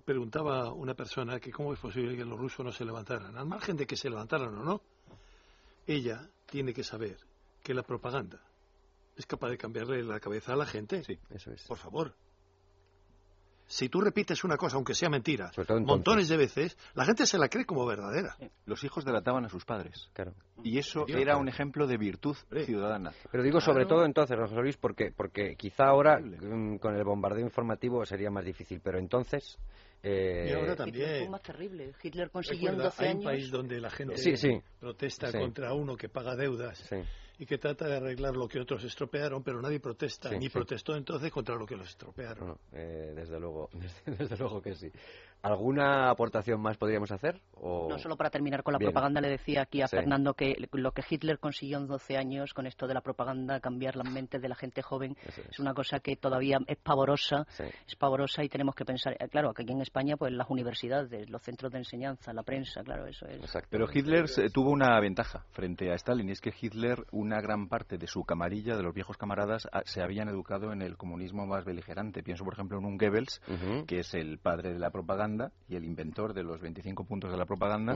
[0.04, 3.76] Preguntaba una persona que cómo es posible que los rusos no se levantaran, al margen
[3.76, 4.82] de que se levantaran o no.
[5.86, 7.18] Ella tiene que saber
[7.62, 8.40] que la propaganda
[9.16, 11.04] es capaz de cambiarle la cabeza a la gente.
[11.04, 11.62] Sí, eso es.
[11.64, 12.14] Por favor.
[13.72, 15.50] Si tú repites una cosa, aunque sea mentira,
[15.86, 18.36] montones de veces, la gente se la cree como verdadera.
[18.66, 20.10] Los hijos delataban a sus padres.
[20.12, 20.34] Claro.
[20.62, 21.38] Y eso Dios, era claro.
[21.40, 22.36] un ejemplo de virtud
[22.66, 23.12] ciudadana.
[23.30, 27.46] Pero digo sobre todo entonces, José Luis, porque, porque quizá ahora mm, con el bombardeo
[27.46, 29.56] informativo sería más difícil, pero entonces...
[30.02, 31.18] eh, Y ahora Hitler también.
[31.20, 31.92] fue más terrible.
[32.02, 33.24] Hitler consiguió en 12 hay un años.
[33.24, 34.60] país donde la gente Sí, sí.
[34.80, 35.38] protesta Sí.
[35.38, 36.96] contra uno que paga deudas Sí.
[37.42, 40.50] Y que trata de arreglar lo que otros estropearon, pero nadie protesta, Sí, ni sí.
[40.50, 42.56] protestó entonces contra lo que los estropearon.
[42.72, 44.88] Eh, desde luego, desde, desde luego que sí.
[45.42, 47.40] ¿Alguna aportación más podríamos hacer?
[47.54, 47.88] O...
[47.90, 48.92] No solo para terminar con la Bien.
[48.92, 49.96] propaganda, le decía aquí a Sí.
[49.96, 53.96] Fernando que lo que Hitler consiguió en 12 años con esto de la propaganda, cambiar
[53.96, 55.38] las mentes de la gente joven, es.
[55.38, 57.64] es una cosa que todavía es pavorosa, Sí.
[57.88, 61.28] es pavorosa y tenemos que pensar, eh, claro, que aquí en España, pues las universidades,
[61.28, 63.38] los centros de enseñanza, la prensa, claro, eso es.
[63.40, 63.68] Exacto.
[63.72, 67.68] Pero Hitler se- tuvo una ventaja frente a Stalin, y es que Hitler, una gran
[67.68, 71.46] parte de su camarilla, de los viejos camaradas, a- se habían educado en el comunismo
[71.46, 72.22] más beligerante.
[72.22, 73.40] Pienso, por ejemplo, en un Goebbels,
[73.86, 77.36] que es el padre de la propaganda y el inventor de los 25 puntos de
[77.36, 77.94] la propaganda.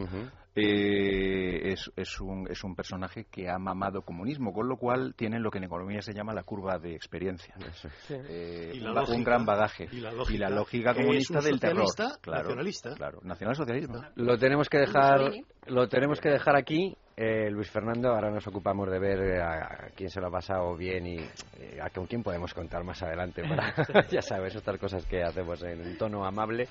[0.54, 5.38] Eh, es, es, un, es un personaje que ha mamado comunismo, con lo cual tiene
[5.38, 7.54] lo que en economía se llama la curva de experiencia.
[7.58, 7.86] Es.
[8.10, 9.88] Eh, Y la un, gran bagaje.
[9.92, 11.84] y la lógica, lógica que es comunista un del terror.
[12.22, 12.94] Claro, nacionalista.
[12.94, 14.00] Claro, nacionalsocialismo.
[14.16, 15.20] Lo tenemos que dejar.
[15.68, 16.96] Lo tenemos que dejar aquí.
[17.16, 20.30] Eh, Luis Fernando, ahora nos ocupamos de ver eh, a, a quién se lo ha
[20.30, 23.42] pasado bien y eh, a con quién podemos contar más adelante.
[23.42, 23.74] Para,
[24.10, 26.68] ya sabes, estas cosas que hacemos en un tono amable.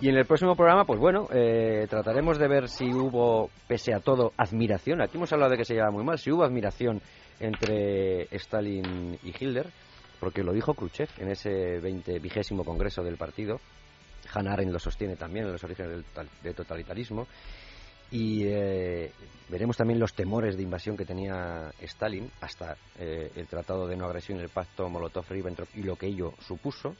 [0.00, 4.00] Y en el próximo programa, pues bueno, eh, trataremos de ver si hubo, pese a
[4.00, 5.00] todo, admiración.
[5.00, 7.00] Aquí hemos hablado de que se llevaba muy mal, si hubo admiración
[7.38, 9.68] entre Stalin y Hitler,
[10.18, 13.60] porque lo dijo Khrushchev en ese 20 vigésimo congreso del partido.
[14.34, 16.04] Hannah Arendt lo sostiene también en los orígenes
[16.42, 17.26] del totalitarismo.
[18.12, 19.10] Y eh,
[19.48, 24.04] veremos también los temores de invasión que tenía Stalin hasta eh, el Tratado de No
[24.04, 26.94] Agresión el Pacto Molotov-Ribbentrop y lo que ello supuso.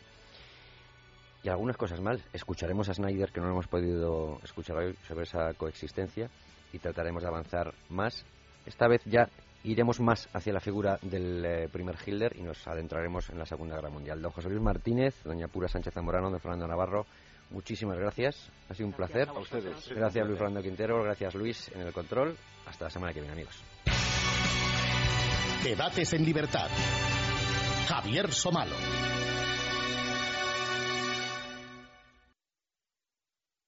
[1.43, 2.19] Y algunas cosas más.
[2.33, 6.31] Escucharemos a Snyder, que no hemos podido escuchar hoy, sobre esa coexistencia
[6.73, 8.25] y trataremos de avanzar más.
[8.65, 9.29] Esta vez ya
[9.65, 13.77] iremos más hacia la figura del eh, primer Hitler y nos adentraremos en la Segunda
[13.77, 14.23] Guerra Mundial.
[14.23, 17.07] Don José Luis Martínez, doña Pura Sánchez Zamorano, don Fernando Navarro,
[17.53, 18.51] muchísimas gracias.
[18.69, 19.29] Ha sido un placer.
[19.29, 19.89] a vosotros.
[19.95, 22.37] Gracias Luis Fernando Quintero, gracias Luis en el control.
[22.67, 23.63] Hasta la semana que viene, amigos.
[25.63, 26.69] Debates en libertad.
[27.87, 28.75] Javier Somalo.